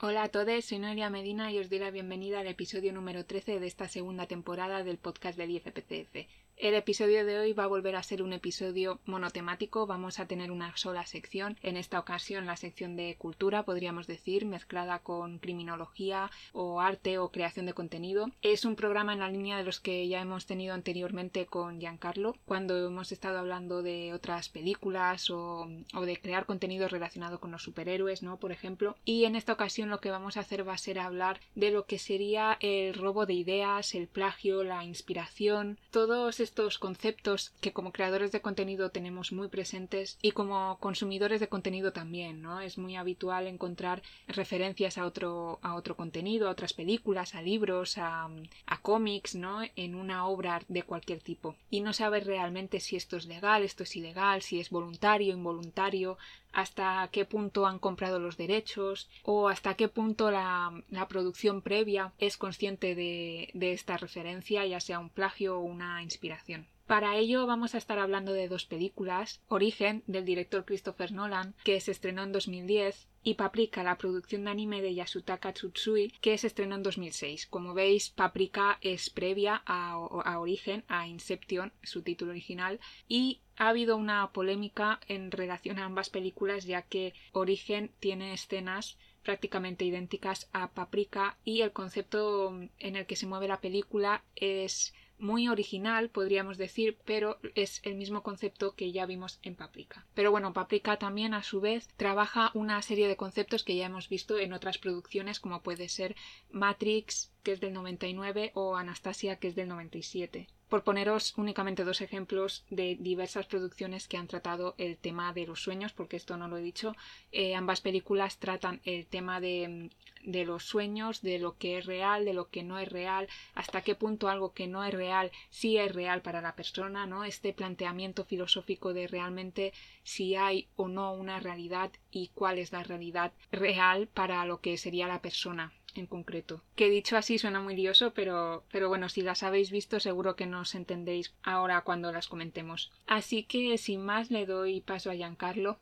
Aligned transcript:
Hola 0.00 0.22
a 0.22 0.28
todos, 0.28 0.64
soy 0.64 0.78
Noelia 0.78 1.10
Medina 1.10 1.50
y 1.50 1.58
os 1.58 1.70
doy 1.70 1.80
la 1.80 1.90
bienvenida 1.90 2.38
al 2.38 2.46
episodio 2.46 2.92
número 2.92 3.26
13 3.26 3.58
de 3.58 3.66
esta 3.66 3.88
segunda 3.88 4.26
temporada 4.26 4.84
del 4.84 4.96
podcast 4.96 5.36
del 5.36 5.50
IFPCF. 5.50 6.28
El 6.60 6.74
episodio 6.74 7.24
de 7.24 7.38
hoy 7.38 7.52
va 7.52 7.64
a 7.64 7.68
volver 7.68 7.94
a 7.94 8.02
ser 8.02 8.20
un 8.20 8.32
episodio 8.32 8.98
monotemático, 9.06 9.86
vamos 9.86 10.18
a 10.18 10.26
tener 10.26 10.50
una 10.50 10.76
sola 10.76 11.06
sección, 11.06 11.56
en 11.62 11.76
esta 11.76 12.00
ocasión 12.00 12.46
la 12.46 12.56
sección 12.56 12.96
de 12.96 13.14
cultura, 13.16 13.62
podríamos 13.62 14.08
decir, 14.08 14.44
mezclada 14.44 14.98
con 14.98 15.38
criminología 15.38 16.32
o 16.52 16.80
arte 16.80 17.18
o 17.18 17.30
creación 17.30 17.66
de 17.66 17.74
contenido. 17.74 18.32
Es 18.42 18.64
un 18.64 18.74
programa 18.74 19.12
en 19.12 19.20
la 19.20 19.30
línea 19.30 19.56
de 19.56 19.62
los 19.62 19.78
que 19.78 20.08
ya 20.08 20.20
hemos 20.20 20.46
tenido 20.46 20.74
anteriormente 20.74 21.46
con 21.46 21.78
Giancarlo, 21.78 22.34
cuando 22.44 22.88
hemos 22.88 23.12
estado 23.12 23.38
hablando 23.38 23.84
de 23.84 24.12
otras 24.12 24.48
películas 24.48 25.30
o, 25.30 25.68
o 25.94 26.00
de 26.06 26.16
crear 26.16 26.44
contenido 26.44 26.88
relacionado 26.88 27.38
con 27.38 27.52
los 27.52 27.62
superhéroes, 27.62 28.24
¿no? 28.24 28.40
Por 28.40 28.50
ejemplo. 28.50 28.96
Y 29.04 29.26
en 29.26 29.36
esta 29.36 29.52
ocasión 29.52 29.90
lo 29.90 30.00
que 30.00 30.10
vamos 30.10 30.36
a 30.36 30.40
hacer 30.40 30.66
va 30.66 30.72
a 30.72 30.78
ser 30.78 30.98
hablar 30.98 31.38
de 31.54 31.70
lo 31.70 31.84
que 31.86 32.00
sería 32.00 32.56
el 32.58 32.94
robo 32.94 33.26
de 33.26 33.34
ideas, 33.34 33.94
el 33.94 34.08
plagio, 34.08 34.64
la 34.64 34.84
inspiración, 34.84 35.78
todos 35.92 36.40
estos 36.48 36.78
conceptos 36.78 37.52
que 37.60 37.72
como 37.72 37.92
creadores 37.92 38.32
de 38.32 38.40
contenido 38.40 38.90
tenemos 38.90 39.32
muy 39.32 39.48
presentes 39.48 40.18
y 40.22 40.30
como 40.32 40.78
consumidores 40.80 41.40
de 41.40 41.48
contenido 41.48 41.92
también, 41.92 42.40
¿no? 42.40 42.60
Es 42.60 42.78
muy 42.78 42.96
habitual 42.96 43.46
encontrar 43.46 44.02
referencias 44.26 44.96
a 44.96 45.04
otro, 45.04 45.58
a 45.62 45.74
otro 45.74 45.94
contenido, 45.94 46.48
a 46.48 46.52
otras 46.52 46.72
películas, 46.72 47.34
a 47.34 47.42
libros, 47.42 47.98
a, 47.98 48.28
a 48.66 48.80
cómics, 48.80 49.34
¿no? 49.34 49.60
En 49.76 49.94
una 49.94 50.26
obra 50.26 50.62
de 50.68 50.82
cualquier 50.82 51.20
tipo. 51.20 51.54
Y 51.70 51.80
no 51.80 51.92
saber 51.92 52.26
realmente 52.26 52.80
si 52.80 52.96
esto 52.96 53.16
es 53.18 53.26
legal, 53.26 53.62
esto 53.62 53.82
es 53.82 53.94
ilegal, 53.94 54.40
si 54.40 54.58
es 54.58 54.70
voluntario, 54.70 55.34
involuntario, 55.34 56.16
hasta 56.52 57.08
qué 57.12 57.24
punto 57.24 57.66
han 57.66 57.78
comprado 57.78 58.18
los 58.18 58.36
derechos 58.36 59.08
o 59.22 59.48
hasta 59.48 59.74
qué 59.74 59.88
punto 59.88 60.30
la, 60.30 60.82
la 60.90 61.08
producción 61.08 61.62
previa 61.62 62.12
es 62.18 62.36
consciente 62.36 62.94
de, 62.94 63.50
de 63.54 63.72
esta 63.72 63.96
referencia, 63.96 64.66
ya 64.66 64.80
sea 64.80 64.98
un 64.98 65.10
plagio 65.10 65.58
o 65.58 65.62
una 65.62 66.02
inspiración. 66.02 66.66
Para 66.88 67.18
ello 67.18 67.46
vamos 67.46 67.74
a 67.74 67.78
estar 67.78 67.98
hablando 67.98 68.32
de 68.32 68.48
dos 68.48 68.64
películas, 68.64 69.42
Origen 69.48 70.02
del 70.06 70.24
director 70.24 70.64
Christopher 70.64 71.12
Nolan, 71.12 71.54
que 71.62 71.78
se 71.82 71.90
estrenó 71.90 72.22
en 72.22 72.32
2010, 72.32 73.08
y 73.22 73.34
Paprika, 73.34 73.82
la 73.82 73.98
producción 73.98 74.44
de 74.44 74.52
anime 74.52 74.80
de 74.80 74.94
Yasutaka 74.94 75.52
Tsutsui, 75.52 76.14
que 76.22 76.38
se 76.38 76.46
estrenó 76.46 76.76
en 76.76 76.82
2006. 76.82 77.46
Como 77.48 77.74
veis, 77.74 78.08
Paprika 78.08 78.78
es 78.80 79.10
previa 79.10 79.62
a, 79.66 79.92
a 79.92 80.40
Origen, 80.40 80.82
a 80.88 81.06
Inception, 81.06 81.74
su 81.82 82.00
título 82.00 82.30
original, 82.30 82.80
y 83.06 83.42
ha 83.58 83.68
habido 83.68 83.98
una 83.98 84.32
polémica 84.32 84.98
en 85.08 85.30
relación 85.30 85.78
a 85.78 85.84
ambas 85.84 86.08
películas, 86.08 86.64
ya 86.64 86.80
que 86.80 87.12
Origen 87.32 87.90
tiene 88.00 88.32
escenas 88.32 88.96
prácticamente 89.22 89.84
idénticas 89.84 90.48
a 90.54 90.70
Paprika 90.70 91.36
y 91.44 91.60
el 91.60 91.72
concepto 91.72 92.58
en 92.78 92.96
el 92.96 93.04
que 93.04 93.16
se 93.16 93.26
mueve 93.26 93.46
la 93.46 93.60
película 93.60 94.24
es 94.36 94.94
muy 95.18 95.48
original, 95.48 96.10
podríamos 96.10 96.58
decir, 96.58 96.98
pero 97.04 97.38
es 97.54 97.80
el 97.84 97.94
mismo 97.94 98.22
concepto 98.22 98.74
que 98.74 98.92
ya 98.92 99.06
vimos 99.06 99.38
en 99.42 99.56
Paprika. 99.56 100.06
Pero 100.14 100.30
bueno, 100.30 100.52
Paprika 100.52 100.98
también 100.98 101.34
a 101.34 101.42
su 101.42 101.60
vez 101.60 101.88
trabaja 101.96 102.50
una 102.54 102.80
serie 102.82 103.08
de 103.08 103.16
conceptos 103.16 103.64
que 103.64 103.76
ya 103.76 103.86
hemos 103.86 104.08
visto 104.08 104.38
en 104.38 104.52
otras 104.52 104.78
producciones 104.78 105.40
como 105.40 105.62
puede 105.62 105.88
ser 105.88 106.16
Matrix, 106.50 107.32
que 107.42 107.52
es 107.52 107.60
del 107.60 107.72
99, 107.72 108.52
o 108.54 108.76
Anastasia, 108.76 109.36
que 109.36 109.48
es 109.48 109.54
del 109.54 109.68
97 109.68 110.48
por 110.68 110.84
poneros 110.84 111.34
únicamente 111.36 111.84
dos 111.84 112.00
ejemplos 112.00 112.64
de 112.70 112.96
diversas 113.00 113.46
producciones 113.46 114.06
que 114.06 114.16
han 114.16 114.28
tratado 114.28 114.74
el 114.78 114.96
tema 114.96 115.32
de 115.32 115.46
los 115.46 115.62
sueños, 115.62 115.92
porque 115.92 116.16
esto 116.16 116.36
no 116.36 116.48
lo 116.48 116.58
he 116.58 116.62
dicho, 116.62 116.94
eh, 117.32 117.54
ambas 117.54 117.80
películas 117.80 118.38
tratan 118.38 118.80
el 118.84 119.06
tema 119.06 119.40
de, 119.40 119.90
de, 120.24 120.44
los 120.44 120.64
sueños, 120.64 121.22
de 121.22 121.38
lo 121.38 121.56
que 121.56 121.78
es 121.78 121.86
real, 121.86 122.24
de 122.24 122.34
lo 122.34 122.48
que 122.48 122.62
no 122.62 122.78
es 122.78 122.88
real, 122.88 123.28
hasta 123.54 123.82
qué 123.82 123.94
punto 123.94 124.28
algo 124.28 124.52
que 124.52 124.66
no 124.66 124.84
es 124.84 124.92
real 124.92 125.30
sí 125.50 125.78
es 125.78 125.94
real 125.94 126.22
para 126.22 126.42
la 126.42 126.54
persona, 126.54 127.06
¿no? 127.06 127.24
Este 127.24 127.52
planteamiento 127.52 128.24
filosófico 128.24 128.92
de 128.92 129.06
realmente 129.06 129.72
si 130.02 130.34
hay 130.36 130.68
o 130.76 130.88
no 130.88 131.12
una 131.12 131.40
realidad 131.40 131.90
y 132.10 132.28
cuál 132.34 132.58
es 132.58 132.72
la 132.72 132.82
realidad 132.82 133.32
real 133.50 134.08
para 134.08 134.44
lo 134.44 134.60
que 134.60 134.76
sería 134.76 135.08
la 135.08 135.22
persona 135.22 135.72
en 135.98 136.06
concreto. 136.06 136.62
Que 136.76 136.88
dicho 136.88 137.16
así 137.16 137.38
suena 137.38 137.60
muy 137.60 137.76
lioso, 137.76 138.12
pero, 138.14 138.64
pero 138.70 138.88
bueno, 138.88 139.08
si 139.08 139.22
las 139.22 139.42
habéis 139.42 139.70
visto 139.70 140.00
seguro 140.00 140.36
que 140.36 140.46
nos 140.46 140.74
entendéis 140.74 141.34
ahora 141.42 141.82
cuando 141.82 142.12
las 142.12 142.28
comentemos. 142.28 142.90
Así 143.06 143.44
que 143.44 143.76
sin 143.78 144.04
más 144.04 144.30
le 144.30 144.46
doy 144.46 144.80
paso 144.80 145.10
a 145.10 145.14
Giancarlo. 145.14 145.78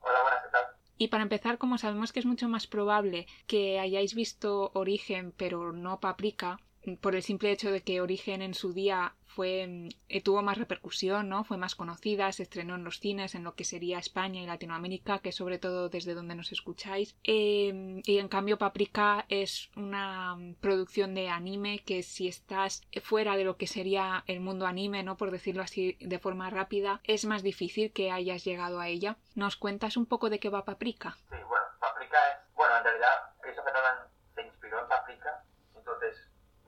Hola, 0.00 0.22
buenas, 0.22 0.42
¿qué 0.42 0.48
tal? 0.50 0.64
Y 0.96 1.08
para 1.08 1.22
empezar, 1.22 1.58
como 1.58 1.78
sabemos 1.78 2.12
que 2.12 2.20
es 2.20 2.26
mucho 2.26 2.48
más 2.48 2.66
probable 2.66 3.26
que 3.46 3.78
hayáis 3.78 4.14
visto 4.14 4.70
Origen 4.74 5.32
pero 5.36 5.72
no 5.72 6.00
Paprika, 6.00 6.60
por 7.00 7.14
el 7.14 7.22
simple 7.22 7.50
hecho 7.50 7.70
de 7.70 7.82
que 7.82 8.00
Origen 8.00 8.42
en 8.42 8.54
su 8.54 8.72
día 8.72 9.14
fue 9.26 9.88
eh, 10.08 10.22
tuvo 10.22 10.42
más 10.42 10.58
repercusión, 10.58 11.28
¿no? 11.28 11.44
Fue 11.44 11.58
más 11.58 11.74
conocida, 11.74 12.32
se 12.32 12.42
estrenó 12.42 12.74
en 12.74 12.84
los 12.84 12.98
cines, 12.98 13.34
en 13.34 13.44
lo 13.44 13.54
que 13.54 13.64
sería 13.64 13.98
España 13.98 14.42
y 14.42 14.46
Latinoamérica, 14.46 15.20
que 15.20 15.32
sobre 15.32 15.58
todo 15.58 15.88
desde 15.88 16.14
donde 16.14 16.34
nos 16.34 16.50
escucháis. 16.50 17.14
Eh, 17.24 18.00
y 18.04 18.18
en 18.18 18.28
cambio 18.28 18.58
Paprika 18.58 19.26
es 19.28 19.70
una 19.76 20.36
producción 20.60 21.14
de 21.14 21.28
anime 21.28 21.80
que 21.84 22.02
si 22.02 22.26
estás 22.26 22.82
fuera 23.02 23.36
de 23.36 23.44
lo 23.44 23.56
que 23.56 23.66
sería 23.66 24.24
el 24.26 24.40
mundo 24.40 24.66
anime, 24.66 25.02
¿no? 25.02 25.16
Por 25.16 25.30
decirlo 25.30 25.62
así 25.62 25.96
de 26.00 26.18
forma 26.18 26.50
rápida, 26.50 27.00
es 27.04 27.24
más 27.24 27.42
difícil 27.42 27.92
que 27.92 28.10
hayas 28.10 28.44
llegado 28.44 28.80
a 28.80 28.88
ella. 28.88 29.18
¿Nos 29.34 29.56
cuentas 29.56 29.96
un 29.96 30.06
poco 30.06 30.30
de 30.30 30.40
qué 30.40 30.48
va 30.48 30.64
Paprika? 30.64 31.16
Sí, 31.30 31.36
bueno, 31.48 31.66
Paprika 31.80 32.16
es... 32.32 32.54
Bueno, 32.56 32.76
en 32.78 32.84
realidad 32.84 33.08
Christopher 33.40 33.72
Nolan 33.72 34.08
se 34.34 34.42
inspiró 34.42 34.80
en 34.80 34.88
Paprika, 34.88 35.44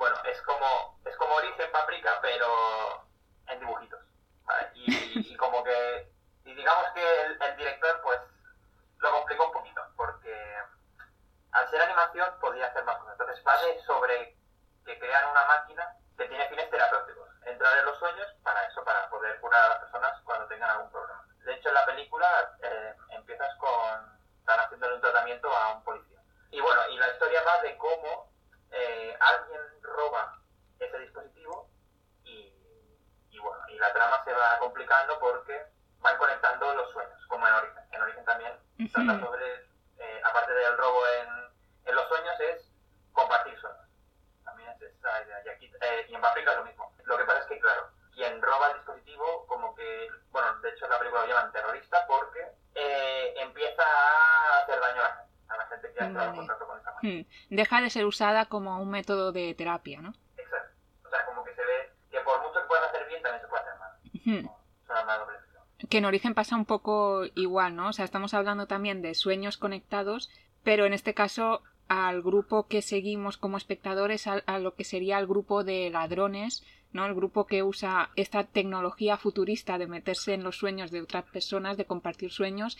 bueno, 0.00 0.16
es 0.24 0.40
como, 0.42 0.98
es 1.04 1.14
como 1.16 1.34
Origen 1.34 1.70
Paprika, 1.70 2.18
pero 2.22 3.04
en 3.48 3.60
dibujitos. 3.60 4.00
Y, 4.74 5.30
y, 5.30 5.36
como 5.36 5.62
que, 5.62 6.10
y 6.44 6.54
digamos 6.54 6.86
que 6.94 7.20
el, 7.22 7.40
el, 7.40 7.56
director 7.56 8.00
pues 8.02 8.18
lo 8.96 9.12
complicó 9.12 9.46
un 9.46 9.52
poquito, 9.52 9.82
porque 9.96 10.34
al 11.52 11.70
ser 11.70 11.82
animación 11.82 12.26
podía 12.40 12.66
hacer 12.66 12.82
más 12.84 12.96
cosas. 12.96 13.12
Entonces 13.12 13.44
vale 13.44 13.78
sobre 13.82 14.36
que 14.86 14.98
crean 14.98 15.30
una 15.30 15.44
máquina 15.44 15.94
que 16.16 16.24
tiene 16.24 16.48
fines 16.48 16.70
terapéuticos. 16.70 17.28
Entrar 17.44 17.78
en 17.78 17.84
los 17.84 17.98
sueños 17.98 18.26
para 18.42 18.64
eso, 18.66 18.82
para 18.82 19.08
poder 19.10 19.38
curar 19.40 19.62
a 19.64 19.68
las 19.68 19.78
personas 19.80 20.18
cuando 20.24 20.46
tengan 20.48 20.70
algún 20.70 20.90
problema. 20.90 21.26
De 21.44 21.52
hecho, 21.52 21.68
en 21.68 21.74
la 21.74 21.84
película 21.84 22.56
eh, 22.62 22.94
empiezas 23.10 23.54
con, 23.58 24.18
están 24.38 24.60
haciéndole 24.60 24.94
un 24.94 25.00
tratamiento 25.02 25.54
a 25.54 25.74
un 25.74 25.84
policía. 25.84 26.20
Y 26.50 26.60
bueno, 26.60 26.88
y 26.88 26.96
la 26.96 27.10
historia 27.10 27.42
va 27.44 27.60
de 27.60 27.76
cómo 27.76 28.30
eh, 28.72 29.16
alguien 29.20 29.69
roba 30.00 30.38
ese 30.78 30.98
dispositivo 30.98 31.68
y, 32.24 32.52
y, 33.30 33.38
bueno, 33.38 33.62
y 33.68 33.78
la 33.78 33.92
trama 33.92 34.24
se 34.24 34.32
va 34.32 34.58
complicando 34.58 35.18
porque 35.18 35.62
van 36.00 36.16
conectando 36.16 36.74
los 36.74 36.90
sueños, 36.92 37.26
como 37.28 37.46
en 37.46 37.54
Origen. 37.54 37.84
En 37.92 38.02
Origen 38.02 38.24
también 38.24 38.52
uh 38.52 38.82
-huh. 38.82 38.92
trata 38.92 39.20
sobre, 39.20 39.46
eh, 39.98 40.20
aparte 40.24 40.52
del 40.52 40.78
robo 40.78 41.00
en, 41.20 41.28
en, 41.84 41.94
los 41.94 42.08
sueños, 42.08 42.40
es 42.40 42.72
compartir 43.12 43.58
sueños. 43.60 43.86
También 44.44 44.70
es 44.70 44.80
esa 44.82 45.22
idea. 45.22 45.42
Y, 45.44 45.48
aquí, 45.48 45.72
eh, 45.80 46.06
y 46.08 46.14
en 46.14 46.22
lo 46.22 46.64
mismo. 46.64 46.92
Lo 47.04 47.18
que 47.18 47.24
pasa 47.24 47.40
es 47.40 47.46
que, 47.46 47.60
claro, 47.60 47.90
quien 48.14 48.40
roba 48.40 48.68
el 48.68 48.76
dispositivo, 48.76 49.46
como 49.46 49.74
que, 49.74 50.10
bueno, 50.30 50.58
de 50.60 50.70
hecho 50.70 50.88
la 50.88 50.98
película 50.98 51.22
lo 51.22 51.28
llaman 51.28 51.52
terrorista 51.52 52.06
porque 52.06 52.40
eh, 52.74 53.34
empieza 53.36 53.82
a 53.82 54.62
hacer 54.62 54.80
daño 54.80 55.00
a 55.02 55.08
la 55.08 55.16
gente, 55.16 55.29
gente 55.70 55.88
que 55.92 56.04
ha 56.04 56.06
entrado 56.06 56.30
en 56.30 56.36
contacto 56.36 56.66
con 56.66 56.78
esa 56.78 56.92
máquina. 56.92 57.26
Deja 57.48 57.80
de 57.80 57.90
ser 57.90 58.04
usada 58.04 58.46
como 58.46 58.80
un 58.80 58.90
método 58.90 59.32
de 59.32 59.54
terapia, 59.54 60.00
¿no? 60.00 60.14
Exacto. 60.36 60.74
O 61.04 61.10
sea, 61.10 61.24
como 61.26 61.44
que 61.44 61.54
se 61.54 61.62
ve 61.62 61.90
que 62.10 62.20
por 62.20 62.40
mucho 62.42 62.60
que 62.60 62.66
puedan 62.68 62.84
hacer 62.88 63.08
bien, 63.08 63.22
también 63.22 63.42
se 63.42 63.48
puede 63.48 63.62
hacer 63.62 63.78
mal. 63.78 63.90
Hmm. 64.24 64.48
Es 65.78 65.88
que 65.88 65.98
en 65.98 66.04
origen 66.04 66.34
pasa 66.34 66.56
un 66.56 66.66
poco 66.66 67.22
igual, 67.34 67.74
¿no? 67.74 67.88
O 67.88 67.92
sea, 67.92 68.04
estamos 68.04 68.34
hablando 68.34 68.66
también 68.66 69.00
de 69.02 69.14
sueños 69.14 69.56
conectados, 69.56 70.30
pero 70.62 70.84
en 70.84 70.92
este 70.92 71.14
caso 71.14 71.62
al 71.88 72.22
grupo 72.22 72.68
que 72.68 72.82
seguimos 72.82 73.36
como 73.36 73.56
espectadores, 73.56 74.26
a, 74.26 74.34
a 74.46 74.58
lo 74.58 74.74
que 74.74 74.84
sería 74.84 75.18
el 75.18 75.26
grupo 75.26 75.64
de 75.64 75.90
ladrones, 75.90 76.62
¿no? 76.92 77.06
El 77.06 77.14
grupo 77.14 77.46
que 77.46 77.62
usa 77.62 78.10
esta 78.14 78.44
tecnología 78.44 79.16
futurista 79.16 79.78
de 79.78 79.86
meterse 79.86 80.34
en 80.34 80.44
los 80.44 80.56
sueños 80.56 80.90
de 80.90 81.02
otras 81.02 81.24
personas, 81.24 81.76
de 81.76 81.86
compartir 81.86 82.30
sueños, 82.30 82.76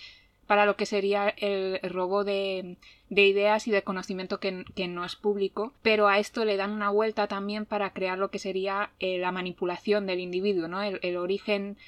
para 0.50 0.66
lo 0.66 0.74
que 0.74 0.84
sería 0.84 1.28
el 1.36 1.78
robo 1.80 2.24
de, 2.24 2.76
de 3.08 3.22
ideas 3.22 3.68
y 3.68 3.70
de 3.70 3.84
conocimiento 3.84 4.40
que, 4.40 4.64
que, 4.74 4.88
no 4.88 5.04
es 5.04 5.14
público, 5.14 5.74
pero 5.80 6.08
a 6.08 6.18
esto 6.18 6.44
le 6.44 6.56
dan 6.56 6.72
una 6.72 6.90
vuelta 6.90 7.28
también 7.28 7.66
para 7.66 7.92
crear 7.92 8.18
lo 8.18 8.32
que 8.32 8.40
sería 8.40 8.90
eh, 8.98 9.18
la 9.18 9.30
manipulación 9.30 10.08
del 10.08 10.18
individuo, 10.18 10.66
¿no? 10.66 10.82
El, 10.82 10.98
el, 11.04 11.18
origen 11.18 11.78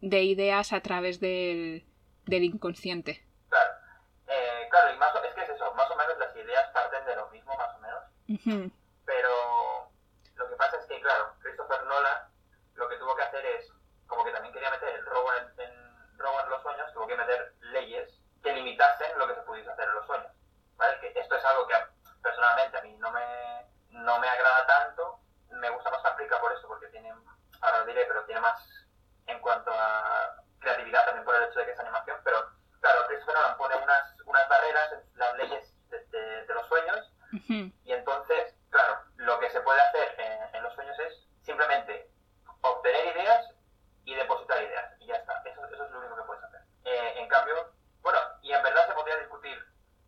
de 0.00 0.22
ideas 0.22 0.72
a 0.72 0.78
través 0.78 1.18
del, 1.18 1.84
del 2.26 2.44
inconsciente. 2.44 3.20
Claro, 3.48 3.72
eh, 4.28 4.68
claro, 4.70 4.94
y 4.94 4.98
más, 4.98 5.10
es 5.16 5.34
que 5.34 5.42
es 5.42 5.48
eso, 5.48 5.74
más 5.74 5.90
o 5.90 5.96
menos 5.96 6.16
las 6.16 6.36
ideas 6.36 6.70
parten 6.72 7.04
de 7.06 7.16
lo 7.16 7.28
mismo, 7.30 7.52
más 7.56 7.74
o 7.74 7.80
menos, 7.80 8.02
uh 8.28 8.48
-huh. 8.48 8.70
pero 9.04 9.90
lo 10.36 10.48
que 10.50 10.54
pasa 10.54 10.76
es 10.76 10.86
que, 10.86 11.00
claro, 11.00 11.34
Christopher 11.40 11.82
Nolan 11.82 12.28
lo 12.76 12.88
que 12.88 12.96
tuvo 12.96 13.16
que 13.16 13.22
hacer 13.24 13.44
es, 13.58 13.72
como 14.06 14.22
que 14.22 14.30
también 14.30 14.54
quería 14.54 14.70
meter 14.70 15.00
el 15.00 15.03
sueños 16.64 16.92
tuvo 16.94 17.06
que 17.06 17.16
meter 17.16 17.54
leyes 17.60 18.10
que 18.42 18.52
limitasen 18.52 19.18
lo 19.18 19.28
que 19.28 19.34
se 19.34 19.42
pudiese 19.42 19.70
hacer 19.70 19.88
en 19.88 19.94
los 19.94 20.06
sueños. 20.06 20.32
¿vale? 20.76 20.98
Que 21.00 21.20
esto 21.20 21.36
es 21.36 21.44
algo 21.44 21.66
que 21.68 21.74
personalmente 22.22 22.78
a 22.78 22.82
mí 22.82 22.96
no 22.98 23.10
me, 23.12 23.66
no 23.90 24.18
me 24.18 24.28
agrada 24.28 24.66
tanto. 24.66 25.20
Me 25.50 25.70
gusta 25.70 25.90
más 25.90 26.04
África 26.04 26.40
por 26.40 26.52
eso, 26.52 26.66
porque 26.66 26.88
tiene, 26.88 27.12
ahora 27.60 27.78
lo 27.80 27.86
diré, 27.86 28.04
pero 28.06 28.24
tiene 28.24 28.40
más 28.40 28.58
en 29.26 29.38
cuanto 29.40 29.70
a 29.72 30.36
creatividad 30.58 31.04
también 31.04 31.24
por 31.24 31.36
el 31.36 31.44
hecho 31.44 31.58
de 31.58 31.66
que 31.66 31.72
es 31.72 31.80
animación. 31.80 32.18
Pero 32.24 32.50
claro, 32.80 33.06
Christopher 33.08 33.34
Nolan 33.34 33.56
pone 33.58 33.76
unas, 33.76 34.20
unas 34.24 34.48
barreras 34.48 34.92
en 34.92 35.18
las 35.18 35.36
leyes 35.36 35.74
de, 35.90 36.54
los 36.54 36.66
sueños. 36.68 37.10
Y 37.84 37.92
entonces, 37.92 38.54
claro, 38.70 39.00
lo 39.16 39.38
que 39.40 39.50
se 39.50 39.60
puede 39.60 39.80
hacer 39.80 40.14
en 40.52 40.62
los 40.62 40.72
sueños 40.74 40.96
es 41.00 41.26
simplemente 41.42 42.10
obtener 42.62 43.16
ideas 43.16 43.50
y 44.04 44.14
depositar 44.14 44.62
ideas 44.62 44.93
eh, 46.94 47.20
en 47.20 47.28
cambio, 47.28 47.72
bueno, 48.02 48.18
y 48.42 48.52
en 48.52 48.62
verdad 48.62 48.86
se 48.86 48.92
podría 48.94 49.16
discutir 49.16 49.58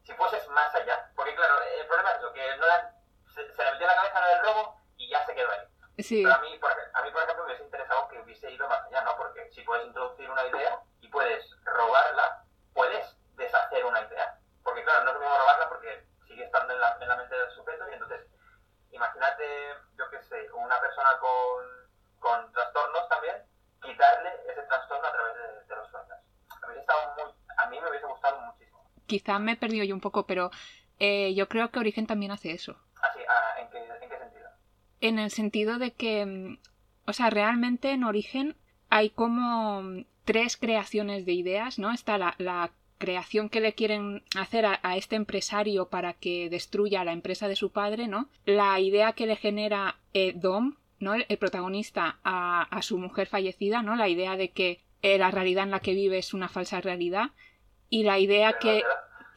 si 0.05 0.13
fueses 0.15 0.47
más 0.49 0.73
allá. 0.75 1.11
Porque 1.17 1.35
claro, 1.35 1.61
el 1.63 1.87
problema 1.87 2.11
es 2.13 2.19
eso, 2.19 2.33
que 2.33 2.57
no 2.59 2.67
dan- 2.67 2.91
se, 3.35 3.53
se 3.55 3.65
le 3.65 3.73
metió 3.73 3.87
en 3.87 3.97
la 3.97 3.97
cabeza 3.97 4.21
lo 4.21 4.27
del 4.29 4.41
robo 4.45 4.81
y 4.97 5.09
ya 5.11 5.25
se 5.27 5.35
quedó 5.35 5.51
ahí. 5.51 5.67
Sí, 5.99 6.23
Pero 6.23 6.35
a 6.37 6.39
mí, 6.39 6.57
por, 6.59 6.71
a 6.71 7.03
mí, 7.03 7.11
por 7.11 7.23
ejemplo, 7.23 7.45
me 7.45 7.49
hubiese 7.51 7.65
interesado 7.65 8.07
que 8.09 8.21
hubiese 8.21 8.51
ido 8.51 8.69
más 8.69 8.85
allá, 8.87 9.01
¿no? 9.03 9.17
Porque 9.17 9.51
si 9.51 9.63
puedes 9.63 9.87
introducir 9.87 10.31
una 10.31 10.45
idea 10.47 10.79
y 11.01 11.09
puedes 11.09 11.45
robarla, 11.65 12.45
puedes 12.75 13.17
deshacer 13.35 13.85
una 13.85 14.01
idea. 14.03 14.39
Porque 14.63 14.85
claro, 14.85 15.05
no 15.05 15.11
es 15.11 15.15
lo 15.15 15.21
mismo 15.21 15.39
robarla 15.39 15.69
porque 15.69 16.07
sigue 16.29 16.45
estando 16.45 16.73
en 16.75 16.81
la, 16.81 16.97
en 17.01 17.09
la 17.09 17.17
mente 17.17 17.35
del 17.35 17.51
sujeto 17.51 17.89
y 17.91 17.95
entonces, 17.95 18.21
imagínate, 18.91 19.75
yo 19.99 20.09
qué 20.11 20.23
sé, 20.23 20.53
una 20.53 20.79
persona 20.81 21.19
con, 21.19 21.65
con 22.21 22.53
trastornos 22.53 23.09
también, 23.09 23.45
quitarle 23.83 24.31
ese 24.49 24.63
trastorno 24.63 25.07
a 25.09 25.13
través 25.13 25.35
de, 25.35 25.65
de 25.65 25.77
los 25.77 25.91
sueños. 25.91 26.19
Hubiese 26.65 26.81
estado 26.81 27.15
muy, 27.15 27.35
a 27.57 27.67
mí 27.67 27.81
me 27.81 27.89
hubiese 27.91 28.07
gustado 28.07 28.37
muchísimo. 29.07 29.33
quizá 29.33 29.39
me 29.39 29.53
he 29.53 29.57
perdido 29.57 29.85
yo 29.85 29.95
un 29.95 30.01
poco, 30.01 30.27
pero 30.27 30.51
eh, 30.99 31.35
yo 31.35 31.49
creo 31.49 31.71
que 31.71 31.79
Origen 31.79 32.07
también 32.07 32.33
hace 32.33 32.53
eso. 32.53 32.77
Ah, 32.97 33.61
¿en, 33.61 33.69
qué, 33.71 33.79
¿en 33.79 34.11
qué 34.11 34.19
sentido? 34.19 34.49
En 35.01 35.19
el 35.19 35.31
sentido 35.31 35.79
de 35.79 35.93
que, 35.93 36.27
mm, 36.27 36.59
o 37.07 37.13
sea, 37.13 37.31
realmente 37.31 37.91
en 37.93 38.05
Origen 38.05 38.57
hay 38.89 39.11
como 39.11 39.83
mm, 39.83 40.05
tres 40.25 40.57
creaciones 40.57 41.27
de 41.27 41.33
ideas, 41.33 41.79
¿no? 41.79 41.93
Está 41.93 42.19
la, 42.19 42.35
la 42.39 42.71
creación 42.99 43.49
que 43.49 43.61
le 43.61 43.75
quieren 43.75 44.23
hacer 44.37 44.65
a, 44.67 44.81
a 44.83 44.97
este 44.97 45.17
empresario 45.17 45.89
para 45.89 46.15
que 46.15 46.49
destruya 46.49 47.05
la 47.05 47.13
empresa 47.13 47.49
de 47.49 47.57
su 47.57 47.71
padre, 47.71 48.09
¿no? 48.09 48.29
La 48.45 48.81
idea 48.81 49.13
que 49.13 49.27
le 49.27 49.37
genera 49.37 49.97
eh, 50.15 50.33
Dom, 50.35 50.77
¿no? 50.99 51.15
El, 51.15 51.27
el 51.29 51.37
protagonista 51.39 52.19
a, 52.25 52.63
a 52.63 52.83
su 52.83 52.99
mujer 52.99 53.27
fallecida, 53.27 53.83
¿no? 53.83 53.97
La 53.97 54.09
idea 54.09 54.37
de 54.37 54.51
que 54.51 54.81
eh, 55.03 55.19
la 55.19 55.31
realidad 55.31 55.65
en 55.65 55.71
la 55.71 55.81
que 55.81 55.95
vive 55.95 56.19
es 56.19 56.35
una 56.35 56.49
falsa 56.49 56.81
realidad. 56.81 57.31
Y 57.89 58.03
la 58.05 58.19
idea 58.19 58.59
que, 58.59 58.83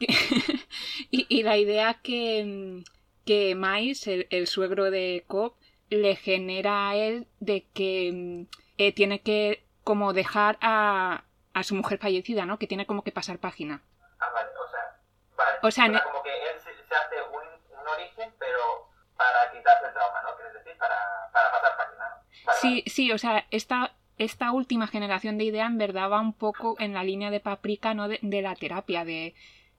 y, 1.10 1.26
y 1.28 1.42
la 1.42 1.56
idea 1.56 1.94
que, 2.02 2.44
mm, 2.44 2.84
que 3.26 3.54
Mais, 3.54 4.06
el, 4.06 4.26
el 4.30 4.46
suegro 4.46 4.90
de 4.90 5.24
Cobb, 5.26 5.54
le 5.90 6.16
genera 6.16 6.90
a 6.90 6.96
él 6.96 7.26
de 7.40 7.66
que 7.74 8.10
mm, 8.12 8.42
eh, 8.78 8.92
tiene 8.92 9.20
que 9.22 9.64
como 9.84 10.12
dejar 10.12 10.58
a, 10.60 11.24
a 11.52 11.62
su 11.64 11.74
mujer 11.74 11.98
fallecida, 11.98 12.46
¿no? 12.46 12.58
Que 12.58 12.66
tiene 12.66 12.86
como 12.86 13.02
que 13.02 13.12
pasar 13.12 13.38
página. 13.38 13.82
Ah, 14.20 14.30
vale, 14.32 14.48
o 14.64 14.68
sea, 14.70 15.00
vale. 15.36 15.58
O 15.62 15.70
sea, 15.70 15.88
ne- 15.88 16.02
como 16.02 16.22
que 16.22 16.30
él 16.30 16.60
se, 16.60 16.70
se 16.86 16.94
hace 16.94 17.16
un, 17.22 17.80
un 17.80 17.88
origen, 17.88 18.32
pero 18.38 18.88
para 19.16 19.50
quitarse 19.52 19.86
el 19.86 19.92
trauma, 19.92 20.22
¿no? 20.22 20.36
Quieres 20.36 20.54
decir, 20.54 20.78
para, 20.78 20.96
para 21.32 21.50
pasar 21.50 21.76
página. 21.76 22.22
Vale, 22.46 22.58
Sí, 22.60 22.84
sí, 22.86 23.12
o 23.12 23.18
sea, 23.18 23.46
esta, 23.50 23.94
esta 24.24 24.52
última 24.52 24.86
generación 24.86 25.38
de 25.38 25.44
idea 25.44 25.66
en 25.66 25.78
verdad 25.78 26.10
va 26.10 26.20
un 26.20 26.32
poco 26.32 26.76
en 26.78 26.94
la 26.94 27.02
línea 27.04 27.30
de 27.30 27.40
Paprika, 27.40 27.94
¿no? 27.94 28.06
De, 28.08 28.18
de 28.22 28.42
la 28.42 28.54
terapia, 28.54 29.04
de, 29.04 29.34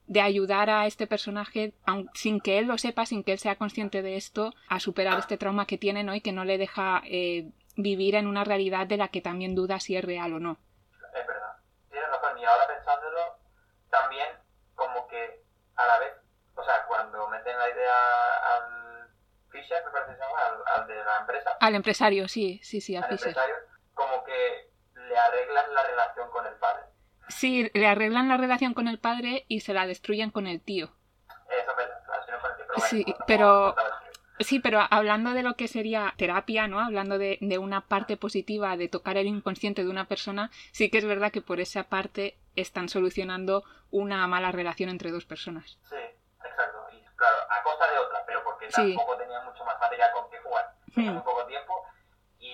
de 0.06 0.20
ayudar 0.20 0.68
a 0.68 0.86
este 0.86 1.06
personaje, 1.06 1.72
aun- 1.86 2.10
sin 2.14 2.40
que 2.40 2.58
él 2.58 2.66
lo 2.66 2.76
sepa, 2.78 3.06
sin 3.06 3.22
que 3.24 3.32
él 3.32 3.38
sea 3.38 3.56
consciente 3.56 4.02
de 4.02 4.16
esto, 4.16 4.52
a 4.68 4.80
superar 4.80 5.18
este 5.18 5.38
trauma 5.38 5.66
que 5.66 5.78
tiene, 5.78 6.04
¿no? 6.04 6.14
Y 6.14 6.20
que 6.20 6.32
no 6.32 6.44
le 6.44 6.58
deja 6.58 7.02
eh, 7.06 7.50
vivir 7.76 8.14
en 8.16 8.26
una 8.26 8.44
realidad 8.44 8.86
de 8.86 8.96
la 8.96 9.08
que 9.08 9.20
también 9.20 9.54
duda 9.54 9.80
si 9.80 9.96
es 9.96 10.04
real 10.04 10.32
o 10.34 10.40
no. 10.40 10.58
Es 11.18 11.26
verdad. 11.26 11.52
Tienes 11.90 12.08
razón, 12.10 12.38
y 12.38 12.44
ahora 12.44 12.66
pensándolo, 12.66 13.20
también 13.90 14.26
como 14.74 15.06
que 15.08 15.42
a 15.76 15.86
la 15.86 15.98
vez, 16.00 16.12
o 16.56 16.64
sea, 16.64 16.84
cuando 16.88 17.28
meten 17.28 17.56
la 17.56 17.68
idea 17.70 17.94
al 18.56 19.08
Fisher, 19.50 19.82
me 19.86 19.90
parece 19.92 20.12
que 20.12 20.16
se 20.18 20.22
llama, 20.22 20.38
al, 20.74 20.80
al 20.82 20.88
de 20.88 20.94
la 20.96 21.18
empresa, 21.20 21.50
Al 21.60 21.74
empresario, 21.74 22.28
sí, 22.28 22.58
sí, 22.62 22.80
sí, 22.80 22.96
a 22.96 23.00
al 23.00 23.04
Fisher. 23.10 23.28
empresario, 23.28 23.54
como 23.94 24.24
que 24.24 24.70
le 24.94 25.16
arreglan 25.16 25.74
la 25.74 25.82
relación 25.84 26.30
con 26.30 26.46
el 26.46 26.54
padre. 26.54 26.82
Sí, 27.28 27.70
le 27.74 27.86
arreglan 27.86 28.28
la 28.28 28.36
relación 28.36 28.74
con 28.74 28.88
el 28.88 28.98
padre 28.98 29.44
y 29.48 29.60
se 29.60 29.72
la 29.74 29.86
destruyen 29.86 30.30
con 30.30 30.46
el 30.46 30.60
tío. 30.60 30.86
Eso 31.48 31.70
es 31.70 31.76
verdad, 31.76 31.98
Sí, 32.88 33.04
pero-. 33.26 33.74
Sí, 34.40 34.58
pero 34.58 34.80
hablando 34.90 35.34
de 35.34 35.42
lo 35.44 35.54
que 35.54 35.68
sería 35.68 36.14
terapia, 36.16 36.66
¿no? 36.66 36.80
Hablando 36.80 37.16
de, 37.16 37.38
de 37.40 37.58
una 37.58 37.82
parte 37.86 38.16
positiva 38.16 38.76
de 38.76 38.88
tocar 38.88 39.16
el 39.16 39.26
inconsciente 39.28 39.84
de 39.84 39.90
una 39.90 40.06
persona, 40.08 40.50
sí 40.72 40.90
que 40.90 40.98
es 40.98 41.04
verdad 41.04 41.30
que 41.30 41.42
por 41.42 41.60
esa 41.60 41.84
parte 41.84 42.38
están 42.56 42.88
solucionando 42.88 43.62
una 43.90 44.26
mala 44.26 44.50
relación 44.50 44.88
entre 44.88 45.12
dos 45.12 45.26
personas. 45.26 45.78
Sí, 45.88 45.94
exacto. 46.44 46.78
Y 46.92 47.04
claro, 47.14 47.36
a 47.50 47.62
costa 47.62 47.88
de 47.92 47.98
otra, 47.98 48.24
pero 48.26 48.42
porque 48.42 48.66
Sí. 48.72 48.94
tampoco 48.96 49.16
tenía 49.18 49.40
mucho 49.42 49.64
más 49.64 49.78
material 49.78 50.10
con 50.12 50.28
que 50.30 50.38
jugar. 50.38 50.74
Tenía 50.92 51.10
Hmm. 51.10 51.14
muy 51.14 51.22
poco 51.22 51.46
tiempo. 51.46 51.84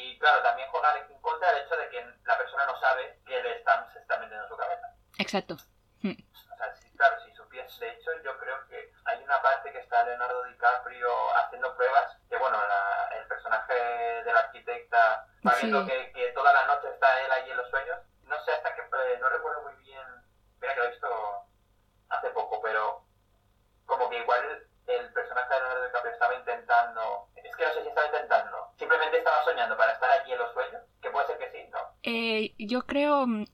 Y 0.00 0.18
claro, 0.20 0.42
también 0.42 0.68
jugar 0.70 0.96
en 0.96 1.20
contra 1.20 1.52
del 1.52 1.64
hecho 1.64 1.76
de 1.76 1.88
que 1.90 2.06
la 2.24 2.38
persona 2.38 2.66
no 2.66 2.78
sabe 2.80 3.20
que 3.26 3.42
le 3.42 3.56
están, 3.58 3.90
se 3.92 3.98
está 3.98 4.16
metiendo 4.18 4.44
en 4.44 4.48
su 4.48 4.56
cabeza. 4.56 4.86
Exacto. 5.18 5.54
O 5.54 6.56
sea, 6.56 6.74
sí, 6.76 6.90
claro, 6.96 7.20
si 7.24 7.32
supiese, 7.34 7.84
de 7.84 7.90
hecho, 7.92 8.10
yo 8.22 8.38
creo 8.38 8.66
que 8.68 8.92
hay 9.06 9.22
una 9.24 9.40
parte 9.42 9.72
que 9.72 9.80
está 9.80 10.04
Leonardo 10.04 10.44
DiCaprio 10.44 11.10
haciendo 11.36 11.74
pruebas, 11.76 12.16
que 12.28 12.36
bueno, 12.36 12.56
la- 12.66 13.08
el 13.18 13.26
personaje 13.26 13.74
de 13.74 14.32
la 14.32 14.40
arquitecta 14.40 15.26
va 15.46 15.52
Sí. 15.54 15.70
que, 15.86 16.12
que 16.12 16.28
toda 16.32 16.52
la 16.52 16.66
noche 16.66 16.88
está 16.90 17.20
él 17.22 17.32
ahí 17.32 17.50
en 17.50 17.56
los 17.56 17.68
sueños. 17.70 17.98
No 18.22 18.40
sé 18.44 18.52
hasta 18.52 18.74
que, 18.74 18.82
eh, 18.82 19.18
no 19.20 19.28
recuerdo 19.28 19.62
muy 19.62 19.74
bien, 19.82 20.06
mira 20.60 20.74
que 20.74 20.80
lo 20.80 20.86
he 20.86 20.90
visto 20.90 21.44
hace 22.10 22.30
poco, 22.30 22.60
pero 22.62 23.04
como 23.86 24.08
que 24.10 24.18
igual 24.18 24.66
el 24.86 25.12
personaje 25.12 25.54
de 25.54 25.60
Leonardo 25.60 25.84
DiCaprio 25.86 26.12
estaba 26.12 26.34
intentando, 26.34 27.27
que 27.58 27.64
no 27.66 27.72
sé 27.74 27.82
si 27.82 27.88
estaba 27.88 28.06
intentando, 28.06 28.56
simplemente 28.78 29.18
estaba 29.18 29.44
soñando 29.44 29.76
para 29.76 29.92
estar 29.92 30.10
aquí 30.20 30.32
en 30.32 30.38
los 30.38 30.52
sueños, 30.54 30.82
que 31.02 31.10
puede 31.10 31.26
ser 31.26 31.38
que 31.38 31.50
sí, 31.50 31.68
¿no? 31.70 31.78
Eh, 32.02 32.54
yo 32.58 32.86
creo 32.86 33.26
mm, 33.26 33.44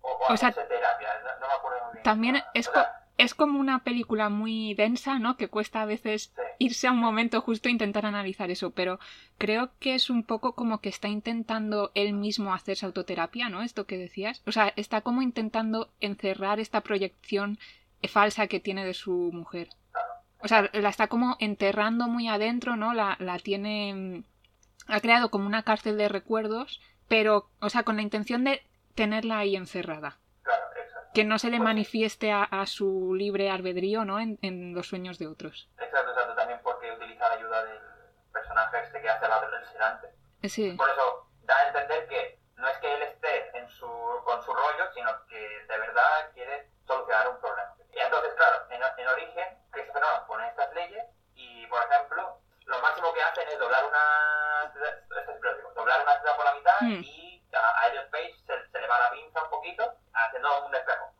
O, 0.00 0.08
o, 0.10 0.32
O 0.32 0.36
sea, 0.36 0.52
terapia, 0.52 1.08
no, 1.24 1.40
no 1.40 1.46
me 1.48 1.54
acuerdo 1.54 1.84
muy 1.86 1.92
bien. 1.94 2.02
también 2.02 2.42
es, 2.54 2.66
sea, 2.66 2.92
es 3.18 3.34
como 3.34 3.58
una 3.60 3.82
película 3.84 4.28
muy 4.28 4.74
densa, 4.74 5.18
¿no? 5.18 5.36
Que 5.36 5.48
cuesta 5.48 5.82
a 5.82 5.86
veces 5.86 6.32
sí. 6.36 6.42
irse 6.58 6.86
a 6.86 6.92
un 6.92 6.98
momento 7.00 7.40
justo 7.40 7.68
e 7.68 7.72
intentar 7.72 8.06
analizar 8.06 8.50
eso, 8.50 8.70
pero 8.70 9.00
creo 9.38 9.70
que 9.80 9.94
es 9.96 10.08
un 10.10 10.22
poco 10.24 10.54
como 10.54 10.80
que 10.80 10.88
está 10.88 11.08
intentando 11.08 11.90
él 11.94 12.12
mismo 12.14 12.54
hacerse 12.54 12.86
autoterapia, 12.86 13.48
¿no? 13.48 13.62
Esto 13.62 13.86
que 13.86 13.98
decías. 13.98 14.42
O 14.46 14.52
sea, 14.52 14.72
está 14.76 15.00
como 15.00 15.20
intentando 15.22 15.90
encerrar 16.00 16.60
esta 16.60 16.80
proyección 16.82 17.58
falsa 18.08 18.46
que 18.46 18.60
tiene 18.60 18.84
de 18.84 18.94
su 18.94 19.10
mujer. 19.32 19.70
O 20.40 20.48
sea, 20.48 20.70
la 20.72 20.88
está 20.88 21.08
como 21.08 21.36
enterrando 21.40 22.06
muy 22.06 22.28
adentro, 22.28 22.76
¿no? 22.76 22.94
La, 22.94 23.16
la 23.18 23.38
tiene... 23.38 23.92
mm, 23.94 24.24
Ha 24.88 25.00
creado 25.00 25.30
como 25.30 25.46
una 25.46 25.62
cárcel 25.64 25.98
de 25.98 26.08
recuerdos, 26.08 26.80
pero, 27.08 27.48
o 27.60 27.68
sea, 27.70 27.82
con 27.82 27.96
la 27.96 28.02
intención 28.02 28.44
de 28.44 28.62
tenerla 28.94 29.38
ahí 29.38 29.56
encerrada. 29.56 30.18
Claro, 30.42 30.64
exacto. 30.76 31.10
Que 31.14 31.24
no 31.24 31.38
se 31.38 31.50
le 31.50 31.56
Pues 31.58 31.64
manifieste 31.64 32.30
a, 32.32 32.42
a 32.44 32.66
su 32.66 33.14
libre 33.14 33.50
albedrío, 33.50 34.04
¿no? 34.04 34.20
En, 34.20 34.38
en 34.42 34.74
los 34.74 34.86
sueños 34.88 35.18
de 35.18 35.26
otros. 35.26 35.68
Exacto, 35.78 36.10
exacto. 36.10 36.34
También 36.36 36.60
porque 36.62 36.92
utiliza 36.92 37.28
la 37.28 37.34
ayuda 37.34 37.64
del 37.64 37.78
personaje 38.32 38.76
este 38.84 39.00
que 39.00 39.08
hace 39.08 39.28
la 39.28 39.40
del 39.40 39.64
sedante. 39.66 40.08
Sí. 40.44 40.72
Por 40.76 40.88
eso 40.88 41.26
da 41.42 41.54
a 41.56 41.66
entender 41.68 42.06
que 42.08 42.38
no 42.56 42.68
es 42.68 42.76
que 42.78 42.94
él 42.94 43.02
esté 43.02 43.58
en 43.58 43.68
su, 43.68 43.86
con 44.24 44.42
su 44.42 44.52
rollo, 44.52 44.84
sino 44.94 45.10
que 45.28 45.38
de 45.38 45.78
verdad 45.78 46.30
quiere 46.34 46.70
solucionar 46.86 47.28
un 47.28 47.40
problema. 47.40 47.74
Y 47.98 48.00
entonces, 48.00 48.32
claro, 48.34 48.64
en, 48.70 48.80
en 48.96 49.08
origen, 49.08 49.58
Christopher 49.72 50.02
Nolan 50.02 50.26
pone 50.28 50.46
estas 50.46 50.72
leyes 50.72 51.04
y, 51.34 51.66
por 51.66 51.82
ejemplo, 51.82 52.38
lo 52.66 52.78
máximo 52.78 53.12
que 53.12 53.22
hacen 53.24 53.48
es 53.48 53.58
doblar 53.58 53.84
una 53.86 54.70
ciudad, 54.72 54.94
esto 54.98 55.32
es 55.32 55.74
doblar 55.74 56.02
una 56.02 56.20
ciudad 56.20 56.36
por 56.36 56.44
la 56.44 56.54
mitad 56.54 56.76
Hmm. 56.80 57.02
y 57.02 57.42
a, 57.52 57.80
a 57.80 57.88
Elliot 57.88 58.08
Page 58.10 58.34
se, 58.46 58.70
se 58.70 58.80
le 58.80 58.86
va 58.86 59.00
la 59.00 59.10
pinza 59.10 59.42
un 59.42 59.50
poquito 59.50 59.94
haciendo 60.14 60.64
un 60.66 60.74
espejo, 60.76 61.12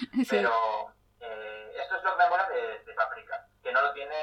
pero 0.30 0.50
eh, 1.20 1.72
esto 1.80 1.96
es 1.96 2.04
lo 2.04 2.16
que 2.16 2.22
me 2.22 2.28
mola 2.30 2.48
de, 2.48 2.84
de, 2.84 2.94
Paprika, 2.94 3.46
que 3.62 3.72
no 3.72 3.82
lo 3.82 3.92
tiene, 3.92 4.14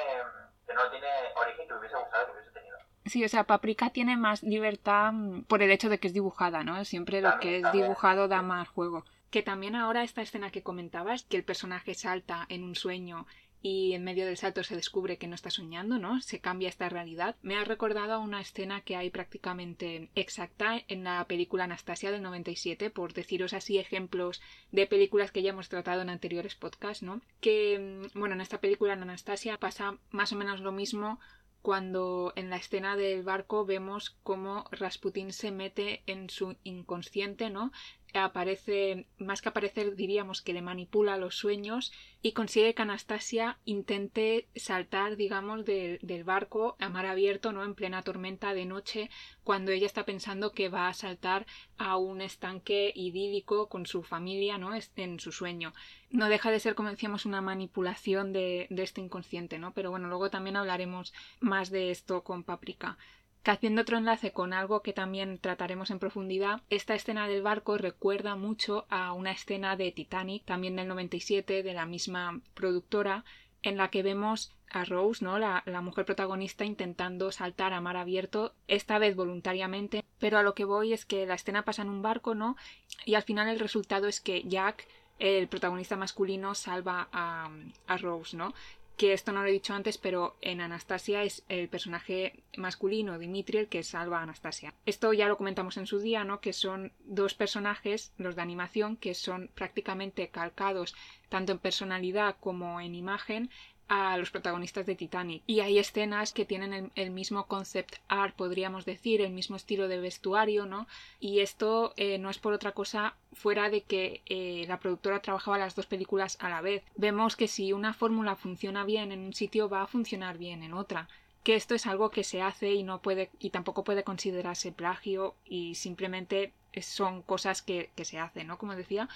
que 0.66 0.74
no 0.74 0.90
tiene 0.90 1.08
origen 1.36 1.68
que 1.68 1.74
hubiese 1.74 1.96
gustado 1.96 2.26
que 2.26 2.32
hubiese 2.32 2.50
tenido. 2.50 2.78
Sí, 3.06 3.24
o 3.24 3.28
sea, 3.28 3.44
Paprika 3.44 3.90
tiene 3.90 4.16
más 4.16 4.42
libertad 4.42 5.12
mm, 5.12 5.44
por 5.44 5.62
el 5.62 5.70
hecho 5.70 5.88
de 5.88 5.98
que 5.98 6.08
es 6.08 6.14
dibujada, 6.14 6.64
¿no? 6.64 6.84
Siempre 6.84 7.20
lo 7.20 7.38
que 7.40 7.58
es 7.58 7.72
dibujado 7.72 8.28
da 8.28 8.42
más 8.42 8.68
juego. 8.68 9.04
Que 9.30 9.42
también 9.42 9.74
ahora 9.76 10.04
esta 10.04 10.22
escena 10.22 10.50
que 10.50 10.62
comentabas, 10.62 11.24
que 11.24 11.38
el 11.38 11.44
personaje 11.44 11.94
salta 11.94 12.44
en 12.48 12.64
un 12.64 12.74
sueño 12.74 13.26
y 13.62 13.92
en 13.92 14.02
medio 14.02 14.26
del 14.26 14.36
salto 14.36 14.64
se 14.64 14.74
descubre 14.74 15.18
que 15.18 15.28
no 15.28 15.36
está 15.36 15.50
soñando, 15.50 15.98
¿no? 15.98 16.20
Se 16.20 16.40
cambia 16.40 16.68
esta 16.68 16.88
realidad. 16.88 17.36
Me 17.42 17.56
ha 17.56 17.64
recordado 17.64 18.12
a 18.12 18.18
una 18.18 18.40
escena 18.40 18.80
que 18.80 18.96
hay 18.96 19.10
prácticamente 19.10 20.10
exacta 20.16 20.82
en 20.88 21.04
la 21.04 21.24
película 21.26 21.64
Anastasia 21.64 22.10
del 22.10 22.22
97, 22.22 22.90
por 22.90 23.12
deciros 23.12 23.52
así 23.52 23.78
ejemplos 23.78 24.42
de 24.72 24.86
películas 24.86 25.30
que 25.30 25.42
ya 25.42 25.50
hemos 25.50 25.68
tratado 25.68 26.02
en 26.02 26.10
anteriores 26.10 26.56
podcasts, 26.56 27.04
¿no? 27.04 27.20
Que, 27.40 27.78
mm, 28.14 28.18
bueno, 28.18 28.34
en 28.34 28.40
esta 28.40 28.60
película 28.60 28.94
en 28.94 29.02
Anastasia 29.02 29.58
pasa 29.58 29.98
más 30.10 30.32
o 30.32 30.36
menos 30.36 30.60
lo 30.60 30.72
mismo 30.72 31.20
cuando 31.62 32.32
en 32.34 32.50
la 32.50 32.56
escena 32.56 32.96
del 32.96 33.22
barco 33.22 33.64
vemos 33.64 34.16
cómo 34.24 34.64
Rasputin 34.72 35.32
se 35.32 35.52
mete 35.52 36.02
en 36.06 36.28
su 36.28 36.56
inconsciente, 36.64 37.50
¿no? 37.50 37.70
Aparece, 38.14 39.06
más 39.18 39.42
que 39.42 39.48
aparecer, 39.48 39.96
diríamos 39.96 40.42
que 40.42 40.52
le 40.52 40.62
manipula 40.62 41.16
los 41.16 41.36
sueños 41.36 41.92
y 42.22 42.32
consigue 42.32 42.74
que 42.74 42.82
Anastasia 42.82 43.58
intente 43.64 44.48
saltar, 44.54 45.16
digamos, 45.16 45.64
del 45.64 46.24
barco 46.24 46.76
a 46.78 46.88
mar 46.88 47.06
abierto, 47.06 47.52
¿no? 47.52 47.64
En 47.64 47.74
plena 47.74 48.02
tormenta 48.02 48.54
de 48.54 48.64
noche, 48.64 49.10
cuando 49.44 49.72
ella 49.72 49.86
está 49.86 50.04
pensando 50.04 50.52
que 50.52 50.68
va 50.68 50.88
a 50.88 50.94
saltar 50.94 51.46
a 51.78 51.96
un 51.96 52.20
estanque 52.20 52.92
idílico 52.94 53.68
con 53.68 53.86
su 53.86 54.02
familia, 54.02 54.58
¿no? 54.58 54.72
En 54.96 55.18
su 55.20 55.32
sueño. 55.32 55.72
No 56.10 56.28
deja 56.28 56.50
de 56.50 56.60
ser, 56.60 56.74
como 56.74 56.90
decíamos, 56.90 57.26
una 57.26 57.40
manipulación 57.40 58.32
de, 58.32 58.66
de 58.70 58.82
este 58.82 59.00
inconsciente, 59.00 59.58
¿no? 59.58 59.72
Pero 59.72 59.90
bueno, 59.90 60.08
luego 60.08 60.30
también 60.30 60.56
hablaremos 60.56 61.12
más 61.40 61.70
de 61.70 61.90
esto 61.90 62.22
con 62.22 62.44
Paprika 62.44 62.98
que 63.42 63.50
haciendo 63.50 63.82
otro 63.82 63.98
enlace 63.98 64.32
con 64.32 64.52
algo 64.52 64.82
que 64.82 64.92
también 64.92 65.38
trataremos 65.38 65.90
en 65.90 65.98
profundidad, 65.98 66.62
esta 66.70 66.94
escena 66.94 67.26
del 67.26 67.42
barco 67.42 67.76
recuerda 67.76 68.36
mucho 68.36 68.86
a 68.88 69.12
una 69.12 69.32
escena 69.32 69.76
de 69.76 69.90
Titanic, 69.90 70.44
también 70.44 70.76
del 70.76 70.88
97, 70.88 71.62
de 71.62 71.74
la 71.74 71.86
misma 71.86 72.40
productora, 72.54 73.24
en 73.62 73.76
la 73.76 73.88
que 73.88 74.02
vemos 74.02 74.52
a 74.70 74.84
Rose, 74.84 75.24
¿no? 75.24 75.38
La, 75.38 75.62
mujer 75.82 76.04
protagonista 76.04 76.64
intentando 76.64 77.30
saltar 77.30 77.72
a 77.72 77.80
mar 77.80 77.96
abierto, 77.96 78.54
esta 78.68 78.98
vez 78.98 79.14
voluntariamente, 79.16 80.04
pero 80.18 80.38
a 80.38 80.42
lo 80.42 80.54
que 80.54 80.64
voy 80.64 80.92
es 80.92 81.04
que 81.04 81.26
la 81.26 81.34
escena 81.34 81.64
pasa 81.64 81.82
en 81.82 81.90
un 81.90 82.02
barco, 82.02 82.34
¿no? 82.34 82.56
Y 83.04 83.14
al 83.14 83.22
final 83.22 83.48
el 83.48 83.60
resultado 83.60 84.06
es 84.08 84.20
que 84.20 84.42
Jack, 84.44 84.86
el 85.18 85.48
protagonista 85.48 85.96
masculino, 85.96 86.54
salva 86.54 87.08
a, 87.12 87.50
a 87.86 87.96
Rose, 87.98 88.36
¿no? 88.36 88.54
Que 89.02 89.14
esto 89.14 89.32
no 89.32 89.42
lo 89.42 89.48
he 89.48 89.52
dicho 89.52 89.74
antes, 89.74 89.98
pero 89.98 90.36
en 90.42 90.60
Anastasia 90.60 91.24
es 91.24 91.42
el 91.48 91.68
personaje 91.68 92.44
masculino, 92.56 93.18
Dimitri, 93.18 93.58
el 93.58 93.66
que 93.66 93.82
salva 93.82 94.20
a 94.20 94.22
Anastasia. 94.22 94.74
Esto 94.86 95.12
ya 95.12 95.26
lo 95.26 95.36
comentamos 95.36 95.76
en 95.76 95.88
su 95.88 95.98
día, 95.98 96.22
¿no? 96.22 96.40
Que 96.40 96.52
son 96.52 96.92
dos 97.00 97.34
personajes, 97.34 98.12
los 98.16 98.36
de 98.36 98.42
animación, 98.42 98.96
que 98.96 99.14
son 99.14 99.50
prácticamente 99.56 100.28
calcados 100.28 100.94
tanto 101.28 101.50
en 101.50 101.58
personalidad 101.58 102.36
como 102.38 102.80
en 102.80 102.94
imagen 102.94 103.50
a 103.92 104.16
los 104.16 104.30
protagonistas 104.30 104.86
de 104.86 104.94
Titanic. 104.94 105.42
Y 105.46 105.60
hay 105.60 105.78
escenas 105.78 106.32
que 106.32 106.46
tienen 106.46 106.90
el, 106.94 107.10
mismo 107.10 107.46
concept 107.46 107.96
art, 108.08 108.34
podríamos 108.34 108.86
decir, 108.86 109.20
el 109.20 109.32
mismo 109.32 109.54
estilo 109.56 109.86
de 109.86 110.00
vestuario, 110.00 110.64
¿no? 110.64 110.86
Y 111.20 111.40
esto 111.40 111.92
eh, 111.98 112.16
no 112.16 112.30
es 112.30 112.38
por 112.38 112.54
otra 112.54 112.72
cosa 112.72 113.16
fuera 113.34 113.68
de 113.68 113.82
que 113.82 114.22
eh, 114.24 114.64
la 114.66 114.80
productora 114.80 115.20
trabajaba 115.20 115.58
las 115.58 115.74
dos 115.74 115.84
películas 115.84 116.38
a 116.40 116.48
la 116.48 116.62
vez. 116.62 116.82
Vemos 116.96 117.36
que 117.36 117.48
si 117.48 117.74
una 117.74 117.92
fórmula 117.92 118.34
funciona 118.34 118.82
bien 118.84 119.12
en 119.12 119.20
un 119.20 119.34
sitio, 119.34 119.68
va 119.68 119.82
a 119.82 119.86
funcionar 119.86 120.38
bien 120.38 120.62
en 120.62 120.72
otra 120.72 121.08
que 121.44 121.56
esto 121.56 121.74
es 121.74 121.86
algo 121.86 122.10
que 122.10 122.22
se 122.22 122.40
hace 122.40 122.72
y 122.72 122.84
no 122.84 123.02
puede 123.02 123.28
y 123.40 123.50
tampoco 123.50 123.82
puede 123.82 124.04
considerarse 124.04 124.70
plagio 124.70 125.34
y 125.44 125.74
simplemente 125.74 126.52
son 126.80 127.20
cosas 127.22 127.62
que, 127.62 127.90
que 127.96 128.04
se 128.04 128.20
hacen, 128.20 128.46
¿no? 128.46 128.58
Como 128.58 128.76
decía. 128.76 129.08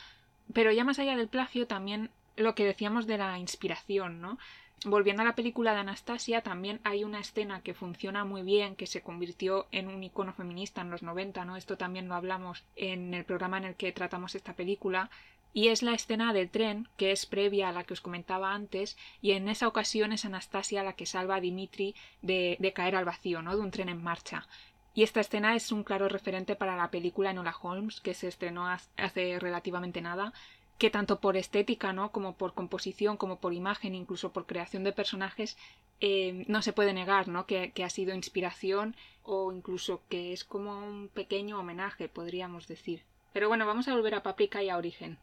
Pero 0.53 0.73
ya 0.73 0.83
más 0.83 0.99
allá 0.99 1.17
del 1.17 1.29
plagio, 1.29 1.69
también 1.69 2.11
lo 2.37 2.55
que 2.55 2.65
decíamos 2.65 3.07
de 3.07 3.19
la 3.19 3.39
inspiración, 3.39 4.21
¿no? 4.21 4.39
Volviendo 4.85 5.23
a 5.23 5.25
la 5.25 5.35
película 5.35 5.73
de 5.73 5.81
Anastasia, 5.81 6.43
también 6.43 6.81
hay 6.85 7.03
una 7.03 7.19
escena 7.19 7.63
que 7.63 7.75
funciona 7.75 8.25
muy 8.25 8.43
bien, 8.43 8.77
que 8.77 8.87
se 8.87 9.03
convirtió 9.03 9.67
en 9.73 9.89
un 9.89 10.05
icono 10.05 10.35
feminista 10.35 10.83
en 10.83 10.91
los 10.91 11.03
90, 11.03 11.45
¿no? 11.45 11.57
Esto 11.57 11.79
también 11.79 12.09
lo 12.09 12.15
hablamos 12.15 12.63
en 12.77 13.15
el 13.15 13.25
programa 13.25 13.57
en 13.59 13.65
el 13.65 13.75
que 13.75 13.93
tratamos 13.93 14.35
esta 14.35 14.53
película, 14.53 15.11
y 15.55 15.69
es 15.69 15.83
la 15.83 15.95
escena 15.95 16.35
del 16.35 16.51
tren, 16.51 16.87
que 16.99 17.13
es 17.13 17.25
previa 17.25 17.71
a 17.71 17.73
la 17.73 17.85
que 17.85 17.95
os 17.95 18.03
comentaba 18.03 18.53
antes, 18.53 18.99
y 19.23 19.33
en 19.33 19.49
esa 19.49 19.67
ocasión 19.67 20.13
es 20.13 20.27
Anastasia 20.27 20.83
la 20.83 20.93
que 20.93 21.07
salva 21.07 21.37
a 21.37 21.41
Dimitri 21.41 21.95
de, 22.21 22.73
caer 22.75 22.95
al 22.97 23.07
vacío, 23.07 23.41
¿no? 23.41 23.57
De 23.57 23.63
un 23.63 23.71
tren 23.71 23.89
en 23.89 24.03
marcha. 24.03 24.47
Y 24.93 25.03
esta 25.03 25.21
escena 25.21 25.57
es 25.57 25.73
un 25.73 25.85
claro 25.85 26.09
referente 26.11 26.57
para 26.57 26.77
la 26.77 26.91
película 26.91 27.31
Enola 27.31 27.57
Holmes, 27.61 28.03
que 28.03 28.13
se 28.13 28.29
estrenó 28.29 28.69
hace 28.69 29.39
relativamente 29.39 30.03
nada, 30.03 30.35
que 30.79 30.91
tanto 30.91 31.21
por 31.21 31.37
estética, 31.37 31.93
¿no? 31.93 32.13
como 32.13 32.37
por 32.37 32.55
composición, 32.55 33.17
como 33.17 33.41
por 33.41 33.55
imagen, 33.55 33.95
incluso 33.95 34.33
por 34.33 34.47
creación 34.47 34.85
de 34.85 34.93
personajes, 34.93 35.57
eh, 36.01 36.45
no 36.49 36.61
se 36.61 36.73
puede 36.73 36.93
negar, 36.93 37.29
¿no? 37.29 37.47
Que, 37.47 37.73
que, 37.73 37.85
ha 37.85 37.89
sido 37.89 38.15
inspiración 38.15 38.95
o 39.23 39.51
incluso 39.53 40.03
que 40.11 40.35
es 40.35 40.45
como 40.45 40.79
un 40.79 41.09
pequeño 41.09 41.59
homenaje, 41.59 42.09
podríamos 42.09 42.69
decir. 42.69 43.03
Pero 43.33 43.49
bueno, 43.49 43.67
vamos 43.67 43.89
a 43.89 43.95
volver 43.95 44.15
a 44.15 44.23
Paprika 44.23 44.63
y 44.63 44.69
a 44.69 44.77
Origen. 44.77 45.19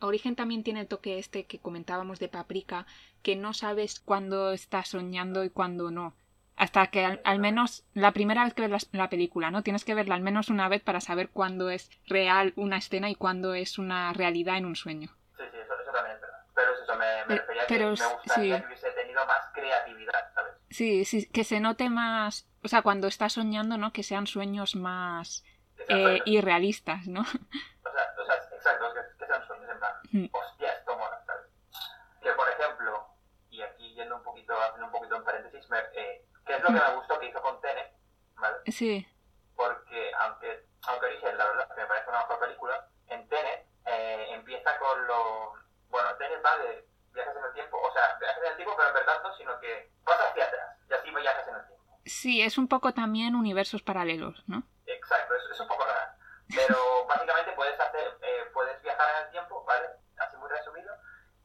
Origen 0.00 0.36
también 0.36 0.62
tiene 0.62 0.80
el 0.80 0.88
toque 0.88 1.18
este 1.18 1.44
que 1.44 1.58
comentábamos 1.58 2.18
de 2.18 2.28
Paprika, 2.28 2.86
que 3.22 3.36
no 3.36 3.54
sabes 3.54 4.00
cuándo 4.00 4.52
estás 4.52 4.88
soñando 4.88 5.44
y 5.44 5.50
cuándo 5.50 5.90
no 5.90 6.14
hasta 6.60 6.88
que 6.88 7.18
al, 7.24 7.38
menos 7.38 7.84
la 7.94 8.12
primera 8.12 8.44
vez 8.44 8.52
que 8.52 8.68
ves 8.68 8.90
la, 8.92 9.08
película, 9.08 9.50
¿no? 9.50 9.62
Tienes 9.62 9.82
que 9.86 9.94
verla 9.94 10.14
al 10.14 10.20
menos 10.20 10.50
una 10.50 10.68
vez 10.68 10.82
para 10.82 11.00
saber 11.00 11.30
cuándo 11.30 11.70
es 11.70 11.90
real 12.06 12.52
una 12.54 12.76
escena 12.76 13.08
y 13.08 13.14
cuándo 13.14 13.54
es 13.54 13.78
una 13.78 14.12
realidad 14.12 14.58
en 14.58 14.66
un 14.66 14.76
sueño. 14.76 15.08
Sí, 15.38 15.44
sí, 15.50 15.56
eso, 15.56 15.72
también 15.90 16.16
es 16.16 16.20
verdad. 16.20 16.44
Pero 16.54 16.74
es 16.74 16.80
eso, 16.82 16.96
me, 16.96 17.24
me 17.28 17.40
refería 17.40 17.66
que 17.66 17.78
me 17.78 17.90
gustaría 17.90 18.60
que 18.60 18.66
hubiese 18.66 18.90
tenido 18.90 19.24
más 19.24 19.46
creatividad, 19.54 20.34
¿sabes? 20.34 20.52
Sí, 20.68 21.06
sí, 21.06 21.26
que 21.30 21.44
se 21.44 21.60
note 21.60 21.88
más, 21.88 22.46
o 22.62 22.68
sea, 22.68 22.82
cuando 22.82 23.08
estás 23.08 23.32
soñando, 23.32 23.78
¿no? 23.78 23.94
Que 23.94 24.02
sean 24.02 24.26
sueños 24.26 24.76
más 24.76 25.42
eh, 25.88 26.20
irrealistas, 26.26 27.06
¿no? 27.06 27.22
O 27.22 27.24
sea, 27.24 28.22
o 28.22 28.26
sea 28.26 28.34
exacto, 28.34 28.84
que, 28.92 29.24
sean 29.24 29.46
sueños 29.46 29.70
en 29.70 29.78
plan, 29.78 29.92
mm. 30.12 30.28
hostia, 30.30 30.72
esto 30.74 30.94
mola, 30.94 31.22
¿sabes? 31.24 31.46
Que 32.20 32.32
por 32.32 32.46
ejemplo, 32.50 33.08
y 33.48 33.62
aquí 33.62 33.94
yendo 33.94 34.16
un 34.16 34.22
poquito, 34.22 34.52
haciendo 34.60 34.86
un 34.86 34.92
poquito 34.92 35.16
en 35.16 35.24
paréntesis, 35.24 35.66
me, 35.70 35.78
eh, 35.78 36.26
que 36.50 36.56
es 36.56 36.62
lo 36.62 36.68
que 36.68 36.84
me 36.84 36.96
gustó 36.96 37.20
que 37.20 37.26
hizo 37.26 37.40
con 37.42 37.60
Tenet, 37.60 37.92
¿vale? 38.34 38.56
Sí. 38.66 39.06
Porque 39.54 40.12
aunque, 40.18 40.66
aunque 40.82 41.06
Origen, 41.06 41.38
la 41.38 41.46
verdad, 41.46 41.76
me 41.76 41.86
parece 41.86 42.10
una 42.10 42.18
mejor 42.18 42.40
película, 42.40 42.88
en 43.06 43.28
Tenet 43.28 43.66
eh, 43.86 44.26
empieza 44.32 44.76
con 44.78 45.06
lo... 45.06 45.52
Bueno, 45.88 46.16
Tenet 46.16 46.44
va 46.44 46.58
de 46.58 46.88
viajes 47.12 47.36
en 47.36 47.44
el 47.44 47.52
tiempo, 47.52 47.80
o 47.80 47.92
sea, 47.92 48.16
viajes 48.18 48.42
en 48.42 48.50
el 48.50 48.56
tiempo, 48.56 48.74
pero 48.76 48.88
en 48.88 48.94
verdad 48.94 49.22
no, 49.22 49.36
sino 49.36 49.60
que 49.60 49.92
vas 50.02 50.20
hacia 50.20 50.44
atrás 50.44 50.76
y 50.88 50.92
así 50.92 51.10
viajes 51.10 51.46
en 51.46 51.54
el 51.54 51.66
tiempo. 51.66 51.84
Sí, 52.04 52.42
es 52.42 52.58
un 52.58 52.66
poco 52.66 52.92
también 52.92 53.36
universos 53.36 53.82
paralelos, 53.82 54.42
¿no? 54.48 54.64
Exacto, 54.86 55.34
es, 55.36 55.42
es 55.52 55.60
un 55.60 55.68
poco 55.68 55.84
raro. 55.84 56.12
Pero 56.52 57.06
básicamente 57.08 57.52
puedes 57.52 57.78
hacer, 57.78 58.18
eh, 58.22 58.50
puedes 58.52 58.82
viajar 58.82 59.06
en 59.10 59.24
el 59.26 59.30
tiempo, 59.30 59.64
¿vale? 59.64 59.86
Así 60.18 60.36
muy 60.36 60.48
resumido, 60.48 60.92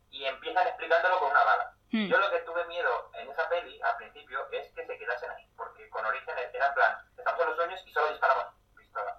y 0.09 0.25
empiezan 0.25 0.65
explicándolo 0.65 1.19
con 1.19 1.29
una 1.29 1.43
bala. 1.43 1.74
Hmm. 1.95 2.07
Yo 2.09 2.17
lo 2.17 2.29
que 2.29 2.39
tuve 2.39 2.65
miedo 2.65 3.09
en 3.13 3.31
esa 3.31 3.47
peli, 3.47 3.81
al 3.81 3.95
principio, 3.95 4.45
es 4.51 4.69
que 4.73 4.85
se 4.85 4.97
quedasen 4.99 5.31
ahí, 5.31 5.47
porque 5.55 5.89
con 5.89 6.05
Origen 6.05 6.37
era 6.51 6.67
en 6.67 6.73
plan, 6.73 6.97
estamos 7.17 7.39
en 7.39 7.47
los 7.47 7.55
sueños 7.55 7.81
y 7.85 7.93
solo 7.93 8.09
disparamos 8.09 8.47
pistola, 8.75 9.17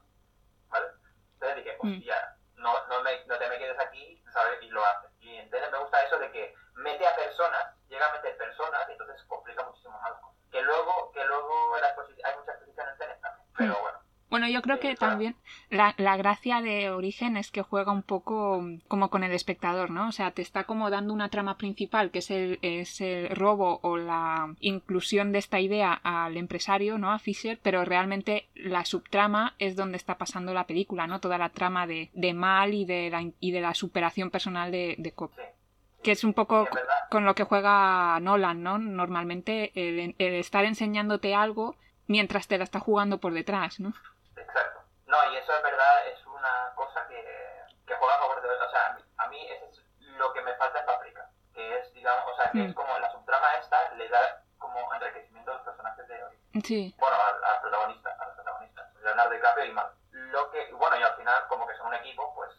¿vale? 0.69 0.89
Entonces 1.33 1.57
dije, 1.57 1.79
Hmm. 1.81 1.95
hostia, 1.95 2.37
no, 2.57 2.87
no, 2.89 3.01
me, 3.01 3.25
no 3.25 3.39
te 3.39 3.49
me 3.49 3.57
quedes 3.57 3.81
aquí, 3.81 4.23
¿sabes? 4.31 4.61
Y 4.61 4.69
lo 4.69 4.85
haces. 4.85 5.11
Y 5.21 5.37
entonces 5.37 5.73
me 5.73 5.79
gusta 5.79 6.03
eso 6.05 6.19
de 6.19 6.31
que 6.31 6.55
mete 6.75 7.07
a 7.07 7.17
personas, 7.17 7.75
llega 7.89 8.11
a 8.11 8.13
meter 8.13 8.37
personas, 8.37 8.87
y 8.91 8.93
entonces 8.93 9.25
complica 9.25 9.65
muchísimo 9.65 9.99
más. 9.99 10.13
Que 10.51 10.61
luego, 10.61 11.13
que 11.13 11.25
luego 11.25 11.77
en 11.77 11.81
la 11.81 11.89
hay 11.89 12.37
muchas 12.37 12.57
exposiciones 12.57 12.93
en 12.93 12.99
Tenet 12.99 13.21
también, 13.23 13.49
pero 13.57 13.73
Hmm. 13.73 13.81
bueno. 13.81 14.06
Bueno, 14.37 14.51
yo 14.51 14.61
creo 14.61 14.81
que 14.81 14.95
también 14.97 15.35
la, 15.71 15.95
la 15.97 16.19
gracia 16.19 16.61
de 16.61 16.91
Origen 16.91 17.39
es 17.39 17.51
que 17.51 17.63
juega 17.63 17.91
un 17.91 18.03
poco 18.03 18.63
como 18.87 19.09
con 19.09 19.25
el 19.25 19.33
espectador, 19.33 19.91
¿no? 19.91 20.09
O 20.09 20.13
sea, 20.13 20.33
te 20.33 20.43
está 20.43 20.65
como 20.65 20.91
dando 20.91 21.15
una 21.15 21.31
trama 21.31 21.57
principal 21.57 22.11
que 22.11 22.19
es 22.19 22.31
el, 22.31 22.59
es 22.61 23.01
el 23.01 23.31
robo 23.31 23.81
o 23.83 23.97
la 23.97 24.55
inclusión 24.61 25.33
de 25.33 25.39
esta 25.39 25.59
idea 25.59 25.95
al 25.95 26.37
empresario, 26.37 26.99
¿no? 26.99 27.13
A 27.13 27.19
Fisher, 27.19 27.59
pero 27.63 27.87
realmente 27.87 28.47
la 28.55 28.85
subtrama 28.85 29.55
es 29.59 29.75
donde 29.75 29.97
está 29.97 30.19
pasando 30.19 30.53
la 30.53 30.67
película, 30.67 31.07
¿no? 31.07 31.19
Toda 31.19 31.39
la 31.39 31.49
trama 31.49 31.87
de, 31.87 32.11
de 32.13 32.35
mal 32.35 32.75
y 32.75 32.85
de, 32.85 33.09
la, 33.09 33.25
y 33.41 33.53
de 33.53 33.61
la 33.63 33.73
superación 33.73 34.31
personal 34.31 34.71
de, 34.71 34.97
de. 34.99 35.15
Que 36.03 36.13
es 36.13 36.25
un 36.25 36.35
poco 36.35 36.69
con 37.11 37.25
lo 37.25 37.35
que 37.35 37.45
juega 37.45 38.21
Nolan, 38.21 38.63
¿no? 38.63 38.77
Normalmente 38.77 39.73
el, 39.75 40.15
el 40.19 40.35
estar 40.35 40.67
enseñándote 40.67 41.35
algo 41.35 41.75
mientras 42.07 42.49
te 42.49 42.59
la 42.59 42.65
está 42.65 42.81
jugando 42.81 43.19
por 43.19 43.33
detrás, 43.33 43.81
¿no? 43.81 43.95
No, 45.07 45.17
y 45.33 45.37
eso 45.37 45.53
es 45.57 45.63
verdad, 45.63 46.07
es 46.09 46.27
una 46.27 46.73
cosa 46.75 47.07
que, 47.09 47.23
que 47.87 47.95
juega 47.95 48.15
a 48.15 48.19
favor 48.19 48.43
de... 48.43 48.49
O 48.51 48.71
sea, 48.71 48.99
a 49.19 49.27
mí, 49.29 49.47
eso 49.51 49.65
es 49.67 49.81
lo 50.01 50.33
que 50.33 50.43
me 50.43 50.55
falta 50.55 50.81
en 50.81 50.87
Paprika. 50.87 51.31
Que 51.55 51.79
es, 51.79 51.93
digamos, 51.93 52.25
o 52.33 52.37
sea, 52.37 52.51
que 52.51 52.59
Mm. 52.59 52.69
es 52.71 52.75
como 52.75 52.99
la 52.99 53.11
subtrama 53.13 53.55
esta 53.55 53.91
le 53.95 54.09
da 54.09 54.43
como 54.59 54.93
enriquecimiento 54.95 55.51
a 55.53 55.55
los 55.55 55.63
personajes 55.65 56.07
de 56.09 56.25
origen. 56.25 56.63
Sí. 56.65 56.95
Bueno, 56.99 57.17
al, 57.17 57.45
al 57.45 57.61
protagonista, 57.61 58.11
a 58.19 58.25
los 58.27 58.35
protagonistas. 58.35 58.95
Leonardo 58.97 59.31
DiCaprio 59.33 59.65
y 59.67 59.73
Mal. 59.73 59.91
Lo 60.11 60.51
que, 60.51 60.73
bueno, 60.73 60.97
y 60.97 61.03
al 61.03 61.15
final, 61.17 61.47
como 61.49 61.67
que 61.67 61.77
son 61.77 61.87
un 61.89 61.95
equipo, 61.95 62.35
pues, 62.35 62.51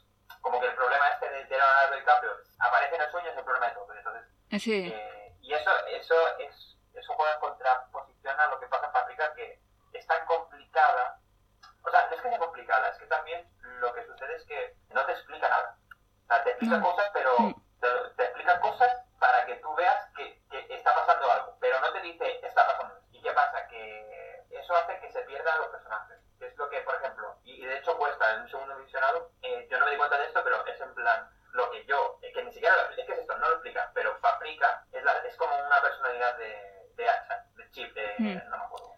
como 0.41 0.59
que 0.59 0.67
el 0.67 0.75
problema 0.75 1.07
este 1.09 1.29
de, 1.29 1.43
de 1.45 1.57
Leonardo 1.57 1.95
DiCaprio 1.95 2.31
aparece 2.59 2.95
en 2.95 3.01
el 3.01 3.11
sueño 3.11 3.29
es 3.29 3.37
el 3.37 3.43
problema 3.43 3.67
de 3.67 3.73
todo. 3.73 3.93
Entonces, 3.93 4.23
Sí. 4.61 4.87
eh, 4.93 5.35
y 5.41 5.53
eso, 5.53 5.71
eso 5.87 6.37
es, 6.39 6.77
eso 6.93 7.13
juega 7.13 7.33
en 7.33 7.39
contraposición 7.41 8.39
a 8.39 8.47
lo 8.47 8.59
que 8.59 8.67
pasa 8.67 8.85
en 8.87 8.91
Paprika, 8.93 9.33
que 9.33 9.59
es 9.93 10.07
tan 10.07 10.25
complicada. 10.25 11.19
O 11.87 11.91
sea, 11.91 12.05
no 12.09 12.15
es 12.15 12.21
que 12.21 12.29
sea 12.29 12.37
complicada, 12.39 12.89
es 12.89 12.97
que 12.97 13.05
también 13.05 13.47
lo 13.79 13.93
que 13.93 14.05
sucede 14.05 14.35
es 14.35 14.43
que 14.45 14.75
no 14.89 15.05
te 15.05 15.13
explica 15.13 15.47
nada. 15.47 15.77
O 16.23 16.27
sea, 16.27 16.43
te 16.43 16.49
explica 16.51 16.77
No. 16.77 16.83
cosas, 16.83 17.09
pero 17.13 17.39
Mm. 17.39 17.53
te, 17.79 17.87
te 18.17 18.23
explica 18.25 18.59
cosas 18.59 18.91
para 19.19 19.45
que 19.45 19.55
tú 19.55 19.73
veas 19.75 20.05
que, 20.15 20.43
que 20.49 20.75
está 20.75 20.93
pasando 20.93 21.31
algo, 21.31 21.57
pero 21.61 21.79
no 21.79 21.91
te 21.93 22.01
dice 22.01 22.45
está 22.45 22.65
pasando. 22.67 22.95
esto". 22.97 23.07
¿Y 23.11 23.21
qué 23.21 23.31
pasa? 23.31 23.67
Que 23.67 24.43
eso 24.51 24.75
hace 24.75 24.99
que 24.99 25.11
se 25.11 25.21
pierdan 25.21 25.57
los 25.59 25.67
personajes. 25.69 26.17
Que 26.39 26.47
es 26.47 26.57
lo 26.57 26.69
que, 26.69 26.81
por 26.81 26.95
ejemplo, 26.95 27.37
y, 27.43 27.63
y 27.63 27.65
de 27.65 27.77
hecho 27.77 27.97
cuesta 27.97 28.33
en 28.33 28.41
un 28.41 28.49
segundo 28.49 28.75
visionado, 28.77 29.31
eh, 29.41 29.67
yo 29.71 29.79
no 29.79 29.85
me 29.85 29.91
di 29.91 29.97
cuenta 29.97 30.17
de 30.17 30.25
esto, 30.25 30.43
pero 30.43 30.65
es 30.65 30.79
en 30.81 30.93
plan, 30.93 31.29
lo 31.53 31.71
que 31.71 31.85
yo, 31.85 32.19
eh, 32.21 32.31
que 32.33 32.43
ni 32.43 32.51
siquiera, 32.51 32.75
lo- 32.75 32.89
es 32.89 33.05
que 33.05 33.13
es 33.13 33.19
esto, 33.19 33.37
no 33.37 33.47
lo 33.47 33.53
explica, 33.53 33.89
pero 33.93 34.19
Paprika 34.19 34.83
es, 34.91 35.03
la, 35.03 35.13
es 35.19 35.35
como 35.37 35.55
una 35.65 35.81
personalidad 35.81 36.35
de, 36.37 36.91
de 36.95 37.09
Achan, 37.09 37.39
de 37.55 37.71
Chip, 37.71 37.93
de, 37.95 38.15
Mm. 38.19 38.49
no 38.49 38.57
me 38.57 38.63
acuerdo. 38.65 38.91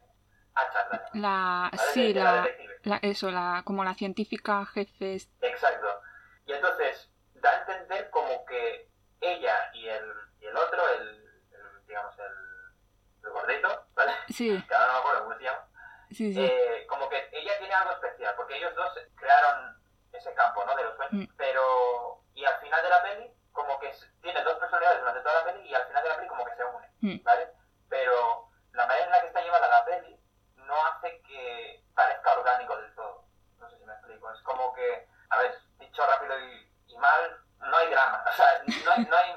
Achan 0.55 0.87
la 0.89 1.09
La, 1.13 1.77
sí, 1.93 2.13
la. 2.13 2.47
La- 2.83 2.99
eso, 3.01 3.31
la, 3.31 3.61
como 3.65 3.83
la 3.83 3.93
científica 3.93 4.65
jefe. 4.67 5.17
Exacto. 5.41 6.01
Y 6.45 6.53
entonces 6.53 7.09
da 7.35 7.49
a 7.51 7.59
entender 7.61 8.09
como 8.09 8.45
que 8.45 8.89
ella 9.21 9.55
y 9.73 9.87
el, 9.87 10.11
y 10.39 10.45
el 10.47 10.55
otro, 10.57 10.87
el, 10.95 11.07
el, 11.51 11.85
digamos, 11.87 12.17
el, 12.19 13.25
el 13.25 13.29
gordito, 13.31 13.85
¿vale? 13.93 14.13
Sí, 14.29 14.63
Que 14.67 14.75
ahora 14.75 14.87
no 14.87 14.93
me 14.93 14.99
acuerdo 14.99 15.23
cómo 15.25 15.37
se 15.37 15.43
llama. 15.43 15.67
sí, 16.11 16.33
sí. 16.33 16.41
Eh, 16.45 16.85
como 16.87 17.07
que 17.09 17.29
ella 17.33 17.57
tiene 17.59 17.73
algo 17.73 17.91
especial, 17.91 18.33
porque 18.35 18.57
ellos 18.57 18.73
dos 18.75 18.91
crearon 19.15 19.77
ese 20.13 20.33
campo, 20.33 20.63
¿no? 20.65 20.75
De 20.75 20.83
los 20.83 20.95
sueños. 20.95 21.27
Mm. 21.29 21.33
Pero, 21.37 22.23
y 22.33 22.43
al 22.45 22.59
final 22.61 22.81
de 22.83 22.89
la 22.89 23.03
peli, 23.03 23.31
como 23.51 23.79
que 23.79 23.93
tiene 24.21 24.41
dos 24.43 24.57
personalidades 24.57 24.99
durante 25.01 25.21
toda 25.21 25.35
la 25.35 25.51
peli 25.53 25.69
y 25.69 25.73
al 25.73 25.85
final 25.87 26.03
de 26.03 26.09
la 26.09 26.15
peli 26.15 26.27
como 26.27 26.45
que 26.45 26.55
se 26.55 26.63
unen, 26.65 26.89
Mm. 27.01 27.23
¿vale? 27.23 27.47
Pero 27.89 28.49
la 28.73 28.85
manera 28.87 29.05
en 29.05 29.11
la 29.11 29.21
que 29.21 29.27
está 29.27 29.41
llevada 29.41 29.67
la 29.67 29.85
peli 29.85 30.19
no 30.55 30.75
hace 30.87 31.21
que 31.21 31.83
parezca 31.99 32.31
orgánico 32.39 32.77
del 32.77 32.95
todo. 32.95 33.25
No 33.59 33.69
sé 33.69 33.77
si 33.77 33.83
me 33.85 33.93
explico. 33.93 34.31
Es 34.31 34.41
como 34.43 34.73
que, 34.73 35.07
a 35.29 35.38
ver, 35.39 35.53
dicho 35.79 36.01
rápido 36.05 36.39
y, 36.39 36.71
y 36.88 36.97
mal, 36.97 37.38
no 37.59 37.75
hay 37.77 37.89
drama. 37.89 38.23
O 38.27 38.31
sea, 38.31 38.47
no 38.85 38.91
hay, 38.91 39.05
no 39.05 39.17
hay, 39.17 39.33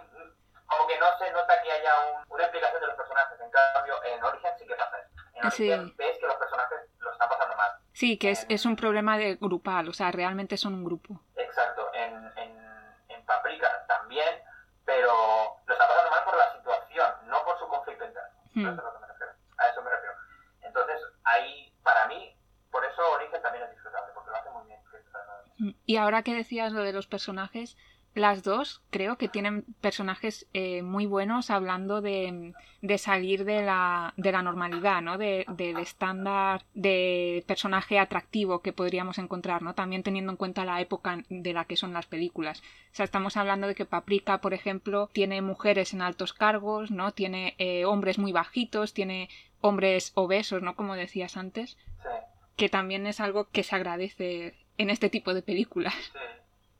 como 0.66 0.86
que 0.86 0.98
no 0.98 1.18
se 1.18 1.30
nota 1.32 1.60
que 1.62 1.72
haya 1.72 1.92
un- 2.12 2.24
una 2.28 2.44
explicación 2.44 2.80
de 2.80 2.86
los 2.86 2.96
personajes. 2.96 3.40
En 3.40 3.50
cambio, 3.50 4.02
en 4.04 4.22
Origen 4.24 4.52
sí 4.58 4.66
que 4.66 4.74
pasa 4.76 4.96
eso. 4.98 5.10
En 5.34 5.50
Sí. 5.50 5.70
Origen 5.72 5.96
ves 5.96 6.18
que 6.18 6.26
los 6.26 6.36
personajes 6.36 6.78
lo 6.98 7.12
están 7.12 7.28
pasando 7.28 7.56
mal. 7.56 7.72
Sí, 7.92 8.16
que 8.18 8.30
es, 8.30 8.46
es 8.48 8.64
un 8.64 8.76
problema 8.76 9.18
de 9.18 9.34
grupal, 9.36 9.88
o 9.88 9.92
sea, 9.92 10.12
realmente 10.12 10.56
son 10.56 10.74
un 10.74 10.84
grupo. 10.84 11.20
Exacto, 11.36 11.90
en, 11.94 12.32
en, 12.38 12.94
en 13.08 13.26
Paprika 13.26 13.84
también, 13.86 14.42
pero 14.84 15.12
lo 15.66 15.72
está 15.74 15.88
pasando 15.88 16.10
mal 16.10 16.24
por 16.24 16.36
la 16.36 16.52
situación, 16.52 17.12
no 17.24 17.44
por 17.44 17.58
su 17.58 17.66
conflicto 17.68 18.04
interno. 18.04 18.30
Hmm. 18.54 18.66
A 19.58 19.66
eso 19.68 19.82
me 19.82 19.90
refiero. 19.90 20.14
Entonces, 20.62 21.00
ahí, 21.24 21.72
para 21.82 22.06
mí, 22.06 22.34
por 22.70 22.84
eso 22.84 23.02
Origen 23.12 23.42
también 23.42 23.64
es 23.64 23.70
disfrutable, 23.72 24.10
porque 24.14 24.30
lo 24.30 24.36
hace 24.36 24.50
muy 24.50 24.66
bien. 24.66 24.82
Christopher 24.90 25.26
Nolan. 25.26 25.51
Y 25.86 25.96
ahora 25.96 26.22
que 26.22 26.34
decías 26.34 26.72
lo 26.72 26.82
de 26.82 26.92
los 26.92 27.06
personajes, 27.06 27.76
las 28.14 28.42
dos 28.42 28.82
creo 28.90 29.16
que 29.16 29.28
tienen 29.28 29.64
personajes 29.80 30.46
eh, 30.52 30.82
muy 30.82 31.06
buenos 31.06 31.48
hablando 31.50 32.02
de, 32.02 32.52
de 32.82 32.98
salir 32.98 33.46
de 33.46 33.62
la, 33.62 34.12
de 34.18 34.32
la 34.32 34.42
normalidad, 34.42 35.00
¿no? 35.00 35.16
De- 35.16 35.46
del 35.48 35.78
estándar 35.78 36.62
de 36.74 37.42
personaje 37.46 37.98
atractivo 37.98 38.60
que 38.60 38.74
podríamos 38.74 39.16
encontrar, 39.16 39.62
¿no? 39.62 39.74
También 39.74 40.02
teniendo 40.02 40.30
en 40.30 40.36
cuenta 40.36 40.66
la 40.66 40.80
época 40.82 41.22
de 41.30 41.52
la 41.54 41.64
que 41.64 41.76
son 41.78 41.94
las 41.94 42.04
películas. 42.06 42.60
O 42.60 42.94
sea, 42.94 43.04
estamos 43.04 43.38
hablando 43.38 43.66
de 43.66 43.74
que 43.74 43.86
Paprika, 43.86 44.42
por 44.42 44.52
ejemplo, 44.52 45.08
tiene 45.14 45.40
mujeres 45.40 45.94
en 45.94 46.02
altos 46.02 46.34
cargos, 46.34 46.90
¿no? 46.90 47.12
Tiene 47.12 47.54
eh, 47.56 47.86
hombres 47.86 48.18
muy 48.18 48.32
bajitos, 48.32 48.92
tiene 48.92 49.30
hombres 49.62 50.12
obesos, 50.16 50.60
¿no? 50.60 50.76
Como 50.76 50.96
decías 50.96 51.38
antes, 51.38 51.78
Sí, 52.02 52.08
que 52.56 52.68
también 52.68 53.06
es 53.06 53.20
algo 53.20 53.48
que 53.50 53.62
se 53.62 53.74
agradece 53.74 54.54
en 54.78 54.90
este 54.90 55.08
tipo 55.10 55.34
de 55.34 55.42
películas. 55.42 55.94
sí, 55.94 56.10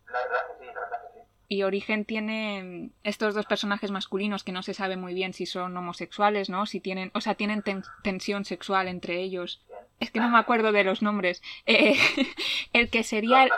la 0.06 0.18
verdad 0.20 0.38
que 0.48 0.58
sí, 0.58 0.66
la 0.66 0.80
verdad 0.80 1.00
que 1.02 1.20
sí. 1.20 1.26
Y 1.48 1.62
Origen 1.64 2.04
tiene 2.04 2.62
mm, 2.62 2.90
estos 3.04 3.34
dos 3.34 3.46
personajes 3.46 3.90
masculinos 3.90 4.42
que 4.44 4.52
no 4.52 4.62
se 4.62 4.74
sabe 4.74 4.96
muy 4.96 5.12
bien 5.14 5.32
si 5.34 5.46
son 5.46 5.76
homosexuales, 5.76 6.48
¿no? 6.50 6.66
Si 6.66 6.80
tienen, 6.80 7.10
o 7.14 7.20
sea, 7.20 7.34
tienen 7.34 7.62
ten- 7.62 7.84
tensión 8.02 8.44
sexual 8.44 8.88
entre 8.88 9.18
ellos. 9.20 9.60
Bien. 9.68 9.80
Es 10.00 10.10
que 10.10 10.20
no 10.20 10.28
me 10.30 10.38
acuerdo 10.38 10.72
de 10.72 10.84
los 10.84 11.02
nombres. 11.02 11.42
Eh, 11.66 11.96
el 12.72 12.90
que 12.90 13.02
sería 13.04 13.44
el, 13.44 13.52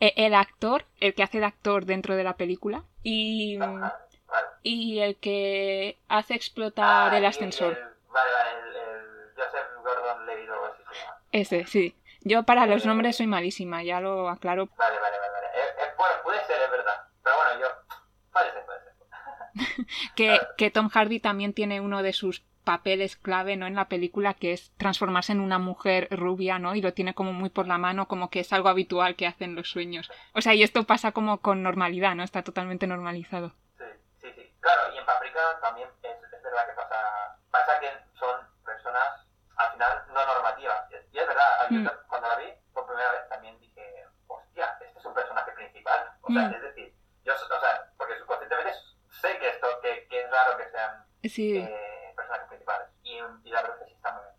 eh, 0.00 0.14
el 0.16 0.34
actor, 0.34 0.84
el 1.00 1.14
que 1.14 1.22
hace 1.22 1.38
de 1.40 1.44
actor 1.46 1.84
dentro 1.84 2.16
de 2.16 2.24
la 2.24 2.36
película. 2.36 2.84
Y, 3.02 3.56
mm, 3.58 3.80
vale. 3.80 3.92
y 4.62 4.98
el 5.00 5.16
que 5.16 5.96
hace 6.08 6.34
explotar 6.34 7.12
Ah, 7.12 7.18
el 7.18 7.24
ascensor. 7.24 7.72
el- 7.74 8.12
vale, 8.12 8.30
vale, 8.32 8.50
el, 8.50 9.34
Joseph 9.36 9.68
Gordon 9.84 10.26
Levitt 10.26 10.48
o 10.48 10.52
algo 10.54 10.66
así 10.66 10.82
se 10.90 10.98
llama. 11.04 11.16
Ese, 11.32 11.66
sí. 11.66 11.94
Yo 12.26 12.42
para 12.42 12.66
los 12.66 12.84
nombres 12.84 13.16
soy 13.16 13.28
malísima, 13.28 13.84
ya 13.84 14.00
lo 14.00 14.28
aclaro. 14.28 14.66
Vale, 14.76 14.98
vale, 14.98 15.16
vale. 15.16 15.32
vale. 15.32 15.46
Eh, 15.46 15.74
eh, 15.78 15.94
bueno, 15.96 16.14
puede 16.24 16.44
ser, 16.44 16.60
es 16.60 16.70
verdad. 16.72 17.06
Pero 17.22 17.36
bueno, 17.36 17.60
yo. 17.60 17.66
Puede 18.32 18.50
ser, 18.50 18.64
puede 18.66 18.80
ser. 18.80 19.86
que, 20.16 20.40
que 20.58 20.70
Tom 20.72 20.88
Hardy 20.88 21.20
también 21.20 21.52
tiene 21.52 21.80
uno 21.80 22.02
de 22.02 22.12
sus 22.12 22.40
papeles 22.64 23.14
clave 23.14 23.54
no 23.56 23.68
en 23.68 23.76
la 23.76 23.86
película 23.86 24.34
que 24.34 24.52
es 24.52 24.72
transformarse 24.76 25.30
en 25.30 25.40
una 25.40 25.60
mujer 25.60 26.08
rubia 26.10 26.58
no 26.58 26.74
y 26.74 26.82
lo 26.82 26.94
tiene 26.94 27.14
como 27.14 27.32
muy 27.32 27.48
por 27.48 27.68
la 27.68 27.78
mano 27.78 28.08
como 28.08 28.28
que 28.28 28.40
es 28.40 28.52
algo 28.52 28.68
habitual 28.68 29.14
que 29.14 29.28
hacen 29.28 29.54
los 29.54 29.70
sueños 29.70 30.10
o 30.34 30.40
sea 30.40 30.52
y 30.52 30.64
esto 30.64 30.82
pasa 30.82 31.12
como 31.12 31.38
con 31.40 31.62
normalidad 31.62 32.16
no 32.16 32.24
está 32.24 32.42
totalmente 32.42 32.88
normalizado 32.88 33.52
Sí, 33.78 33.84
sí, 34.20 34.32
sí. 34.34 34.52
Claro, 34.58 34.92
y 34.92 34.98
en 34.98 35.06
Paprika 35.06 35.60
también 35.62 35.88
es, 36.02 36.10
es 36.10 36.42
verdad 36.42 36.66
que 36.66 36.72
pasa, 36.72 37.38
pasa 37.52 37.78
que 37.78 37.86
son 38.18 38.34
personas 38.64 39.26
al 39.56 39.72
final 39.72 40.02
no 40.08 40.26
normativas. 40.26 40.90
Y 40.90 41.18
es 41.18 41.26
verdad, 41.26 41.70
Mm 41.70 41.88
la 42.22 42.36
vi 42.36 42.50
por 42.72 42.86
primera 42.86 43.12
vez 43.12 43.28
también 43.28 43.58
dije, 43.60 44.04
hostia, 44.26 44.76
este 44.80 44.98
es 44.98 45.04
un 45.04 45.14
personaje 45.14 45.52
principal. 45.52 46.15
O 46.28 46.32
sea, 46.32 46.48
Mm. 46.48 46.54
es 46.54 46.62
decir, 46.62 46.94
yo, 47.24 47.32
o 47.34 47.60
sea, 47.60 47.92
porque 47.96 48.14
subconscientemente 48.18 48.72
sé 49.20 49.28
que 49.40 49.48
esto, 49.48 49.66
que, 49.82 50.06
que 50.08 50.20
es 50.22 50.30
raro 50.30 50.56
que 50.58 50.64
sean 50.70 51.04
sí 51.24 51.56
eh, 51.56 51.70
personajes 52.16 52.48
principales. 52.48 52.88
Y, 53.04 53.10
y 53.48 53.50
la 53.50 53.62
verdad 53.62 53.76
es 53.76 53.82
que 53.82 53.88
sí 53.90 53.94
está 53.96 54.12
muy 54.12 54.22
bien. 54.22 54.36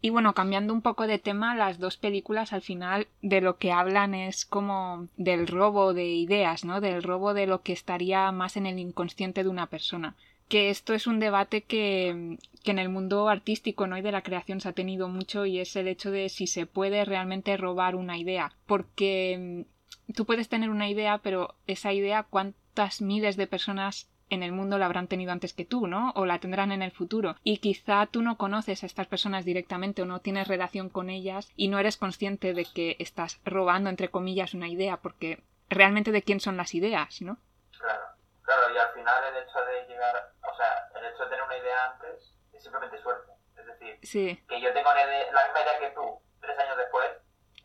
y 0.00 0.10
bueno 0.10 0.34
cambiando 0.34 0.72
un 0.74 0.82
poco 0.82 1.06
de 1.06 1.18
tema 1.18 1.54
las 1.56 1.78
dos 1.78 1.96
películas 1.96 2.52
al 2.52 2.60
final 2.62 3.08
de 3.22 3.40
lo 3.40 3.56
que 3.58 3.72
hablan 3.72 4.14
es 4.14 4.44
como 4.44 5.08
del 5.16 5.46
robo 5.46 5.94
de 5.94 6.04
ideas 6.06 6.64
no 6.64 6.80
del 6.80 7.02
robo 7.02 7.32
de 7.34 7.46
lo 7.46 7.62
que 7.62 7.72
estaría 7.72 8.30
más 8.32 8.56
en 8.56 8.66
el 8.66 8.78
inconsciente 8.78 9.42
de 9.42 9.48
una 9.48 9.66
persona 9.68 10.14
que 10.48 10.68
esto 10.68 10.92
es 10.92 11.06
un 11.06 11.20
debate 11.20 11.62
que, 11.62 12.36
que 12.62 12.70
en 12.70 12.78
el 12.78 12.90
mundo 12.90 13.30
artístico 13.30 13.86
¿no? 13.86 13.96
y 13.96 14.02
de 14.02 14.12
la 14.12 14.20
creación 14.22 14.60
se 14.60 14.68
ha 14.68 14.72
tenido 14.72 15.08
mucho 15.08 15.46
y 15.46 15.58
es 15.58 15.74
el 15.74 15.88
hecho 15.88 16.10
de 16.10 16.28
si 16.28 16.46
se 16.46 16.66
puede 16.66 17.02
realmente 17.06 17.56
robar 17.56 17.96
una 17.96 18.18
idea. 18.18 18.52
Porque 18.66 19.64
tú 20.12 20.26
puedes 20.26 20.48
tener 20.48 20.70
una 20.70 20.88
idea, 20.88 21.18
pero 21.18 21.54
esa 21.66 21.92
idea, 21.92 22.24
¿cuántas 22.24 23.00
miles 23.00 23.36
de 23.36 23.46
personas 23.46 24.08
en 24.30 24.42
el 24.42 24.52
mundo 24.52 24.78
la 24.78 24.86
habrán 24.86 25.08
tenido 25.08 25.32
antes 25.32 25.52
que 25.52 25.64
tú, 25.64 25.86
¿no? 25.86 26.12
O 26.16 26.26
la 26.26 26.38
tendrán 26.38 26.72
en 26.72 26.82
el 26.82 26.90
futuro. 26.92 27.36
Y 27.42 27.58
quizá 27.58 28.06
tú 28.06 28.22
no 28.22 28.36
conoces 28.36 28.82
a 28.82 28.86
estas 28.86 29.06
personas 29.06 29.44
directamente 29.44 30.02
o 30.02 30.06
no 30.06 30.20
tienes 30.20 30.48
relación 30.48 30.88
con 30.88 31.10
ellas 31.10 31.52
y 31.56 31.68
no 31.68 31.78
eres 31.78 31.96
consciente 31.96 32.54
de 32.54 32.64
que 32.64 32.96
estás 32.98 33.40
robando, 33.44 33.90
entre 33.90 34.10
comillas, 34.10 34.54
una 34.54 34.68
idea, 34.68 34.98
porque 34.98 35.42
realmente 35.68 36.12
de 36.12 36.22
quién 36.22 36.40
son 36.40 36.56
las 36.56 36.74
ideas, 36.74 37.20
¿no? 37.20 37.38
Claro, 37.78 38.02
claro, 38.42 38.74
y 38.74 38.78
al 38.78 38.92
final 38.94 39.24
el 39.24 39.42
hecho 39.42 39.58
de 39.58 39.92
llegar, 39.92 40.32
o 40.42 40.56
sea, 40.56 41.00
el 41.00 41.12
hecho 41.12 41.24
de 41.24 41.30
tener 41.30 41.44
una 41.44 41.58
idea 41.58 41.90
antes 41.92 42.34
es 42.52 42.62
simplemente 42.62 42.98
suerte. 43.02 43.32
Es 43.56 43.66
decir, 43.66 44.44
que 44.46 44.60
yo 44.60 44.72
tengo 44.72 44.90
la 44.92 45.06
misma 45.06 45.60
idea 45.62 45.78
que 45.80 45.94
tú 45.94 46.20
tres 46.40 46.58
años 46.58 46.76
después, 46.76 47.10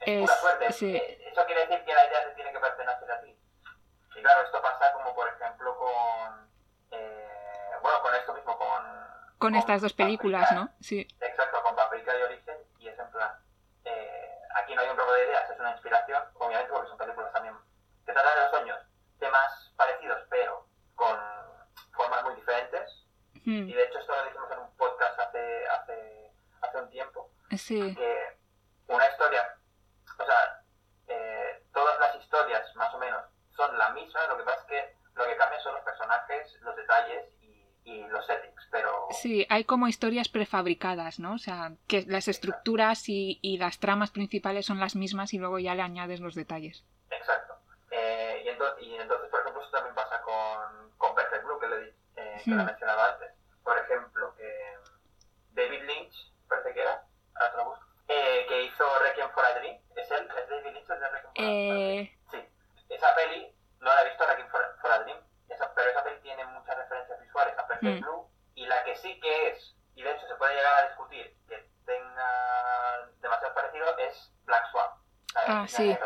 es, 0.05 0.21
pura 0.21 0.35
suerte. 0.37 0.95
Eh, 0.95 1.28
eso 1.39 1.47
quiere 1.47 1.65
decir 1.67 1.85
que 1.85 1.93
la 1.93 2.05
idea 2.05 2.23
se 2.23 2.35
tiene 2.35 2.51
que 2.51 2.59
pertenecer 2.59 3.11
a 3.11 3.21
ti. 3.21 3.35
Y 4.15 4.21
claro, 4.21 4.41
esto 4.43 4.61
pasa 4.61 4.91
como 4.93 5.15
por 5.15 5.27
ejemplo 5.29 5.77
con, 5.77 6.51
eh, 6.91 7.71
bueno, 7.81 8.01
con 8.01 8.15
esto 8.15 8.33
mismo, 8.33 8.57
con... 8.57 8.99
Con, 9.37 9.55
estas 9.55 9.81
dos 9.81 9.93
películas, 9.93 10.51
¿no? 10.51 10.69
Sí. 10.81 11.07
Exacto, 11.21 11.63
con 11.63 11.75
Paprika 11.75 12.17
y 12.17 12.21
Origen, 12.23 12.57
y 12.79 12.89
es 12.89 12.99
en 12.99 13.09
plan, 13.11 13.31
eh, 13.85 14.37
aquí 14.55 14.75
no 14.75 14.81
hay 14.81 14.89
un 14.89 14.97
robo 14.97 15.13
de 15.13 15.25
ideas, 15.25 15.49
es 15.49 15.59
una 15.59 15.71
inspiración, 15.71 16.23
obviamente 16.33 16.73
porque 16.73 16.89
son 16.89 16.97
películas 16.97 17.31
también 17.31 17.55
que 18.05 18.11
tratan 18.11 18.35
de 18.35 18.41
los 18.41 18.49
sueños, 18.49 18.79
temas 19.19 19.71
parecidos, 19.77 20.19
pero 20.29 20.67
con 20.95 21.17
formas 21.93 22.23
muy 22.25 22.35
diferentes. 22.35 23.05
Hmm. 23.45 23.69
Y 23.69 23.73
de 23.73 23.83
hecho 23.83 23.99
esto 23.99 24.13
lo 24.13 24.25
dijimos 24.25 24.51
en 24.51 24.59
un 24.59 24.75
podcast 24.75 25.17
hace, 25.19 25.67
hace, 25.67 26.33
hace 26.61 26.77
un 26.77 26.89
tiempo. 26.89 27.31
Sí. 27.55 27.95
Que 27.95 28.37
una 28.87 29.07
historia, 29.07 29.58
personajes, 36.29 36.61
los 36.61 36.75
detalles 36.75 37.25
y, 37.85 38.03
los 38.07 38.25
settings, 38.25 38.67
pero... 38.71 39.07
Sí, 39.11 39.47
hay 39.49 39.63
como 39.63 39.87
historias 39.87 40.29
prefabricadas, 40.29 41.19
¿no? 41.19 41.33
O 41.33 41.37
sea, 41.39 41.73
que 41.87 42.03
las 42.07 42.27
estructuras 42.27 43.09
y, 43.09 43.39
y, 43.41 43.57
las 43.57 43.79
tramas 43.79 44.11
principales 44.11 44.65
son 44.67 44.79
las 44.79 44.95
mismas 44.95 45.33
y 45.33 45.39
luego 45.39 45.57
ya 45.57 45.73
le 45.73 45.81
añades 45.81 46.19
los 46.19 46.35
detalles. 46.35 46.85
Exacto. 47.09 47.55
Eh, 47.91 48.43
y, 48.45 48.49
entonces, 48.49 48.83
y, 48.83 48.95
entonces, 48.95 49.29
por 49.29 49.41
ejemplo, 49.41 49.61
eso 49.61 49.71
también 49.71 49.95
pasa 49.95 50.21
con, 50.21 50.91
con 50.97 51.15
Perfect 51.15 51.43
Blue, 51.43 51.59
que, 51.59 51.67
le, 51.67 51.95
eh, 52.17 52.41
que 52.43 52.51
lo 52.51 52.61
he 52.61 52.65
mencionado 52.65 53.01
antes. 53.01 53.31
Por 53.63 53.77
ejemplo, 53.77 54.35
que 54.35 54.77
David 55.51 55.81
Lynch, 55.83 56.33
parece 56.47 56.73
que 56.73 56.81
era, 56.81 57.03
ahora 57.35 57.63
busco, 57.63 57.85
eh, 58.07 58.45
que 58.47 58.63
hizo 58.63 58.99
Requiem 58.99 59.29
for 59.31 59.45
a 59.45 59.59
Dream. 59.59 59.81
¿Es 59.95 60.11
él? 60.11 60.27
¿Es 60.37 60.49
David 60.49 60.73
Lynch 60.73 60.89
el 60.89 60.99
de 60.99 61.09
Requiem 61.09 61.33
for 61.33 61.43
a 61.43 61.47
Dream? 61.47 62.03
Eh... 62.03 62.17
Sí. 62.31 62.49
Esa 62.89 63.15
peli, 63.15 63.55
no 63.79 63.93
la 63.93 64.01
he 64.01 64.09
visto, 64.09 64.25
Requiem 64.27 64.49
for, 64.49 64.61
for 64.81 64.91
a 64.91 64.99
Dream, 64.99 65.17
esa, 65.49 65.73
pero 65.73 65.89
esa 65.89 66.03
peli 66.03 66.19
tiene 66.21 66.45
muchas 66.45 66.77
referencias 66.77 67.19
mm. 67.85 68.01
Blue. 68.01 68.29
Y 68.55 68.65
la 68.65 68.83
que 68.83 68.95
sí 68.95 69.19
que 69.19 69.49
es, 69.49 69.75
y 69.95 70.03
de 70.03 70.11
hecho 70.11 70.27
se 70.27 70.35
puede 70.35 70.55
llegar 70.55 70.83
a 70.83 70.87
discutir 70.87 71.37
que 71.47 71.69
tenga 71.85 73.09
demasiado 73.21 73.53
parecido, 73.53 73.97
es 73.97 74.31
Black 74.43 74.71
Swan. 74.71 74.89
Ah, 75.35 75.65
sí. 75.67 75.97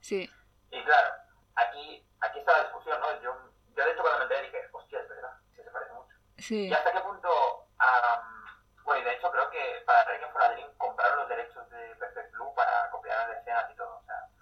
Sí. 0.00 0.30
Y 0.70 0.84
claro, 0.84 1.14
aquí, 1.54 2.06
aquí 2.20 2.38
está 2.38 2.52
la 2.52 2.64
discusión, 2.64 3.00
¿no? 3.00 3.20
Yo, 3.22 3.34
yo 3.74 3.84
de 3.84 3.90
hecho 3.90 4.02
cuando 4.02 4.18
me 4.18 4.24
enteré 4.24 4.42
dije, 4.42 4.68
hostia, 4.72 5.00
es 5.00 5.08
verdad, 5.08 5.32
sí 5.56 5.62
se 5.62 5.70
parece 5.70 5.92
mucho. 5.92 6.14
Sí. 6.36 6.68
¿Y 6.68 6.72
hasta 6.72 6.92
qué 6.92 7.00
punto 7.00 7.66
um, 7.80 8.34
bueno, 8.84 9.00
y 9.00 9.04
de 9.04 9.12
hecho 9.14 9.30
creo 9.30 9.48
que 9.50 9.82
para 9.86 10.04
Requiem 10.04 10.30
for 10.30 10.42
a 10.42 10.50
Dream 10.50 10.68
compraron 10.76 11.20
los 11.20 11.28
derechos 11.28 11.70
de 11.70 11.96
Perfect 11.96 12.32
Blue 12.32 12.52
para 12.54 12.90
copiar 12.90 13.28
las 13.28 13.38
escenas 13.38 13.70
y 13.70 13.76
todo. 13.76 13.93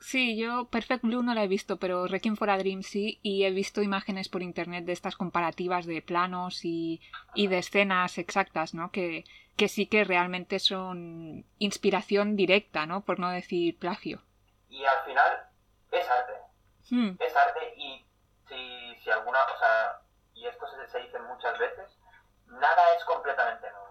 Sí, 0.02 0.36
yo 0.36 0.66
Perfect 0.66 1.02
Blue 1.02 1.22
no 1.22 1.34
la 1.34 1.44
he 1.44 1.48
visto, 1.48 1.78
pero 1.78 2.06
Requiem 2.06 2.36
for 2.36 2.50
a 2.50 2.58
Dream 2.58 2.82
sí, 2.82 3.18
y 3.22 3.44
he 3.44 3.50
visto 3.50 3.82
imágenes 3.82 4.28
por 4.28 4.42
internet 4.42 4.84
de 4.84 4.92
estas 4.92 5.16
comparativas 5.16 5.86
de 5.86 6.02
planos 6.02 6.64
y, 6.64 7.00
y 7.34 7.46
de 7.46 7.58
escenas 7.58 8.18
exactas, 8.18 8.74
¿no? 8.74 8.90
Que, 8.90 9.24
que 9.56 9.68
sí 9.68 9.86
que 9.86 10.04
realmente 10.04 10.58
son 10.58 11.44
inspiración 11.58 12.36
directa, 12.36 12.84
¿no? 12.86 13.02
Por 13.02 13.18
no 13.18 13.30
decir 13.30 13.78
plagio. 13.78 14.22
Y 14.68 14.84
al 14.84 15.04
final 15.06 15.48
es 15.92 16.10
arte. 16.10 16.32
Hmm. 16.90 17.16
Es 17.18 17.36
arte 17.36 17.74
y 17.76 18.04
si, 18.48 19.02
si 19.02 19.10
alguna, 19.10 19.38
o 19.54 19.58
sea, 19.58 20.00
y 20.34 20.46
esto 20.46 20.66
se, 20.66 20.90
se 20.90 20.98
dice 21.00 21.18
muchas 21.20 21.58
veces, 21.58 21.96
nada 22.46 22.82
es 22.98 23.04
completamente 23.04 23.70
nuevo 23.70 23.82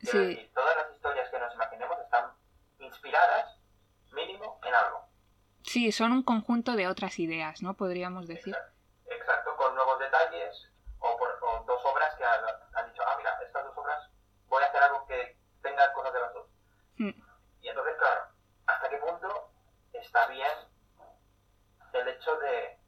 sí. 0.00 0.50
todas 0.54 0.76
las 0.76 0.94
historias 0.94 1.28
que 1.30 1.38
nos 1.38 1.54
imaginemos 1.54 1.98
están 2.00 2.32
inspiradas, 2.78 3.58
mínimo, 4.12 4.60
en 4.64 4.74
algo. 4.74 5.07
Sí, 5.68 5.92
son 5.92 6.12
un 6.12 6.22
conjunto 6.22 6.76
de 6.76 6.88
otras 6.88 7.18
ideas, 7.18 7.60
¿no? 7.60 7.74
Podríamos 7.74 8.26
decir. 8.26 8.56
Exacto, 9.04 9.54
con 9.56 9.74
nuevos 9.74 9.98
detalles 9.98 10.72
o, 10.98 11.14
por, 11.18 11.38
dos 11.66 11.84
obras 11.84 12.14
que 12.16 12.24
han, 12.24 12.86
dicho, 12.90 13.02
ah, 13.06 13.14
mira, 13.18 13.38
estas 13.44 13.64
dos 13.64 13.76
obras 13.76 14.08
voy 14.46 14.62
a 14.62 14.66
hacer 14.66 14.82
algo 14.82 15.06
que 15.06 15.36
tenga 15.60 15.92
cosas 15.92 16.14
de 16.14 16.20
las 16.20 16.32
dos. 16.32 16.46
Hmm. 16.96 17.22
Y 17.60 17.68
entonces, 17.68 17.96
claro, 17.98 18.28
¿hasta 18.66 18.88
qué 18.88 18.96
punto 18.96 19.50
está 19.92 20.26
bien 20.28 20.56
el 21.92 22.08
hecho 22.08 22.36
de 22.38 22.78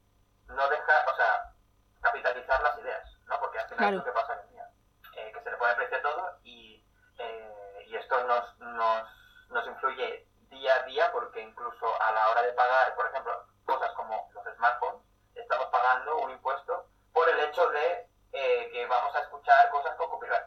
no 0.47 0.67
dejar, 0.67 1.07
o 1.07 1.15
sea, 1.15 1.53
capitalizar 2.01 2.63
las 2.63 2.79
ideas, 2.79 3.07
¿no? 3.27 3.39
Porque 3.39 3.59
al 3.59 3.69
final 3.69 3.93
es 3.93 3.99
lo 3.99 4.05
que 4.05 4.11
pasa 4.11 4.33
en 4.33 4.39
el 4.39 4.49
día, 4.49 4.69
eh, 5.17 5.31
que 5.31 5.43
se 5.43 5.51
le 5.51 5.57
pone 5.57 5.75
precio 5.75 5.97
a 5.97 6.01
todo 6.01 6.39
y 6.43 6.83
eh, 7.19 7.85
y 7.87 7.95
esto 7.95 8.25
nos, 8.25 8.57
nos, 8.57 9.07
nos 9.49 9.67
influye 9.67 10.30
día 10.61 10.75
a 10.75 10.83
día 10.83 11.11
porque 11.11 11.41
incluso 11.41 12.01
a 12.01 12.11
la 12.11 12.29
hora 12.29 12.43
de 12.43 12.53
pagar, 12.53 12.95
por 12.95 13.07
ejemplo, 13.07 13.33
cosas 13.65 13.91
como 13.93 14.29
los 14.33 14.55
smartphones, 14.55 15.01
estamos 15.33 15.67
pagando 15.71 16.19
un 16.19 16.31
impuesto 16.31 16.87
por 17.11 17.27
el 17.29 17.39
hecho 17.39 17.67
de 17.71 18.07
eh, 18.33 18.69
que 18.71 18.85
vamos 18.85 19.15
a 19.15 19.21
escuchar 19.21 19.69
cosas 19.71 19.95
con 19.95 20.09
copyright. 20.09 20.43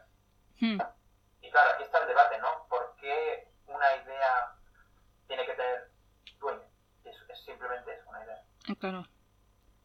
Hmm. 0.61 0.79
Y 1.41 1.51
claro, 1.51 1.71
aquí 1.75 1.83
está 1.83 1.99
el 1.99 2.09
debate, 2.09 2.39
¿no? 2.39 2.67
¿Por 2.69 2.95
qué 3.01 3.49
una 3.67 3.97
idea 3.97 4.57
tiene 5.27 5.45
que 5.47 5.55
tener 5.55 5.91
dueño? 6.39 6.63
Es, 7.05 7.17
simplemente 7.45 7.95
es 7.95 8.07
una 8.07 8.25
idea. 8.25 8.45
Ah, 8.69 8.75
claro. 8.79 9.09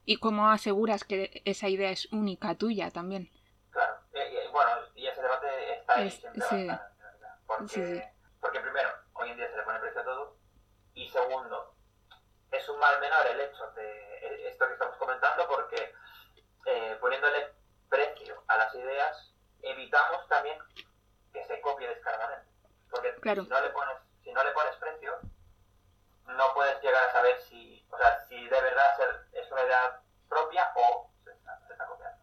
¿Y 0.06 0.18
cómo 0.18 0.50
aseguras 0.50 1.04
que 1.04 1.42
esa 1.46 1.68
idea 1.70 1.90
es 1.90 2.08
única 2.12 2.56
tuya 2.56 2.92
también? 2.92 3.32
Claro. 3.72 3.96
Eh, 4.14 4.48
bueno, 4.52 4.72
y 4.94 5.08
ese 5.08 5.22
debate 5.24 5.80
está 5.80 5.96
ahí 5.96 6.12
siempre 6.12 6.42
sí. 6.50 6.68
Porque, 7.48 8.14
porque 8.40 8.60
primero, 8.60 8.90
hoy 9.30 9.34
en 9.34 9.38
día 9.38 9.52
se 9.52 9.58
le 9.58 9.64
pone 9.64 9.80
precio 9.80 10.02
a 10.02 10.06
todo. 10.06 10.38
Y 10.96 11.08
segundo, 11.10 11.76
es 12.52 12.68
un 12.68 12.80
mal 12.80 13.00
menor 13.00 13.28
el 13.28 13.42
hecho 13.42 13.72
de 13.72 14.50
esto 14.50 14.68
que 14.68 14.74
estamos 14.74 14.98
comentando 14.98 15.48
porque 15.48 15.94
eh, 16.66 16.98
poniéndole 17.00 17.54
precio 17.90 18.44
a 18.48 18.58
las 18.58 18.74
ideas 18.74 19.34
evitamos 19.62 20.28
también 20.28 20.58
que 21.32 21.46
se 21.46 21.62
copie 21.62 21.88
descaradamente. 21.88 22.50
Porque 22.90 23.14
si, 23.14 23.48
no 23.48 23.62
le 23.62 23.70
pones, 23.70 23.98
si 24.24 24.32
no 24.34 24.44
le 24.44 24.52
pones 24.52 24.76
precio, 24.78 25.20
no 26.26 26.54
puedes 26.56 26.82
llegar 26.82 27.04
a 27.04 27.12
saber 27.12 27.40
si, 27.42 27.86
o 27.92 27.98
sea, 27.98 28.20
si 28.28 28.36
de 28.36 28.62
verdad 28.62 29.28
es 29.34 29.52
una 29.52 29.64
idea 29.64 30.02
propia 30.28 30.72
o 30.76 31.12
se 31.24 31.32
está, 31.32 31.60
se 31.68 31.74
está 31.74 31.86
copiando 31.86 32.20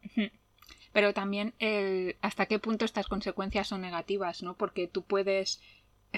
pero 0.96 1.12
también 1.12 1.52
el 1.58 2.16
hasta 2.22 2.46
qué 2.46 2.58
punto 2.58 2.86
estas 2.86 3.06
consecuencias 3.06 3.68
son 3.68 3.82
negativas, 3.82 4.42
¿no? 4.42 4.54
Porque 4.54 4.88
tú 4.88 5.02
puedes 5.02 5.60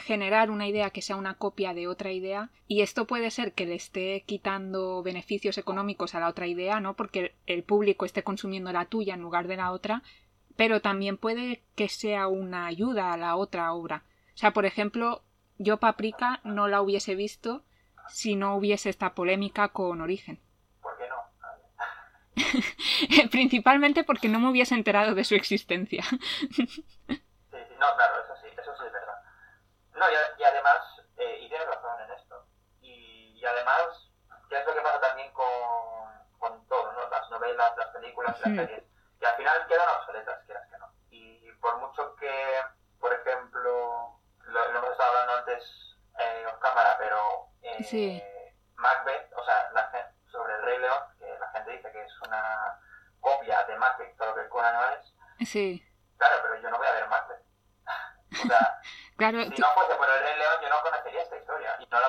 generar 0.00 0.50
una 0.50 0.68
idea 0.68 0.90
que 0.90 1.02
sea 1.02 1.16
una 1.16 1.34
copia 1.34 1.74
de 1.74 1.88
otra 1.88 2.12
idea 2.12 2.50
y 2.66 2.82
esto 2.82 3.06
puede 3.06 3.30
ser 3.30 3.52
que 3.52 3.66
le 3.66 3.74
esté 3.74 4.24
quitando 4.26 5.02
beneficios 5.02 5.58
económicos 5.58 6.14
a 6.14 6.20
la 6.20 6.28
otra 6.28 6.46
idea, 6.46 6.80
¿no? 6.80 6.94
Porque 6.94 7.34
el 7.46 7.62
público 7.62 8.04
esté 8.04 8.22
consumiendo 8.22 8.72
la 8.72 8.86
tuya 8.86 9.14
en 9.14 9.22
lugar 9.22 9.48
de 9.48 9.56
la 9.56 9.72
otra, 9.72 10.02
pero 10.56 10.80
también 10.80 11.16
puede 11.16 11.62
que 11.76 11.88
sea 11.88 12.26
una 12.26 12.66
ayuda 12.66 13.12
a 13.12 13.16
la 13.16 13.36
otra 13.36 13.72
obra. 13.72 14.04
O 14.34 14.36
sea, 14.36 14.52
por 14.52 14.66
ejemplo, 14.66 15.22
yo 15.58 15.78
Paprika 15.78 16.40
no 16.44 16.68
la 16.68 16.82
hubiese 16.82 17.14
visto 17.14 17.64
si 18.08 18.36
no 18.36 18.56
hubiese 18.56 18.90
esta 18.90 19.14
polémica 19.14 19.68
con 19.68 20.00
Origen. 20.00 20.40
Principalmente 23.30 24.04
porque 24.04 24.28
no 24.28 24.38
me 24.38 24.50
hubiese 24.50 24.74
enterado 24.74 25.14
de 25.14 25.24
su 25.24 25.34
existencia. 25.34 26.04
sí, 26.56 26.66
sí, 26.66 26.66
no, 26.68 27.86
claro, 27.96 28.14
eso 28.24 28.34
sí, 28.42 28.48
eso 28.50 28.72
sí 28.76 28.84
es 28.86 28.92
verdad. 28.92 29.22
No, 29.98 30.06
y, 30.10 30.44
además, 30.44 30.78
eh, 31.16 31.38
y 31.40 31.48
tienes 31.48 31.66
razón 31.66 32.00
en 32.00 32.10
esto. 32.12 32.46
Y, 32.80 33.44
además, 33.44 34.10
¿qué 34.48 34.58
es 34.58 34.66
lo 34.66 34.74
que 34.74 34.80
pasa 34.80 35.00
también 35.00 35.32
con, 35.32 35.48
con 36.38 36.66
todo, 36.68 36.92
¿no? 36.92 37.08
Las 37.08 37.28
novelas, 37.30 37.76
las 37.76 37.88
películas, 37.88 38.40
las 38.40 38.54
series, 38.54 38.84
que 39.18 39.26
al 39.26 39.36
final 39.36 39.66
quedan 39.66 39.88
obsoletas, 39.88 40.44
quieras 40.44 40.68
que 40.70 40.78
no. 40.78 40.92
Y 41.10 41.52
por 41.60 41.78
mucho 41.78 42.14
que, 42.16 42.62
por 43.00 43.12
ejemplo, 43.12 44.20
lo, 44.44 44.64
hemos 44.64 44.90
estado 44.90 45.10
hablando 45.10 45.32
antes 45.38 45.96
eh, 46.20 46.46
off 46.46 46.58
cámara, 46.60 46.96
pero 46.98 47.48
eh, 47.62 48.44
Macbeth, 48.76 49.32
o 49.34 49.44
sea, 49.44 49.70
la, 49.72 50.12
sobre 50.30 50.54
el 50.54 50.62
Rey 50.62 50.78
León, 50.78 51.02
gente 51.52 51.70
dice 51.72 51.90
que 51.90 52.02
es 52.04 52.20
una 52.22 52.80
copia 53.20 53.64
de 53.64 53.76
Macbeth, 53.76 54.16
todo 54.16 54.28
lo 54.28 54.34
que 54.34 54.40
el 54.42 54.48
Conan 54.48 54.74
no 54.74 54.84
es. 54.90 55.48
Sí. 55.48 55.84
Claro, 56.16 56.36
pero 56.42 56.60
yo 56.60 56.70
no 56.70 56.78
voy 56.78 56.86
a 56.86 56.92
ver 56.92 57.08
Macbeth. 57.08 57.42
o 58.44 58.46
sea, 58.46 58.80
claro, 59.18 59.42
si 59.42 59.60
no 59.60 59.66
fuese 59.74 59.94
por 59.96 60.08
el 60.08 60.22
Rey 60.24 60.38
León, 60.38 60.54
yo 60.62 60.68
no 60.70 60.76
conocería 60.82 61.22
esta 61.22 61.36
historia. 61.36 61.76
Y, 61.80 61.86
no 61.92 62.00
la 62.00 62.08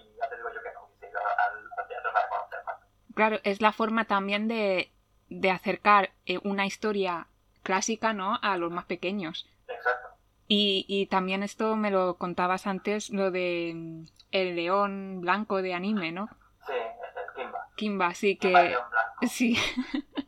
y 0.00 0.16
ya 0.16 0.28
te 0.30 0.36
digo 0.36 0.48
yo 0.54 0.62
que 0.62 0.72
no 0.72 0.86
hubiese 0.86 1.10
ido 1.10 1.20
al, 1.20 1.68
al 1.76 1.88
teatro 1.88 2.12
para 2.14 2.28
conocer 2.28 2.58
Macbeth. 2.64 3.14
Claro, 3.14 3.38
es 3.44 3.60
la 3.60 3.72
forma 3.72 4.06
también 4.06 4.48
de 4.48 4.94
de 5.28 5.50
acercar 5.50 6.10
eh, 6.26 6.38
una 6.42 6.66
historia 6.66 7.26
clásica, 7.62 8.12
¿no? 8.12 8.38
A 8.42 8.56
los 8.56 8.70
más 8.70 8.84
pequeños. 8.84 9.48
Exacto. 9.66 10.08
Y, 10.46 10.84
y 10.88 11.06
también 11.06 11.42
esto 11.42 11.76
me 11.76 11.90
lo 11.90 12.16
contabas 12.16 12.66
antes, 12.66 13.10
lo 13.10 13.30
de 13.30 13.72
mm, 13.74 14.04
el 14.30 14.56
león 14.56 15.20
blanco 15.20 15.62
de 15.62 15.74
anime, 15.74 16.12
¿no? 16.12 16.28
Sí, 16.66 16.72
el 16.72 17.34
Kimba. 17.34 17.68
Kimba, 17.76 18.14
sí, 18.14 18.36
Kimba 18.36 18.62
que... 18.62 18.68
León 18.68 18.84
Blanco. 18.90 19.26
Sí. 19.28 19.56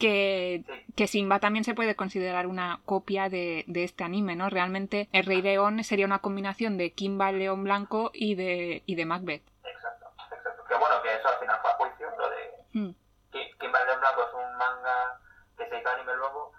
que, 0.00 0.64
que 0.96 1.06
Simba 1.06 1.38
también 1.38 1.62
se 1.64 1.74
puede 1.74 1.94
considerar 1.94 2.48
una 2.48 2.80
copia 2.84 3.28
de, 3.28 3.64
de 3.68 3.84
este 3.84 4.02
anime, 4.02 4.34
¿no? 4.34 4.50
Realmente 4.50 5.08
el 5.12 5.24
Rey 5.26 5.42
León 5.42 5.84
sería 5.84 6.06
una 6.06 6.18
combinación 6.18 6.76
de 6.78 6.92
Kimba 6.92 7.30
el 7.30 7.38
León 7.38 7.62
Blanco 7.62 8.10
y 8.12 8.34
de, 8.34 8.82
y 8.86 8.96
de 8.96 9.04
Macbeth. 9.06 9.42
Exacto, 9.62 10.10
exacto. 10.34 10.64
Que 10.68 10.74
bueno, 10.74 11.00
que 11.02 11.14
eso 11.14 11.28
al 11.28 11.38
final 11.38 11.58
fue 11.60 11.70
a 11.70 11.74
juicio, 11.74 12.10
lo 12.18 12.30
de 12.30 12.36
Mm, 12.72 12.90
Ki- 13.30 13.50
Kimba 13.60 13.78
el 13.80 13.86
León 13.86 14.00
Blanco 14.00 14.22
es 14.26 14.34
un 14.34 14.56
manga 14.56 15.20
que 15.56 15.68
se 15.68 15.78
hizo 15.78 15.88
anime 15.88 16.14
luego 16.16 16.52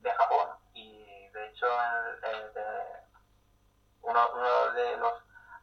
de 0.00 0.10
Japón 0.12 0.48
y 0.74 1.28
de 1.34 1.48
hecho 1.48 1.66
el- 1.66 2.24
el 2.34 2.54
de- 2.54 2.96
uno, 4.02 4.20
uno 4.34 4.72
de 4.72 4.96
los 4.98 5.12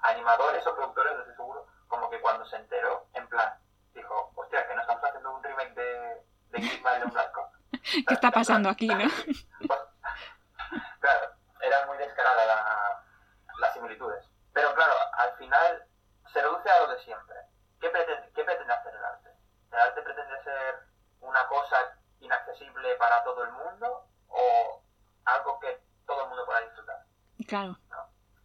animadores 0.02 0.66
o 0.68 0.76
productores, 0.76 1.14
no 1.14 1.20
estoy 1.22 1.36
seguro, 1.36 1.66
como 1.88 2.10
que 2.10 2.20
cuando 2.20 2.46
se 2.46 2.58
enteró, 2.58 3.06
en 3.14 3.28
plan, 3.30 3.54
dijo, 3.96 4.32
hostia, 4.36 4.68
que 4.68 4.76
no 4.76 4.82
estamos 4.82 5.04
haciendo 5.04 5.34
un 5.36 5.44
remake 5.44 5.74
de, 5.76 6.22
de 6.62 7.06
Blanco. 7.06 7.52
¿Qué 8.08 8.14
está 8.14 8.32
pasando 8.32 8.70
aquí, 8.70 8.88
no? 8.88 9.10
Claro, 11.00 11.34
era 11.62 11.86
muy 11.86 11.98
descarada 11.98 12.46
la, 12.46 13.04
las 13.60 13.74
similitudes. 13.74 14.24
Pero 14.54 14.74
claro, 14.74 14.94
al 15.18 15.38
final 15.38 15.86
se 16.32 16.42
reduce 16.42 16.70
a 16.70 16.80
lo 16.80 16.94
de 16.94 17.04
siempre. 17.04 17.36
¿Qué 17.82 17.90
pretende, 17.90 18.32
¿Qué 18.34 18.44
pretende 18.44 18.72
hacer 18.72 18.96
el 18.96 19.04
arte? 19.04 19.30
¿El 19.72 19.80
arte 19.80 20.02
pretende 20.02 20.44
ser 20.44 20.76
una 21.20 21.46
cosa 21.48 21.76
inaccesible 22.22 22.96
para 22.96 23.22
todo 23.26 23.44
el 23.44 23.52
mundo 23.52 24.08
o 24.30 24.82
algo 25.26 25.60
que 25.60 25.78
todo 26.08 26.24
el 26.24 26.30
mundo 26.30 26.46
pueda 26.46 26.62
disfrutar? 26.62 27.06
Claro. 27.46 27.78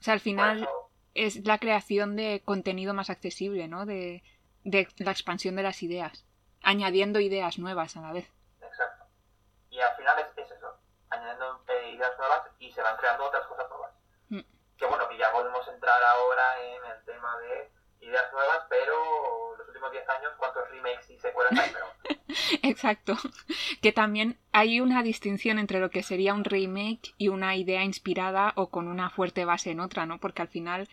O 0.00 0.02
sea, 0.02 0.14
al 0.14 0.20
final 0.20 0.62
eso, 0.62 0.90
es 1.14 1.46
la 1.46 1.58
creación 1.58 2.16
de 2.16 2.42
contenido 2.44 2.92
más 2.92 3.08
accesible, 3.08 3.68
¿no? 3.68 3.86
De, 3.86 4.24
de 4.64 4.88
la 4.98 5.12
expansión 5.12 5.54
de 5.56 5.62
las 5.62 5.82
ideas, 5.82 6.24
añadiendo 6.68 7.18
ideas 7.18 7.58
nuevas 7.58 7.96
a 7.96 8.02
la 8.02 8.12
vez. 8.12 8.30
exacto. 8.60 9.06
Y 9.70 9.80
al 9.80 9.96
final 9.96 10.18
es, 10.18 10.26
es 10.36 10.50
eso, 10.50 10.78
añadiendo 11.08 11.64
ideas 11.94 12.12
nuevas 12.18 12.42
y 12.58 12.70
se 12.70 12.82
van 12.82 12.96
creando 12.98 13.24
otras 13.24 13.46
cosas 13.46 13.66
nuevas. 13.70 13.92
Mm. 14.28 14.40
Que 14.76 14.84
bueno, 14.84 15.08
que 15.08 15.16
ya 15.16 15.32
podemos 15.32 15.66
entrar 15.66 16.02
ahora 16.02 16.62
en 16.62 16.84
el 16.84 17.04
tema 17.06 17.38
de 17.38 17.70
ideas 18.06 18.30
nuevas, 18.32 18.66
pero 18.68 19.56
los 19.56 19.66
últimos 19.66 19.90
10 19.92 20.08
años, 20.10 20.32
¿cuántos 20.36 20.68
remakes 20.68 21.08
y 21.08 21.18
secuelas 21.18 21.58
hay? 21.58 21.70
Pero, 21.72 21.86
Exacto. 22.62 23.16
Que 23.80 23.92
también 23.92 24.38
hay 24.52 24.80
una 24.82 25.02
distinción 25.02 25.58
entre 25.58 25.80
lo 25.80 25.88
que 25.88 26.02
sería 26.02 26.34
un 26.34 26.44
remake 26.44 27.14
y 27.16 27.28
una 27.28 27.56
idea 27.56 27.82
inspirada 27.82 28.52
o 28.56 28.68
con 28.68 28.88
una 28.88 29.08
fuerte 29.08 29.46
base 29.46 29.70
en 29.70 29.80
otra, 29.80 30.04
¿no? 30.04 30.18
Porque 30.18 30.42
al 30.42 30.48
final 30.48 30.86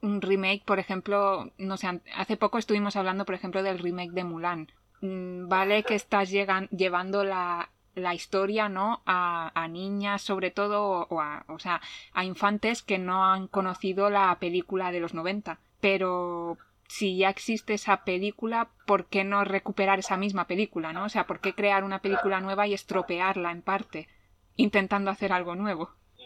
un 0.00 0.22
remake, 0.22 0.64
por 0.64 0.78
ejemplo, 0.78 1.52
no 1.58 1.76
sé, 1.76 2.00
hace 2.14 2.38
poco 2.38 2.56
estuvimos 2.56 2.96
hablando, 2.96 3.26
por 3.26 3.34
ejemplo, 3.34 3.62
del 3.62 3.78
remake 3.78 4.12
de 4.12 4.24
Mulan. 4.24 4.72
Mm, 5.00 5.48
Vale 5.48 5.82
que 5.84 5.94
estás 5.94 6.30
llegan- 6.30 6.68
llevando 6.70 7.24
la, 7.24 7.70
la 7.94 8.14
historia, 8.14 8.68
¿no? 8.68 9.02
A, 9.06 9.50
a 9.54 9.68
niñas, 9.68 10.22
sobre 10.22 10.50
todo, 10.50 11.06
o, 11.08 11.20
a, 11.20 11.44
o 11.48 11.58
sea, 11.58 11.80
a 12.12 12.24
infantes 12.24 12.82
que 12.82 12.98
no 12.98 13.24
han 13.24 13.48
conocido 13.48 14.10
la 14.10 14.36
película 14.38 14.90
de 14.92 15.00
los 15.00 15.14
90. 15.14 15.58
Pero 15.80 16.58
si 16.88 17.18
ya 17.18 17.28
existe 17.28 17.74
esa 17.74 17.98
película, 18.04 18.68
¿por 18.86 19.06
qué 19.06 19.22
no 19.24 19.44
recuperar 19.44 19.98
esa 19.98 20.16
misma 20.16 20.46
película, 20.46 20.92
no? 20.92 21.04
O 21.04 21.08
sea, 21.08 21.26
¿por 21.26 21.40
qué 21.40 21.54
crear 21.54 21.84
una 21.84 22.00
película 22.00 22.40
nueva 22.40 22.66
y 22.66 22.74
estropearla 22.74 23.50
en 23.52 23.62
parte, 23.62 24.08
intentando 24.56 25.10
hacer 25.10 25.32
algo 25.32 25.54
nuevo? 25.54 25.90
y, 26.16 26.24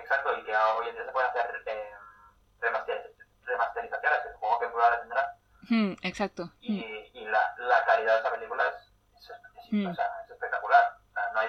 exacto, 0.00 0.30
y 0.40 0.44
que 0.44 0.52
hoy 0.56 0.88
en 0.88 0.94
día 0.96 1.04
se 1.04 1.12
pueden 1.12 1.28
hacer 1.30 1.62
eh, 1.66 1.90
remaster- 2.60 3.12
remasterizaciones, 3.44 4.18
que 4.24 4.32
supongo 4.32 4.58
que 4.58 4.66
la 4.66 5.00
tendrá, 5.00 5.36
Exacto. 6.02 6.52
y, 6.60 6.78
y 7.14 7.24
la, 7.24 7.40
la 7.58 7.84
calidad 7.86 8.14
de 8.14 8.20
esa 8.20 8.30
película 8.32 8.62
es, 8.68 8.74
es, 9.18 9.30
es- 9.30 9.72
Mm. 9.72 9.86
o 9.86 9.94
sea, 9.94 10.04
es 10.24 10.30
espectacular. 10.30 10.82
O 11.10 11.12
sea, 11.12 11.22
no 11.32 11.38
hay, 11.40 11.48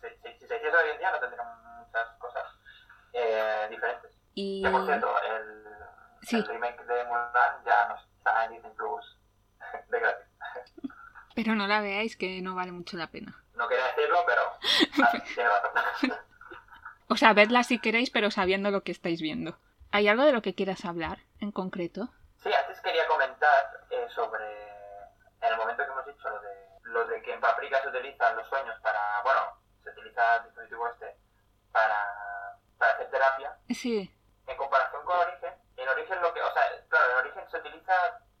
si, 0.00 0.18
se 0.46 0.56
hiciese 0.56 0.68
hoy 0.76 0.90
en 0.92 0.98
día 0.98 1.10
no 1.10 1.18
tendríamos 1.20 1.54
muchas 1.86 2.08
cosas 2.18 2.44
eh, 3.12 3.66
diferentes. 3.68 4.16
Y 4.34 4.62
Que 4.62 4.70
por 4.70 4.86
cierto, 4.86 5.14
el, 5.22 5.64
Sí. 6.22 6.36
el 6.36 6.46
remake 6.46 6.82
de 6.84 7.04
Mulan 7.04 7.64
ya 7.66 7.88
no 7.88 7.96
está 7.96 8.44
en 8.46 8.52
Disney 8.52 8.72
Plus 8.72 9.18
de 9.88 10.00
gratis. 10.00 10.26
pero 11.34 11.54
no 11.54 11.66
la 11.66 11.80
veáis 11.82 12.16
que 12.16 12.40
no 12.40 12.54
vale 12.54 12.72
mucho 12.72 12.96
la 12.96 13.08
pena. 13.08 13.36
No 13.54 13.68
quería 13.68 13.84
decirlo, 13.88 14.18
pero 14.26 14.42
ah, 15.04 15.12
tiene 15.34 15.48
razón. 15.50 16.12
O 17.08 17.16
sea, 17.16 17.34
vedla 17.34 17.62
si 17.64 17.78
queréis, 17.78 18.08
pero 18.10 18.30
sabiendo 18.30 18.70
lo 18.70 18.84
que 18.84 18.92
estáis 18.92 19.20
viendo. 19.20 19.58
¿Hay 19.90 20.08
algo 20.08 20.24
de 20.24 20.32
lo 20.32 20.40
que 20.40 20.54
quieras 20.54 20.84
hablar 20.86 21.18
en 21.40 21.50
concreto? 21.52 22.08
Sí, 22.42 22.52
antes 22.52 22.80
quería 22.80 23.06
comentar 23.06 23.80
eh, 23.90 24.08
sobre, 24.14 24.68
en 25.42 25.48
el 25.52 25.56
momento 25.56 25.84
que 25.84 25.90
hemos 25.90 26.06
dicho 26.06 26.28
lo 26.30 26.40
de, 26.40 26.68
lo 26.84 27.06
de 27.06 27.22
que 27.22 27.34
en 27.34 27.40
Paprika 27.40 27.80
se 27.82 27.88
utilizan 27.88 28.36
los 28.36 28.48
sueños 28.48 28.78
para, 28.80 29.20
bueno, 29.22 29.58
se 29.84 29.90
utiliza 29.90 30.36
el 30.36 30.44
dispositivo 30.44 30.88
este 30.88 31.16
para, 31.72 32.56
para 32.78 32.92
hacer 32.92 33.10
terapia, 33.10 33.56
Sí, 33.68 34.10
en 34.46 34.56
comparación 34.56 35.04
con 35.04 35.18
Origen, 35.18 35.54
en 35.76 35.88
Origen 35.88 36.20
lo 36.22 36.32
que, 36.32 36.42
o 36.42 36.52
sea, 36.52 36.62
claro, 36.88 37.12
en 37.12 37.18
Origen 37.18 37.50
se 37.50 37.56
utiliza 37.58 37.92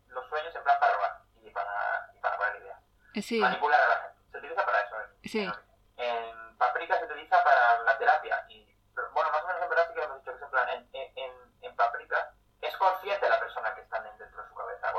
los 0.08 0.26
sueños 0.28 0.54
en 0.56 0.62
plan 0.64 0.80
para 0.80 0.94
robar 0.94 1.20
y 1.42 1.50
para, 1.50 2.10
y 2.14 2.18
para 2.20 2.36
poner 2.38 2.56
ideas, 2.62 2.78
sí, 3.22 3.38
manipular 3.38 3.80
a 3.80 3.88
la 3.88 3.96
gente, 3.96 4.18
se 4.32 4.38
utiliza 4.38 4.64
para 4.64 4.80
eso 4.80 4.96
en, 5.00 5.28
Sí. 5.28 5.52
en 5.98 6.56
Paprika 6.58 6.98
se 6.98 7.04
utiliza 7.04 7.42
para 7.44 7.78
la 7.82 7.98
terapia 7.98 8.44
y, 8.48 8.74
pero, 8.94 9.10
bueno, 9.12 9.30
más 9.30 9.44
o 9.44 9.46
menos 9.46 9.62
en 9.62 9.68
verdad 9.68 9.86
sí 9.88 9.92
que 9.94 10.00
lo 10.00 10.04
hemos 10.06 10.18
dicho 10.18 10.30
que 10.32 10.36
es 10.38 10.42
en 10.42 10.50
plan, 10.50 10.68
en, 10.70 10.88
en, 10.94 11.18
en, 11.18 11.32
en 11.62 11.76
Paprika 11.76 12.32
es 12.60 12.76
consciente 12.76 13.28
la 13.28 13.38
persona 13.40 13.74
que 13.74 13.80
está 13.82 14.00
dentro 14.02 14.26
de 14.26 14.48
su 14.48 14.54
cabeza, 14.54 14.92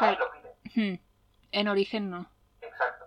y 0.00 0.16
lo 0.16 0.30
pide. 0.32 0.56
Hmm. 0.74 1.02
En 1.52 1.68
origen 1.68 2.10
no. 2.10 2.26
Exacto. 2.60 3.06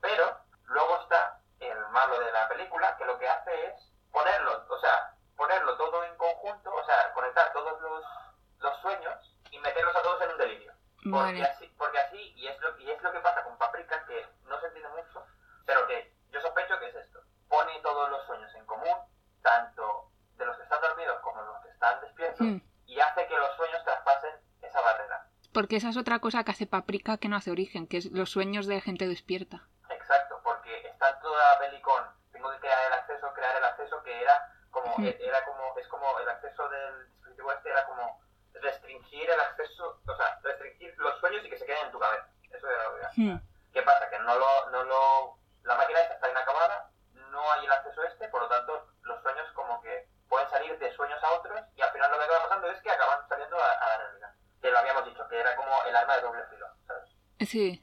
Pero 0.00 0.40
luego 0.66 1.00
está 1.02 1.40
el 1.60 1.78
malo 1.90 2.18
de 2.20 2.32
la 2.32 2.48
película 2.48 2.96
que 2.96 3.04
lo 3.04 3.18
que 3.18 3.28
hace 3.28 3.66
es 3.66 3.74
ponerlo, 4.10 4.64
o 4.68 4.78
sea, 4.80 5.14
ponerlo 5.36 5.76
todo 5.76 6.04
en 6.04 6.16
conjunto, 6.16 6.74
o 6.74 6.84
sea, 6.84 7.12
conectar 7.12 7.52
todos 7.52 7.80
los, 7.80 8.04
los 8.58 8.80
sueños 8.80 9.36
y 9.50 9.58
meterlos 9.58 9.94
a 9.96 10.02
todos 10.02 10.22
en 10.22 10.30
un 10.30 10.38
delirio. 10.38 10.72
Vale. 11.04 11.48
porque 11.78 11.98
así 11.98 12.32
y, 12.36 12.46
es 12.46 12.60
lo, 12.60 12.78
y 12.78 12.90
es 12.90 13.02
lo 13.02 13.10
que 13.10 13.20
pasa 13.20 13.42
con 13.42 13.56
Paprika, 13.56 14.04
que 14.06 14.26
no 14.44 14.60
se 14.60 14.66
entiende 14.66 14.90
mucho, 14.90 15.24
pero 15.64 15.86
que 15.86 16.14
yo 16.30 16.40
sospecho 16.42 16.78
que 16.78 16.88
es 16.88 16.94
esto. 16.94 17.20
Pone 17.48 17.80
todos 17.82 18.10
los 18.10 18.26
sueños 18.26 18.54
en 18.54 18.66
común, 18.66 18.96
tanto 19.42 20.10
de 20.36 20.44
los 20.44 20.56
que 20.56 20.62
están 20.62 20.80
dormidos 20.82 21.18
como 21.20 21.40
de 21.40 21.46
los 21.46 21.62
que 21.62 21.70
están 21.70 22.00
despiertos, 22.02 22.46
Hmm. 22.46 22.58
y 22.86 23.00
hace 23.00 23.26
que 23.26 23.36
los 23.36 23.56
sueños 23.56 23.82
traspasen 23.84 24.34
esa 24.62 24.80
barrera. 24.82 25.26
Porque 25.70 25.86
esa 25.86 25.90
es 25.90 25.96
otra 25.96 26.18
cosa 26.18 26.42
que 26.42 26.50
hace 26.50 26.66
Paprika 26.66 27.16
que 27.18 27.28
no 27.28 27.36
hace 27.36 27.52
origen, 27.52 27.86
que 27.86 27.98
es 27.98 28.10
los 28.10 28.28
sueños 28.28 28.66
de 28.66 28.80
gente 28.80 29.06
despierta. 29.06 29.62
Exacto, 29.88 30.40
porque 30.42 30.74
está 30.88 31.20
toda 31.20 31.52
la 31.52 31.58
peli 31.60 31.80
con 31.80 32.02
tengo 32.32 32.50
que 32.50 32.58
crear 32.58 32.88
el 32.88 32.92
acceso, 32.94 33.32
crear 33.32 33.56
el 33.56 33.62
acceso 33.62 34.02
que 34.02 34.20
era 34.20 34.34
como 34.72 34.90
Ujú. 34.94 35.04
era 35.06 35.44
como 35.44 35.78
es 35.78 35.86
como 35.86 36.18
el 36.18 36.28
acceso 36.28 36.68
del 36.70 37.06
dispositivo 37.06 37.52
este 37.52 37.70
era 37.70 37.86
como 37.86 38.20
restringir 38.54 39.30
el 39.30 39.38
acceso, 39.38 40.00
o 40.08 40.16
sea, 40.16 40.40
restringir 40.42 40.92
los 40.98 41.20
sueños 41.20 41.44
y 41.44 41.50
que 41.50 41.58
se 41.58 41.66
queden 41.66 41.86
en 41.86 41.92
tu 41.92 42.00
cabeza. 42.00 42.26
Eso 42.50 42.68
era 42.68 42.82
lo 42.82 42.94
que 42.96 43.00
era. 43.02 43.10
Hmm. 43.14 43.40
¿Qué 43.72 43.82
pasa? 43.82 44.10
Que 44.10 44.18
no 44.18 44.34
lo, 44.34 44.70
no 44.72 44.82
lo 44.82 45.38
la 45.62 45.76
máquina 45.76 46.00
esta 46.00 46.14
está 46.14 46.30
inacabada, 46.32 46.90
no 47.30 47.52
hay 47.52 47.64
el 47.64 47.70
acceso 47.70 48.02
este, 48.02 48.26
por 48.30 48.42
lo 48.42 48.48
tanto 48.48 48.88
los 49.02 49.22
sueños 49.22 49.46
como 49.54 49.80
que 49.82 50.08
pueden 50.28 50.50
salir 50.50 50.76
de 50.80 50.92
sueños 50.96 51.22
a 51.22 51.30
otros 51.30 51.62
y 51.76 51.80
al 51.80 51.92
final 51.92 52.10
lo 52.10 52.18
que 52.18 52.24
acaba 52.24 52.42
pasando 52.42 52.70
es 52.72 52.82
que 52.82 52.90
acaban 52.90 53.20
saliendo 53.28 53.56
a, 53.56 53.70
a 53.70 53.88
la 53.90 53.98
realidad. 53.98 54.34
Que 54.60 54.70
lo 54.70 54.78
habíamos 54.78 55.06
dicho, 55.06 55.26
que 55.26 55.40
era 55.40 55.56
como 55.56 55.72
el 55.84 55.96
arma 55.96 56.16
de 56.16 56.20
doble 56.20 56.44
filo, 56.50 56.66
¿sabes? 56.86 57.08
Sí, 57.48 57.82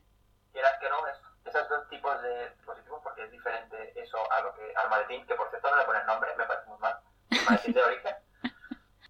quieras 0.51 0.77
que 0.79 0.87
no, 0.91 1.07
es 1.07 1.17
esos 1.43 1.67
dos 1.69 1.89
tipos 1.89 2.21
de 2.21 2.51
dispositivos, 2.51 3.01
porque 3.01 3.23
es 3.23 3.31
diferente 3.31 3.99
eso 3.99 4.31
a 4.31 4.41
lo 4.41 4.53
que 4.53 4.75
al 4.75 4.87
maletín, 4.87 5.25
que 5.25 5.33
por 5.33 5.49
cierto 5.49 5.71
no 5.71 5.77
le 5.77 5.85
ponen 5.85 6.05
nombre, 6.05 6.35
me 6.35 6.43
parece 6.45 6.67
muy 6.67 6.77
mal. 6.77 6.99
El 7.31 7.45
maletín 7.45 7.73
de 7.73 7.81
origen. 7.83 8.15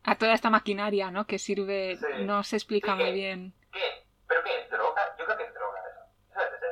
a 0.05 0.15
toda 0.15 0.31
esta 0.33 0.49
maquinaria, 0.71 1.11
¿no? 1.11 1.25
Que 1.25 1.39
sirve, 1.39 1.97
Sí. 1.97 2.23
no 2.25 2.43
se 2.43 2.55
explica 2.57 2.95
Sí, 2.97 3.03
muy 3.03 3.11
bien. 3.13 3.53
¿Qué? 3.71 3.79
¿Pero 4.27 4.41
qué 4.43 4.61
es? 4.63 4.69
¿Droga? 4.69 5.01
Yo 5.17 5.25
creo 5.25 5.37
que 5.37 5.43
es 5.45 5.53
droga 5.53 5.79
eso. 5.89 5.99
Eso 6.31 6.39
debe 6.39 6.59
ser. 6.59 6.67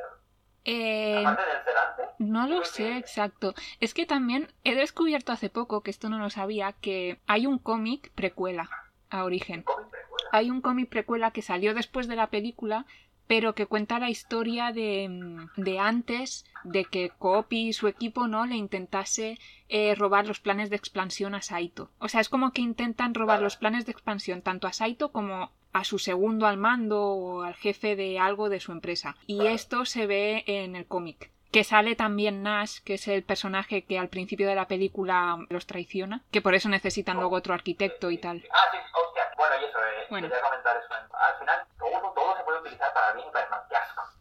Eh, 0.64 1.20
Aparte 1.24 1.42
del 1.50 1.64
sedante. 1.64 2.02
no 2.18 2.46
lo 2.46 2.64
sé 2.64 2.82
que- 2.84 2.98
exacto. 2.98 3.54
Es 3.80 3.94
que 3.94 4.04
también 4.06 4.52
he 4.64 4.74
descubierto 4.74 5.32
hace 5.32 5.48
poco, 5.48 5.82
que 5.82 5.90
esto 5.90 6.08
no 6.10 6.18
lo 6.18 6.28
sabía, 6.30 6.72
que 6.72 7.20
hay 7.26 7.46
un 7.46 7.58
cómic 7.58 8.10
precuela 8.14 8.68
a 9.10 9.24
origen. 9.24 9.62
Precuela. 9.62 9.88
Hay 10.32 10.50
un 10.50 10.60
cómic 10.60 10.88
precuela 10.90 11.30
que 11.30 11.40
salió 11.42 11.72
después 11.74 12.08
de 12.08 12.16
la 12.16 12.26
película, 12.28 12.84
pero 13.26 13.54
que 13.54 13.66
cuenta 13.66 13.98
la 13.98 14.10
historia 14.10 14.72
de, 14.72 15.08
mm, 15.08 15.60
de 15.60 15.78
antes 15.78 16.44
de 16.64 16.84
que 16.84 17.10
Copy 17.10 17.68
y 17.68 17.72
su 17.72 17.88
equipo 17.88 18.28
no 18.28 18.46
le 18.46 18.56
intentase 18.56 19.38
eh, 19.68 19.94
robar 19.94 20.26
los 20.26 20.40
planes 20.40 20.70
de 20.70 20.76
expansión 20.76 21.34
a 21.34 21.42
Saito. 21.42 21.90
O 21.98 22.08
sea, 22.08 22.20
es 22.20 22.28
como 22.28 22.52
que 22.52 22.62
intentan 22.62 23.14
robar 23.14 23.42
los 23.42 23.56
planes 23.56 23.86
de 23.86 23.92
expansión 23.92 24.42
tanto 24.42 24.66
a 24.66 24.72
Saito 24.72 25.12
como 25.12 25.50
a 25.72 25.84
su 25.84 25.98
segundo 25.98 26.46
al 26.46 26.56
mando 26.56 27.02
o 27.02 27.42
al 27.42 27.54
jefe 27.54 27.96
de 27.96 28.18
algo 28.18 28.48
de 28.48 28.60
su 28.60 28.72
empresa. 28.72 29.16
Y 29.26 29.46
esto 29.46 29.84
se 29.84 30.06
ve 30.06 30.44
en 30.46 30.74
el 30.74 30.86
cómic. 30.86 31.30
Que 31.56 31.64
sale 31.64 31.96
también 31.96 32.42
Nash, 32.42 32.80
que 32.84 32.92
es 32.92 33.08
el 33.08 33.22
personaje 33.22 33.86
que 33.86 33.98
al 33.98 34.10
principio 34.10 34.46
de 34.46 34.54
la 34.54 34.68
película 34.68 35.38
los 35.48 35.66
traiciona, 35.66 36.22
que 36.30 36.42
por 36.42 36.54
eso 36.54 36.68
necesitan 36.68 37.16
luego 37.16 37.34
otro 37.34 37.54
arquitecto 37.54 38.10
y 38.10 38.18
tal. 38.18 38.44
Ah, 38.52 38.58
sí, 38.70 38.76
hostia. 38.92 39.22
Bueno, 39.38 39.54
y 39.62 39.64
eso, 39.64 39.78
eh, 39.78 40.06
Bueno. 40.10 40.28
quería 40.28 40.42
comentar 40.42 40.76
eso. 40.76 40.92
Al 41.14 41.38
final, 41.38 41.66
todo, 41.78 42.12
todo 42.12 42.36
se 42.36 42.44
puede 42.44 42.60
utilizar 42.60 42.92
para 42.92 43.14
bien 43.14 43.26
y 43.26 43.32
para 43.32 43.48
mal. 43.48 43.60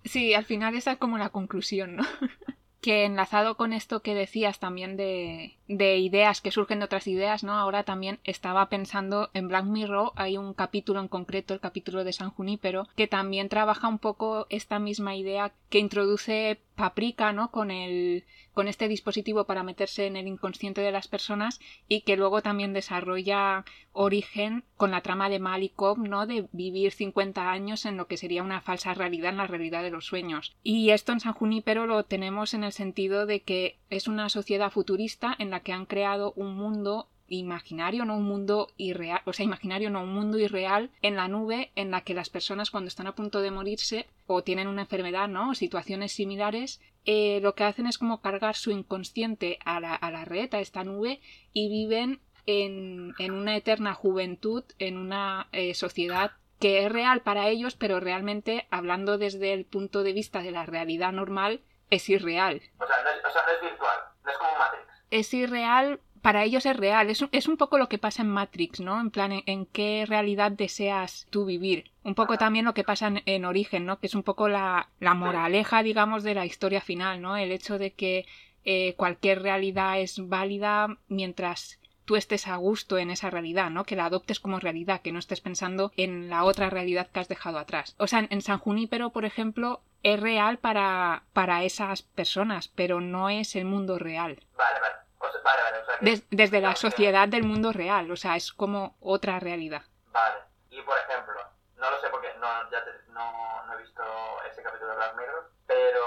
Sí, 0.05 0.33
al 0.33 0.45
final 0.45 0.75
esa 0.75 0.93
es 0.93 0.97
como 0.97 1.17
la 1.17 1.27
conclusión, 1.27 1.97
¿no? 1.97 2.03
que 2.81 3.03
enlazado 3.03 3.57
con 3.57 3.73
esto 3.73 4.01
que 4.01 4.15
decías 4.15 4.59
también 4.59 4.95
de, 4.95 5.57
de 5.67 5.97
ideas 5.97 6.41
que 6.41 6.51
surgen 6.51 6.79
de 6.79 6.85
otras 6.85 7.07
ideas, 7.07 7.43
¿no? 7.43 7.53
Ahora 7.53 7.83
también 7.83 8.19
estaba 8.23 8.69
pensando 8.69 9.29
en 9.33 9.47
Black 9.47 9.65
Mirror, 9.65 10.11
hay 10.15 10.37
un 10.37 10.53
capítulo 10.53 10.99
en 10.99 11.07
concreto, 11.07 11.53
el 11.53 11.59
capítulo 11.59 12.03
de 12.03 12.13
San 12.13 12.29
Junípero, 12.29 12.87
que 12.95 13.07
también 13.07 13.49
trabaja 13.49 13.87
un 13.87 13.99
poco 13.99 14.47
esta 14.49 14.79
misma 14.79 15.15
idea 15.15 15.53
que 15.69 15.79
introduce 15.79 16.59
Paprika, 16.75 17.31
¿no? 17.33 17.51
Con 17.51 17.71
el 17.71 18.25
con 18.55 18.67
este 18.69 18.87
dispositivo 18.87 19.43
para 19.43 19.63
meterse 19.63 20.07
en 20.07 20.15
el 20.15 20.27
inconsciente 20.27 20.81
de 20.81 20.91
las 20.91 21.09
personas 21.09 21.59
y 21.89 22.01
que 22.01 22.15
luego 22.15 22.41
también 22.41 22.71
desarrolla 22.71 23.65
origen 23.91 24.63
con 24.77 24.91
la 24.91 25.01
trama 25.01 25.29
de 25.29 25.39
Malikov, 25.39 25.99
¿no? 25.99 26.25
De 26.25 26.47
vivir 26.53 26.91
50 26.91 27.51
años 27.51 27.85
en 27.85 27.97
lo 27.97 28.07
que 28.07 28.17
sería 28.17 28.43
una 28.43 28.61
falsa 28.61 28.93
realidad, 28.93 29.31
en 29.31 29.37
la 29.37 29.47
realidad 29.47 29.83
de 29.83 29.91
los 29.91 30.05
sueños. 30.05 30.55
Y 30.63 30.91
esto 30.91 31.11
en 31.11 31.19
San 31.19 31.33
Junípero 31.33 31.85
lo 31.85 32.03
tenemos 32.03 32.53
en 32.53 32.63
el 32.63 32.71
sentido 32.71 33.25
de 33.25 33.41
que 33.41 33.77
es 33.89 34.07
una 34.07 34.29
sociedad 34.29 34.71
futurista 34.71 35.35
en 35.37 35.49
la 35.49 35.54
que 35.61 35.73
han 35.73 35.85
creado 35.85 36.33
un 36.35 36.55
mundo 36.55 37.09
imaginario, 37.27 38.05
no 38.05 38.17
un 38.17 38.23
mundo 38.23 38.67
irreal, 38.77 39.21
o 39.25 39.33
sea, 39.33 39.43
imaginario, 39.43 39.89
no 39.89 40.03
un 40.03 40.13
mundo 40.13 40.37
irreal 40.37 40.91
en 41.01 41.15
la 41.15 41.27
nube 41.27 41.71
en 41.75 41.91
la 41.91 42.01
que 42.01 42.13
las 42.13 42.29
personas 42.29 42.69
cuando 42.69 42.87
están 42.87 43.07
a 43.07 43.15
punto 43.15 43.41
de 43.41 43.51
morirse 43.51 44.07
o 44.27 44.43
tienen 44.43 44.67
una 44.67 44.83
enfermedad, 44.83 45.27
¿no? 45.27 45.51
O 45.51 45.55
situaciones 45.55 46.11
similares, 46.11 46.81
eh, 47.05 47.39
lo 47.41 47.55
que 47.55 47.63
hacen 47.63 47.87
es 47.87 47.97
como 47.97 48.21
cargar 48.21 48.55
su 48.55 48.71
inconsciente 48.71 49.57
a 49.65 49.79
la, 49.79 49.95
a 49.95 50.11
la 50.11 50.25
red, 50.25 50.53
a 50.53 50.59
esta 50.59 50.83
nube, 50.83 51.19
y 51.51 51.69
viven 51.69 52.19
en, 52.45 53.13
en 53.17 53.31
una 53.31 53.55
eterna 53.55 53.93
juventud, 53.93 54.63
en 54.77 54.97
una 54.97 55.47
eh, 55.51 55.73
sociedad 55.73 56.33
que 56.59 56.85
es 56.85 56.91
real 56.91 57.21
para 57.21 57.49
ellos, 57.49 57.75
pero 57.75 57.99
realmente, 57.99 58.67
hablando 58.71 59.17
desde 59.17 59.53
el 59.53 59.65
punto 59.65 60.03
de 60.03 60.13
vista 60.13 60.41
de 60.41 60.51
la 60.51 60.65
realidad 60.65 61.11
normal, 61.11 61.61
es 61.89 62.09
irreal. 62.09 62.61
O 62.79 62.87
sea, 62.87 63.03
no 63.03 63.09
es, 63.09 63.25
o 63.25 63.29
sea, 63.29 63.41
es 63.53 63.61
virtual, 63.61 63.97
no 64.23 64.31
es 64.31 64.37
como 64.37 64.51
Matrix. 64.57 64.94
Es 65.11 65.33
irreal, 65.33 65.99
para 66.21 66.43
ellos 66.43 66.65
es 66.65 66.75
real. 66.75 67.09
Es 67.09 67.21
un, 67.21 67.29
es 67.31 67.47
un 67.47 67.55
poco 67.57 67.77
lo 67.77 67.87
que 67.87 67.99
pasa 67.99 68.23
en 68.23 68.29
Matrix, 68.29 68.79
¿no? 68.79 68.99
En 68.99 69.11
plan, 69.11 69.31
en, 69.31 69.43
en 69.45 69.65
qué 69.67 70.05
realidad 70.07 70.51
deseas 70.51 71.27
tú 71.29 71.45
vivir. 71.45 71.91
Un 72.03 72.15
poco 72.15 72.37
también 72.37 72.65
lo 72.65 72.73
que 72.73 72.83
pasa 72.83 73.07
en, 73.07 73.21
en 73.25 73.45
Origen, 73.45 73.85
¿no? 73.85 73.99
Que 73.99 74.07
es 74.07 74.15
un 74.15 74.23
poco 74.23 74.47
la, 74.47 74.89
la 74.99 75.13
moraleja, 75.13 75.83
digamos, 75.83 76.23
de 76.23 76.33
la 76.33 76.45
historia 76.45 76.81
final, 76.81 77.21
¿no? 77.21 77.37
El 77.37 77.51
hecho 77.51 77.77
de 77.77 77.93
que 77.93 78.25
eh, 78.63 78.95
cualquier 78.97 79.43
realidad 79.43 79.99
es 79.99 80.27
válida 80.27 80.97
mientras 81.07 81.79
tú 82.05 82.15
estés 82.15 82.47
a 82.47 82.55
gusto 82.55 82.97
en 82.97 83.11
esa 83.11 83.29
realidad, 83.29 83.69
¿no? 83.69 83.83
Que 83.83 83.95
la 83.95 84.05
adoptes 84.05 84.39
como 84.39 84.59
realidad, 84.59 85.01
que 85.01 85.11
no 85.11 85.19
estés 85.19 85.41
pensando 85.41 85.91
en 85.95 86.29
la 86.29 86.43
otra 86.43 86.71
realidad 86.71 87.07
que 87.11 87.19
has 87.19 87.27
dejado 87.27 87.59
atrás. 87.59 87.95
O 87.99 88.07
sea, 88.07 88.19
en, 88.19 88.27
en 88.31 88.41
San 88.41 88.57
Junípero, 88.57 89.11
por 89.11 89.25
ejemplo, 89.25 89.81
es 90.05 90.19
real 90.19 90.59
para, 90.59 91.23
para 91.33 91.63
esas 91.63 92.03
personas, 92.03 92.67
pero 92.67 93.01
no 93.01 93.29
es 93.29 93.55
el 93.55 93.65
mundo 93.65 93.97
real. 93.97 94.39
Vale, 94.55 94.79
vale. 94.79 94.95
O 95.17 95.31
sea, 95.31 95.41
vale, 95.43 95.61
vale. 95.63 95.77
O 95.79 95.85
sea, 95.85 95.95
Des- 95.99 96.27
desde 96.29 96.61
la 96.61 96.75
sociedad 96.75 97.27
del 97.27 97.43
mundo 97.43 97.73
real, 97.73 98.11
o 98.11 98.15
sea, 98.15 98.35
es 98.35 98.53
como 98.53 98.95
otra 98.99 99.39
realidad. 99.39 99.81
Vale. 100.11 100.35
Y 100.69 100.79
por 100.83 100.95
ejemplo, 100.99 101.33
no 101.77 101.89
lo 101.89 101.99
sé 102.01 102.07
porque 102.09 102.29
no, 102.39 102.47
ya 102.71 102.83
te- 102.85 103.11
no, 103.13 103.65
no 103.65 103.73
he 103.73 103.81
visto 103.81 104.03
ese 104.51 104.61
capítulo 104.61 104.91
de 104.91 104.97
Black 104.97 105.15
Mirror, 105.17 105.51
pero 105.65 106.03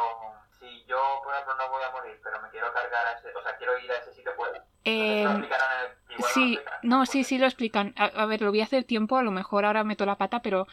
si 0.61 0.85
yo, 0.87 1.21
por 1.25 1.35
ejemplo, 1.35 1.57
no 1.57 1.69
voy 1.71 1.83
a 1.83 1.91
morir, 1.91 2.21
pero 2.23 2.41
me 2.41 2.51
quiero 2.51 2.73
cargar 2.73 3.05
a 3.05 3.13
ese, 3.19 3.35
o 3.35 3.43
sea, 3.43 3.57
quiero 3.57 3.77
ir 3.81 3.91
a 3.91 3.97
ese 3.99 4.13
sitio, 4.15 4.31
¿puedo? 4.37 4.55
Eh, 4.85 5.25
¿Lo 5.25 5.31
explicarán 5.31 5.71
en 5.73 5.91
el, 5.91 6.15
igual 6.19 6.33
sí, 6.33 6.55
lo 6.55 6.63
no, 6.83 7.05
sí, 7.07 7.25
sí 7.25 7.37
lo 7.39 7.47
explican. 7.47 7.95
A, 7.99 8.05
a 8.05 8.27
ver, 8.27 8.43
lo 8.43 8.53
vi 8.53 8.61
hace 8.61 8.85
tiempo, 8.85 9.17
a 9.19 9.23
lo 9.25 9.33
mejor 9.33 9.65
ahora 9.65 9.83
meto 9.83 10.07
la 10.07 10.15
pata, 10.17 10.41
pero 10.41 10.67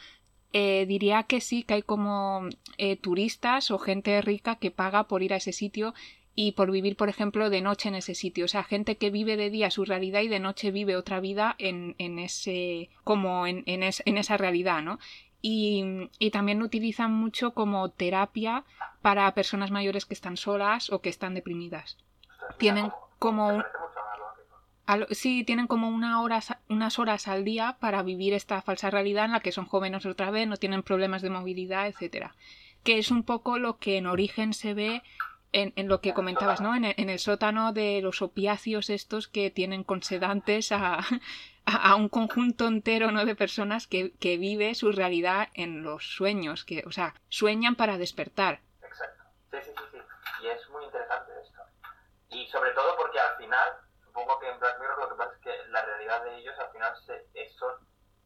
eh, 0.52 0.86
diría 0.86 1.24
que 1.24 1.40
sí, 1.40 1.62
que 1.62 1.74
hay 1.74 1.82
como 1.82 2.48
eh, 2.78 2.96
turistas 2.96 3.70
o 3.70 3.78
gente 3.78 4.20
rica 4.22 4.56
que 4.56 4.70
paga 4.70 5.04
por 5.04 5.22
ir 5.22 5.32
a 5.32 5.36
ese 5.36 5.52
sitio 5.52 5.94
y 6.34 6.52
por 6.52 6.70
vivir, 6.70 6.96
por 6.96 7.08
ejemplo, 7.08 7.48
de 7.50 7.60
noche 7.62 7.88
en 7.88 7.94
ese 7.94 8.14
sitio. 8.14 8.44
O 8.44 8.48
sea, 8.48 8.62
gente 8.62 8.96
que 8.96 9.10
vive 9.10 9.36
de 9.36 9.50
día 9.50 9.70
su 9.70 9.84
realidad 9.84 10.20
y 10.20 10.28
de 10.28 10.38
noche 10.40 10.70
vive 10.70 10.96
otra 10.96 11.18
vida 11.20 11.54
en, 11.58 11.94
en 11.98 12.18
ese, 12.18 12.90
como 13.04 13.46
en, 13.46 13.62
en, 13.66 13.82
es- 13.82 14.02
en 14.06 14.18
esa 14.18 14.36
realidad, 14.36 14.82
¿no? 14.82 14.98
Y, 15.42 15.84
y 16.18 16.30
también 16.30 16.58
lo 16.58 16.64
utilizan 16.64 17.12
mucho 17.12 17.52
como 17.54 17.90
terapia 17.90 18.64
para 19.02 19.32
personas 19.34 19.70
mayores 19.70 20.04
que 20.04 20.14
están 20.14 20.36
solas 20.36 20.90
o 20.90 21.00
que 21.00 21.08
están 21.08 21.34
deprimidas. 21.34 21.96
Tienen 22.58 22.90
como 23.18 23.48
un- 23.48 23.62
parece 23.62 23.78
mucho 23.78 24.00
más 24.04 24.18
lógico. 24.18 24.56
Sí, 25.10 25.42
tienen 25.44 25.66
como 25.66 25.88
una 25.88 26.22
horas, 26.22 26.54
unas 26.68 26.98
horas 26.98 27.26
al 27.26 27.44
día 27.44 27.76
para 27.80 28.02
vivir 28.02 28.34
esta 28.34 28.62
falsa 28.62 28.88
realidad 28.90 29.24
en 29.24 29.32
la 29.32 29.40
que 29.40 29.50
son 29.50 29.66
jóvenes 29.66 30.06
otra 30.06 30.30
vez, 30.30 30.46
no 30.46 30.56
tienen 30.56 30.84
problemas 30.84 31.22
de 31.22 31.30
movilidad, 31.30 31.88
etcétera. 31.88 32.34
Que 32.84 32.98
es 32.98 33.10
un 33.10 33.24
poco 33.24 33.58
lo 33.58 33.78
que 33.78 33.98
en 33.98 34.06
origen 34.06 34.54
se 34.54 34.74
ve 34.74 35.02
en, 35.52 35.72
en 35.76 35.88
lo 35.88 36.00
que 36.00 36.14
comentabas, 36.14 36.60
¿no? 36.60 36.74
En 36.76 36.84
el, 36.84 37.18
sótano 37.18 37.72
de 37.72 38.00
los 38.02 38.22
opiáceos 38.22 38.90
estos 38.90 39.26
que 39.26 39.50
tienen 39.50 39.84
con 39.84 40.02
sedantes 40.02 40.70
a, 40.70 40.98
a, 41.66 41.90
a 41.90 41.94
un 41.96 42.08
conjunto 42.08 42.68
entero, 42.68 43.10
¿no? 43.10 43.24
De 43.24 43.34
personas 43.34 43.86
que, 43.86 44.12
que 44.20 44.36
vive 44.36 44.74
su 44.74 44.92
realidad 44.92 45.48
en 45.54 45.82
los 45.82 46.14
sueños, 46.14 46.64
que, 46.64 46.84
o 46.86 46.92
sea, 46.92 47.14
sueñan 47.28 47.74
para 47.74 47.98
despertar. 47.98 48.60
Exacto. 48.82 49.24
Sí, 49.50 49.56
sí, 49.64 49.70
sí, 49.76 49.84
sí. 49.92 50.44
Y 50.44 50.48
es 50.48 50.68
muy 50.70 50.84
interesante 50.84 51.32
esto. 51.42 51.60
Y 52.30 52.46
sobre 52.48 52.70
todo 52.72 52.96
porque 52.96 53.18
al 53.18 53.36
final, 53.38 53.68
supongo 54.16 54.38
que 54.40 54.48
en 54.48 54.58
Black 54.58 54.80
Mirror 54.80 54.98
lo 54.98 55.08
que 55.10 55.14
pasa 55.16 55.32
es 55.34 55.40
que 55.40 55.68
la 55.68 55.82
realidad 55.84 56.24
de 56.24 56.36
ellos 56.38 56.58
al 56.58 56.70
final 56.70 56.96
se, 57.04 57.26
es, 57.34 57.54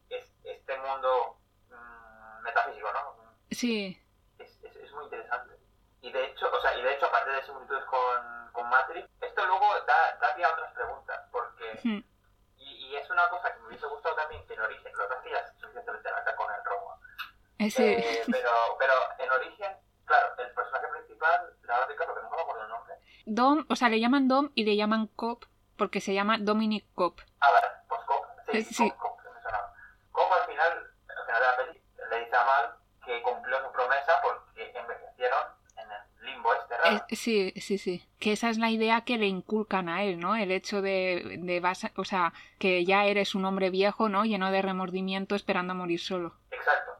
es 0.09 0.23
este 0.45 0.77
mundo 0.77 1.37
mm, 1.69 2.43
metafísico, 2.43 2.87
¿no? 2.93 3.35
Sí, 3.51 3.99
Es, 4.39 4.57
es, 4.63 4.75
es 4.77 4.91
muy 4.93 5.03
interesante. 5.03 5.55
Y 6.01 6.11
de 6.13 6.25
hecho, 6.27 6.49
o 6.49 6.61
sea, 6.61 6.77
y 6.77 6.81
de 6.81 6.93
hecho, 6.93 7.07
aparte 7.07 7.31
de 7.31 7.43
similitudes 7.43 7.83
con, 7.85 8.51
con 8.53 8.69
Matrix, 8.69 9.09
esto 9.19 9.45
luego 9.45 9.65
da, 9.85 10.17
da 10.21 10.33
pie 10.33 10.45
a 10.45 10.53
otras 10.53 10.73
preguntas, 10.73 11.19
porque 11.29 11.79
Hmm. 11.83 11.99
y, 12.57 12.71
y 12.87 12.95
es 12.95 13.09
una 13.09 13.27
cosa 13.29 13.53
que 13.53 13.59
me 13.59 13.67
hubiese 13.67 13.87
gustado 13.87 14.15
también 14.15 14.45
que 14.47 14.53
en 14.53 14.61
origen, 14.61 14.93
lo 14.93 15.03
que 15.09 15.15
pasa 15.15 15.27
es 15.27 15.33
es 15.33 15.59
suficientemente 15.59 16.09
acá 16.09 16.35
con 16.37 16.53
el 16.53 16.63
robo. 16.63 16.95
ese, 17.59 17.99
Eh, 17.99 18.23
pero, 18.31 18.51
pero 18.79 18.93
en 19.19 19.29
origen, 19.29 19.75
claro, 20.05 20.35
el 20.37 20.53
personaje 20.53 20.87
principal, 20.87 21.53
la 21.63 21.79
verdad 21.79 21.95
que 21.97 22.05
no 22.05 22.29
me 22.29 22.41
acuerdo 22.41 22.63
el 22.63 22.69
nombre. 22.69 22.93
Dom, 23.25 23.65
o 23.69 23.75
sea, 23.75 23.89
le 23.89 23.99
llaman 23.99 24.27
Dom 24.29 24.51
y 24.55 24.63
le 24.63 24.77
llaman 24.77 25.07
Cop 25.07 25.43
porque 25.81 25.99
se 25.99 26.13
llama 26.13 26.37
Dominic 26.39 26.85
Cop. 26.93 27.19
Ah, 27.39 27.49
vale, 27.51 27.67
pues 27.89 28.01
Cobb, 28.01 28.23
sí, 28.51 28.57
Eh, 28.59 28.63
sí. 28.63 28.83
Me 28.83 29.41
sonaba. 29.41 29.73
Cobb 30.11 30.31
al 30.31 30.45
final, 30.45 30.71
al 31.09 31.25
final 31.25 31.41
de 31.41 31.47
la 31.47 31.55
peli, 31.57 31.81
le 32.11 32.19
dice 32.19 32.35
a 32.35 32.45
Mal 32.45 32.75
que 33.03 33.21
cumplió 33.23 33.57
su 33.65 33.71
promesa 33.71 34.11
porque 34.21 34.71
envejecieron 34.77 35.39
en 35.77 35.89
el 35.91 36.25
limbo 36.27 36.53
este 36.53 36.77
raro. 36.77 36.97
Eh, 37.09 37.15
sí, 37.15 37.51
sí, 37.59 37.79
sí. 37.79 38.07
Que 38.19 38.33
esa 38.33 38.51
es 38.51 38.59
la 38.59 38.69
idea 38.69 39.01
que 39.01 39.17
le 39.17 39.25
inculcan 39.25 39.89
a 39.89 40.03
él, 40.03 40.19
¿no? 40.19 40.35
El 40.35 40.51
hecho 40.51 40.83
de, 40.83 41.37
de 41.39 41.59
vas 41.61 41.83
a- 41.85 41.91
o 41.97 42.03
sea, 42.05 42.31
que 42.59 42.85
ya 42.85 43.05
eres 43.05 43.33
un 43.33 43.45
hombre 43.45 43.71
viejo, 43.71 44.07
¿no? 44.07 44.23
Lleno 44.23 44.51
de 44.51 44.61
remordimiento 44.61 45.33
esperando 45.33 45.71
a 45.73 45.75
morir 45.75 45.99
solo. 45.99 46.35
Exacto. 46.51 46.91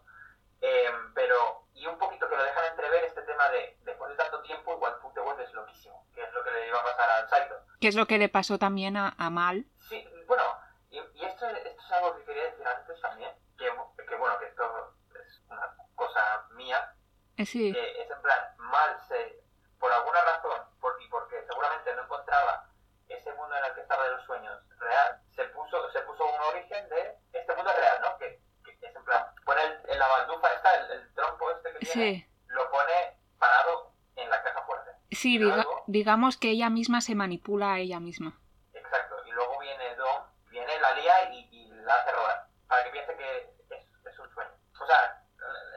Eh, 0.62 0.90
pero, 1.14 1.68
y 1.76 1.86
un 1.86 2.00
poquito 2.00 2.28
que 2.28 2.36
lo 2.36 2.44
dejan 2.44 2.66
entrever 2.72 3.04
este 3.04 3.22
tema 3.22 3.48
de, 3.50 3.78
después 3.84 4.10
de 4.10 4.18
tanto 4.18 4.42
tiempo, 4.42 4.74
igual 4.74 4.96
tú 5.04 5.12
te 5.14 5.20
vuelves 5.22 5.54
loquísimo, 5.54 6.04
que 6.16 6.24
es 6.24 6.34
lo 6.34 6.44
que 6.44 6.50
le 6.50 6.68
iba 6.68 6.80
a 6.80 6.84
pasar 6.84 7.10
al 7.12 7.30
Saito. 7.30 7.56
Que 7.82 7.88
es 7.88 7.96
lo 7.96 8.06
que 8.06 8.20
le 8.20 8.30
pasó 8.30 8.60
también 8.60 8.96
a, 8.96 9.16
a 9.18 9.30
Mal. 9.32 9.66
Sí, 9.90 10.08
bueno, 10.28 10.44
y, 10.92 10.98
y 11.00 11.26
esto, 11.26 11.48
esto 11.50 11.70
es 11.82 11.92
algo 11.92 12.16
que 12.16 12.24
quería 12.26 12.44
decir 12.46 12.66
antes 12.68 13.02
también, 13.02 13.32
que, 13.58 13.66
que 14.08 14.16
bueno, 14.16 14.38
que 14.40 14.46
esto 14.46 14.96
es 15.20 15.42
una 15.50 15.76
cosa 15.96 16.46
mía, 16.52 16.94
Eh, 17.38 17.46
sí, 17.46 17.74
que 17.74 18.02
es 18.04 18.10
en 18.12 18.22
plan, 18.22 18.40
mal 18.58 18.98
se, 19.08 19.44
por 19.80 19.92
alguna 19.92 20.22
razón, 20.22 20.62
por, 20.80 20.96
y 21.02 21.08
porque 21.10 21.44
seguramente 21.48 21.96
no 21.96 22.04
encontraba 22.04 22.70
ese 23.10 23.34
mundo 23.34 23.56
en 23.58 23.66
el 23.66 23.74
que 23.74 23.82
estaba 23.82 24.04
de 24.06 24.12
los 24.12 24.26
sueños 24.26 24.60
real, 24.78 25.20
se 25.36 25.44
puso, 25.46 25.92
se 25.92 26.02
puso 26.02 26.24
un 26.24 26.40
origen 26.54 26.88
de 26.88 27.18
este 27.34 27.56
mundo 27.56 27.72
real, 27.76 27.98
¿no? 28.04 28.16
Que, 28.20 28.40
que 28.64 28.72
es 28.88 28.96
en 28.96 29.04
plan, 29.04 29.26
pone 29.44 29.60
el, 29.64 29.90
en 29.90 29.98
la 30.00 30.08
baldufa 30.08 30.54
esta, 30.54 30.76
el, 30.76 30.92
el 30.92 31.14
trompo 31.16 31.50
este 31.50 31.72
que 31.74 31.80
tiene, 31.80 32.14
sí. 32.20 32.28
lo 32.46 32.70
pone 32.70 33.18
parado 33.40 33.92
en 34.16 34.30
la 34.30 34.42
caja 34.44 34.62
fuerte. 34.68 34.92
Sí, 35.12 35.40
diga- 35.40 35.66
digamos 35.92 36.38
que 36.38 36.50
ella 36.52 36.70
misma 36.70 37.02
se 37.02 37.16
manipula 37.16 37.74
a 37.74 37.80
ella 37.80 38.00
misma. 38.00 38.40
Exacto, 38.74 39.16
y 39.26 39.32
luego 39.32 39.60
viene 39.60 39.96
Dom, 39.96 40.24
viene 40.50 40.80
la 40.80 40.92
lía 40.94 41.32
y, 41.34 41.48
y 41.52 41.70
la 41.84 41.94
hace 41.96 42.12
rodar, 42.12 42.48
para 42.68 42.84
que 42.84 42.90
piense 42.92 43.16
que 43.16 43.38
es, 43.70 43.86
es 44.06 44.20
un 44.20 44.34
sueño. 44.34 44.52
O 44.82 44.86
sea, 44.86 45.24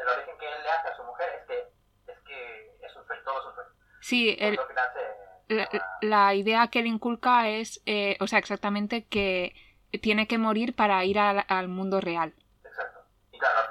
el, 0.03 0.09
origen 0.09 0.39
que 0.39 0.47
él 0.53 0.63
le 0.63 0.71
hace 0.71 0.89
a 0.89 0.97
su 0.97 1.05
mujer 1.05 1.29
es 1.41 1.47
que 1.47 2.13
es, 2.13 2.19
que 2.27 2.77
es 2.83 2.97
un 2.97 3.07
sueño, 3.07 3.23
todo 3.25 3.41
es 3.41 3.47
un 3.47 3.55
sueño. 3.55 3.71
Sí, 4.01 4.37
el, 4.39 4.57
se- 4.59 5.55
la, 5.55 5.69
la 6.01 6.35
idea 6.35 6.69
que 6.69 6.83
le 6.83 6.89
inculca 6.89 7.49
es, 7.49 7.83
eh, 7.87 8.17
o 8.21 8.27
sea, 8.27 8.39
exactamente 8.39 9.07
que 9.09 9.55
tiene 10.03 10.27
que 10.27 10.39
morir 10.39 10.75
para 10.75 11.05
ir 11.05 11.19
al, 11.19 11.45
al 11.49 11.69
mundo 11.69 12.01
real. 12.01 12.35
Exacto. 12.65 13.01
Y 13.31 13.39
claro, 13.39 13.59
al 13.61 13.69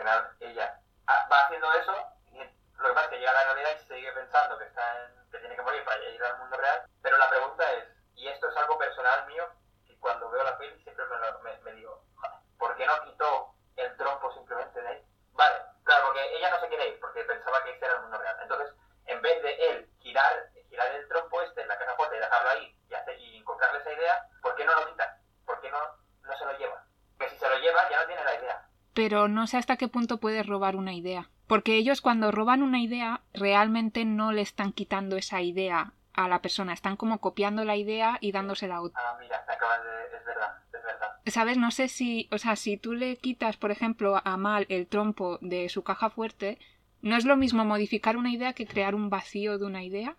va 1.31 1.45
haciendo 1.45 1.71
eso, 1.73 1.93
y 2.31 2.37
lo 2.37 2.87
que 2.89 2.93
pasa 2.93 3.05
es 3.05 3.09
que 3.11 3.17
llega 3.19 3.31
a 3.31 3.33
la 3.33 3.43
realidad 3.53 3.71
y 3.75 3.85
sigue 3.87 4.11
pensando 4.13 4.57
que, 4.57 4.65
está 4.65 5.05
en, 5.05 5.29
que 5.31 5.37
tiene 5.39 5.55
que 5.55 5.61
morir 5.61 5.83
para 5.83 5.97
ir 6.09 6.23
al 6.23 6.37
mundo 6.39 6.57
real, 6.57 6.81
pero 7.01 7.17
la 7.17 7.29
pregunta 7.29 7.63
es, 7.73 7.85
y 8.15 8.27
esto 8.27 8.47
es 8.49 8.57
algo 8.57 8.77
personal 8.77 9.27
mío, 9.27 9.45
y 9.85 9.95
cuando 9.97 10.29
veo 10.29 10.43
la 10.43 10.57
peli 10.57 10.81
siempre 10.83 11.05
me, 11.05 11.17
lo- 11.17 11.39
me- 11.39 11.57
me 11.63 11.71
digo, 11.73 12.05
"Joder, 12.15 12.31
¿por 12.57 12.75
qué 12.77 12.85
no 12.85 12.93
quitó 13.03 13.55
el 13.75 13.97
trompo 13.97 14.31
simplemente 14.33 14.81
de 14.81 14.87
ahí? 14.87 15.05
Vale, 15.33 15.55
claro, 15.83 16.05
porque 16.05 16.37
ella 16.37 16.49
no 16.51 16.59
se 16.59 16.67
quiere 16.69 16.87
ir, 16.89 16.99
porque 16.99 17.23
pensaba 17.23 17.63
que 17.63 17.71
ese 17.71 17.85
era 17.85 17.95
el 17.95 18.01
mundo 18.01 18.17
real. 18.19 18.37
Entonces, 18.41 18.73
en 19.07 19.21
vez 19.21 19.41
de 19.43 19.53
él 19.69 19.89
girar, 19.99 20.49
girar 20.69 20.87
el 20.95 21.07
trompo 21.09 21.41
este 21.41 21.61
en 21.61 21.67
la 21.67 21.77
caja 21.77 21.95
fuerte 21.95 22.15
y 22.15 22.19
dejarlo 22.19 22.49
ahí 22.51 22.77
y, 22.89 22.93
hacer, 22.93 23.19
y 23.19 23.37
inculcarle 23.37 23.79
esa 23.79 23.91
idea, 23.91 24.27
¿por 24.41 24.55
qué 24.55 24.63
no 24.65 24.73
lo 24.75 24.87
quita? 24.87 25.17
¿Por 25.45 25.59
qué 25.61 25.69
no, 25.71 25.79
no 26.23 26.37
se 26.37 26.45
lo 26.45 26.57
lleva? 26.57 26.85
Que 27.19 27.29
si 27.29 27.37
se 27.37 27.49
lo 27.49 27.57
lleva 27.57 27.89
ya 27.89 27.99
no 28.01 28.07
tiene 28.07 28.23
la 28.23 28.35
idea. 28.35 28.67
Pero 28.93 29.27
no 29.27 29.47
sé 29.47 29.57
hasta 29.57 29.77
qué 29.77 29.87
punto 29.87 30.19
puedes 30.19 30.45
robar 30.45 30.75
una 30.75 30.93
idea. 30.93 31.29
Porque 31.47 31.75
ellos 31.75 32.01
cuando 32.01 32.31
roban 32.31 32.63
una 32.63 32.81
idea 32.81 33.21
realmente 33.33 34.05
no 34.05 34.31
le 34.31 34.41
están 34.41 34.71
quitando 34.71 35.17
esa 35.17 35.41
idea 35.41 35.93
a 36.13 36.27
la 36.27 36.41
persona, 36.41 36.73
están 36.73 36.95
como 36.95 37.19
copiando 37.19 37.65
la 37.65 37.75
idea 37.75 38.17
y 38.21 38.31
dándosela 38.31 38.75
a 38.75 38.81
otra. 38.81 39.01
Ah, 39.03 39.17
mira, 39.19 39.43
me 39.47 39.53
acabas 39.53 39.79
de... 39.83 40.17
Es 40.17 40.25
verdad, 40.25 40.57
es 40.67 40.83
verdad. 40.83 41.07
¿Sabes? 41.25 41.57
No 41.57 41.71
sé 41.71 41.87
si, 41.87 42.29
o 42.31 42.37
sea, 42.37 42.55
si 42.55 42.77
tú 42.77 42.93
le 42.93 43.17
quitas, 43.17 43.57
por 43.57 43.71
ejemplo, 43.71 44.21
a 44.23 44.37
Mal 44.37 44.65
el 44.69 44.87
trompo 44.87 45.39
de 45.41 45.69
su 45.69 45.83
caja 45.83 46.09
fuerte, 46.09 46.59
no 47.01 47.17
es 47.17 47.25
lo 47.25 47.35
mismo 47.35 47.65
modificar 47.65 48.15
una 48.15 48.31
idea 48.31 48.53
que 48.53 48.67
crear 48.67 48.95
un 48.95 49.09
vacío 49.09 49.57
de 49.57 49.65
una 49.65 49.83
idea. 49.83 50.15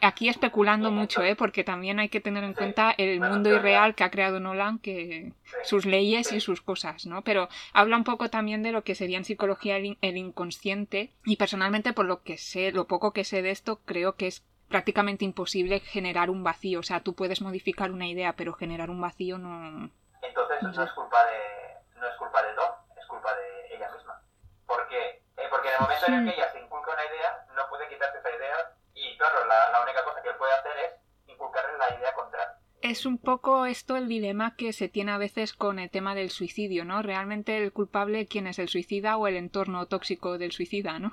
Aquí 0.00 0.28
especulando 0.28 0.90
mucho, 0.90 1.22
¿eh? 1.22 1.36
Porque 1.36 1.64
también 1.64 1.98
hay 2.00 2.08
que 2.08 2.20
tener 2.20 2.44
en 2.44 2.54
cuenta 2.54 2.94
el 2.96 3.20
mundo 3.20 3.50
irreal 3.50 3.94
que 3.94 4.04
ha 4.04 4.10
creado 4.10 4.40
Nolan, 4.40 4.78
que 4.78 5.32
sus 5.64 5.84
leyes 5.86 6.32
y 6.32 6.40
sus 6.40 6.60
cosas, 6.62 7.06
¿no? 7.06 7.22
Pero 7.22 7.48
habla 7.72 7.96
un 7.96 8.04
poco 8.04 8.30
también 8.30 8.62
de 8.62 8.72
lo 8.72 8.82
que 8.84 8.94
sería 8.94 9.18
en 9.18 9.24
psicología 9.24 9.76
el, 9.76 9.84
in- 9.86 9.98
el 10.00 10.16
inconsciente 10.16 11.10
y 11.24 11.36
personalmente 11.36 11.92
por 11.92 12.06
lo 12.06 12.22
que 12.22 12.38
sé, 12.38 12.72
lo 12.72 12.86
poco 12.86 13.12
que 13.12 13.24
sé 13.24 13.42
de 13.42 13.50
esto, 13.50 13.80
creo 13.84 14.14
que 14.16 14.28
es 14.28 14.42
prácticamente 14.68 15.24
imposible 15.24 15.80
generar 15.80 16.30
un 16.30 16.42
vacío. 16.44 16.80
O 16.80 16.82
sea, 16.82 17.00
tú 17.00 17.14
puedes 17.14 17.42
modificar 17.42 17.90
una 17.90 18.06
idea, 18.06 18.32
pero 18.34 18.54
generar 18.54 18.88
un 18.90 19.00
vacío 19.00 19.38
no... 19.38 19.90
Entonces 20.22 20.62
No 20.62 20.82
es 20.82 20.92
culpa 20.92 21.24
de 21.26 22.00
no 22.00 22.08
es 22.08 22.14
culpa 22.16 22.42
de 22.42 22.54
Tom, 22.54 22.70
es 22.98 23.06
culpa 23.06 23.30
de 23.34 23.76
ella 23.76 23.90
misma. 23.94 24.20
Porque, 24.66 25.22
eh, 25.36 25.46
porque 25.50 25.68
en 25.68 25.74
el 25.74 25.80
momento 25.80 26.06
en 26.06 26.14
el 26.14 26.24
que 26.34 26.34
ella 26.40 26.50
se 26.52 26.60
inculca 26.60 26.90
una 26.92 27.04
idea, 27.04 27.46
no 27.54 27.62
puede 27.68 27.88
quitarse 27.88 28.18
esa 28.18 28.30
idea 28.30 28.56
y 28.94 29.11
claro, 29.30 29.46
la, 29.46 29.70
la 29.70 29.82
única 29.82 30.04
cosa 30.04 30.20
que 30.22 30.30
puede 30.38 30.52
hacer 30.52 30.72
es 30.86 31.32
inculcarle 31.32 31.78
la 31.78 31.98
idea 31.98 32.12
contraria. 32.14 32.48
Es 32.82 33.06
un 33.06 33.18
poco 33.18 33.64
esto 33.66 33.96
el 33.96 34.08
dilema 34.08 34.56
que 34.56 34.72
se 34.72 34.88
tiene 34.88 35.12
a 35.12 35.18
veces 35.18 35.52
con 35.52 35.78
el 35.78 35.88
tema 35.90 36.14
del 36.16 36.30
suicidio, 36.30 36.84
¿no? 36.84 37.00
Realmente 37.02 37.56
el 37.56 37.72
culpable, 37.72 38.26
¿quién 38.26 38.46
es 38.48 38.58
el 38.58 38.68
suicida 38.68 39.16
o 39.16 39.28
el 39.28 39.36
entorno 39.36 39.86
tóxico 39.86 40.36
del 40.36 40.50
suicida, 40.52 40.98
¿no? 40.98 41.12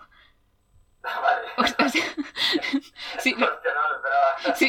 vale. 1.03 1.47
O 1.57 1.63
sea, 1.89 2.01
lo- 3.37 3.47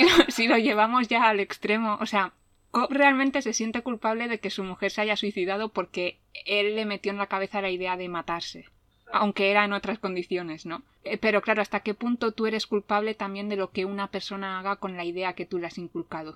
lo, 0.00 0.30
si 0.30 0.46
lo 0.48 0.56
llevamos 0.58 1.08
ya 1.08 1.28
al 1.28 1.40
extremo, 1.40 1.98
o 2.00 2.06
sea, 2.06 2.32
Cobb 2.70 2.92
realmente 2.92 3.42
se 3.42 3.52
siente 3.52 3.82
culpable 3.82 4.28
de 4.28 4.38
que 4.38 4.50
su 4.50 4.62
mujer 4.62 4.90
se 4.90 5.00
haya 5.00 5.16
suicidado 5.16 5.70
porque 5.72 6.20
él 6.46 6.76
le 6.76 6.84
metió 6.84 7.10
en 7.12 7.18
la 7.18 7.26
cabeza 7.26 7.60
la 7.62 7.70
idea 7.70 7.96
de 7.96 8.08
matarse, 8.08 8.66
aunque 9.12 9.50
era 9.50 9.64
en 9.64 9.72
otras 9.72 9.98
condiciones, 9.98 10.66
¿no? 10.66 10.82
Eh, 11.04 11.18
Pero 11.18 11.40
claro, 11.42 11.62
¿hasta 11.62 11.80
qué 11.80 11.94
punto 11.94 12.32
tú 12.32 12.46
eres 12.46 12.66
culpable 12.66 13.14
también 13.14 13.48
de 13.48 13.56
lo 13.56 13.70
que 13.70 13.84
una 13.84 14.08
persona 14.08 14.58
haga 14.58 14.76
con 14.76 14.96
la 14.96 15.04
idea 15.04 15.34
que 15.34 15.46
tú 15.46 15.58
le 15.58 15.66
has 15.66 15.78
inculcado? 15.78 16.32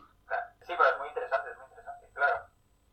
Sí, 0.67 0.73
pero 0.79 0.89
es 0.89 0.99
muy 0.99 1.09
interesante, 1.09 1.51
es 1.51 1.57
muy 1.59 1.67
interesante, 1.69 2.07
claro. 2.15 2.47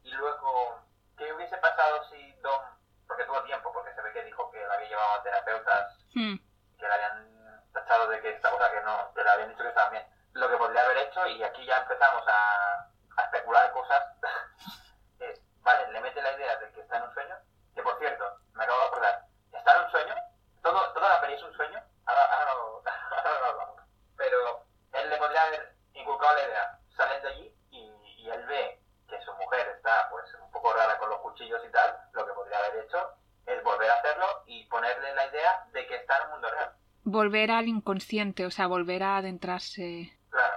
Y 0.04 0.12
luego, 0.12 0.80
¿qué 1.18 1.34
hubiese 1.34 1.58
pasado 1.58 2.04
si 2.12 2.32
Dom, 2.42 2.62
porque 3.08 3.24
tuvo 3.26 3.42
tiempo, 3.44 3.72
porque 3.74 3.94
se 3.96 4.02
ve 4.02 4.12
que 4.14 4.24
dijo 4.26 4.52
que 4.52 4.60
la 4.60 4.74
había 4.74 4.90
llevado 4.90 5.14
a 5.20 5.24
terapeutas 5.24 5.98
Hmm, 6.14 6.36
que 6.78 6.86
le 6.88 6.94
habían 6.94 7.64
tachado 7.72 8.10
de 8.10 8.20
que 8.22 8.32
esta 8.32 8.52
cosa 8.52 8.70
que 8.72 8.82
no, 8.82 9.14
que 9.16 9.24
le 9.24 9.30
habían 9.30 9.50
dicho 9.50 9.64
que 9.64 9.70
estaba 9.70 9.90
bien. 9.92 10.06
Lo 10.34 10.50
que 10.50 10.58
podría 10.58 10.84
haber 10.84 10.98
hecho, 10.98 11.26
y 11.28 11.42
aquí 11.44 11.66
ya 11.66 11.78
empezamos 11.78 12.24
a, 12.28 12.82
a 13.18 13.22
especular 13.24 13.72
cosas, 13.72 14.04
es, 15.20 15.40
vale, 15.62 15.92
le 15.92 16.02
mete 16.02 16.22
la 16.22 16.34
idea 16.34 16.58
de 16.58 16.72
que 16.74 16.82
está 16.82 16.98
en 16.98 17.04
un 17.04 17.14
sueño, 17.14 17.36
que 17.76 17.82
por 17.82 17.98
cierto, 18.00 18.26
me 18.54 18.64
acabo 18.66 18.80
de 18.82 18.88
acordar, 18.88 19.26
está 19.54 19.76
en 19.78 19.86
un 19.86 19.92
sueño, 19.92 20.16
todo, 20.62 20.94
toda 20.94 21.10
la 21.10 21.22
peli 21.22 21.34
es 21.36 21.44
un 21.44 21.54
sueño, 21.54 21.80
ahora, 22.06 22.24
ahora, 22.26 22.54
lo, 22.56 22.84
ahora 23.18 23.40
lo 23.40 23.46
hablamos. 23.46 23.82
pero 24.18 24.66
él 24.94 25.10
le 25.10 25.18
podría 25.18 25.44
haber 25.44 25.76
inculcado 25.94 26.36
la 26.36 26.44
idea, 26.44 26.80
salen 26.98 27.22
de 27.22 27.28
allí 27.30 27.56
y, 27.72 27.80
y 28.18 28.30
él 28.30 28.46
ve 28.48 28.82
que 29.08 29.22
su 29.22 29.34
mujer 29.36 29.68
está 29.78 30.10
pues 30.10 30.26
un 30.36 30.52
poco 30.52 30.74
rara 30.74 30.98
con 30.98 31.10
los 31.10 31.20
cuchillos 31.20 31.62
y 31.66 31.72
tal, 31.72 31.98
lo 32.14 32.26
que 32.26 32.34
podría 32.34 32.58
haber 32.58 32.84
hecho 32.86 33.16
es 33.46 33.64
volver 33.64 33.90
a 33.90 33.96
hacerlo 33.96 34.26
y 34.46 34.66
ponerle 34.68 35.14
la 35.16 35.26
idea 35.28 35.66
de 35.74 35.88
que 35.88 35.96
está 35.96 36.18
en 36.18 36.24
un 36.26 36.32
mundo 36.32 36.50
real. 36.52 36.74
Volver 37.22 37.52
al 37.52 37.68
inconsciente, 37.68 38.48
o 38.48 38.52
sea, 38.52 38.66
volver 38.66 39.04
a 39.04 39.18
adentrarse 39.18 40.12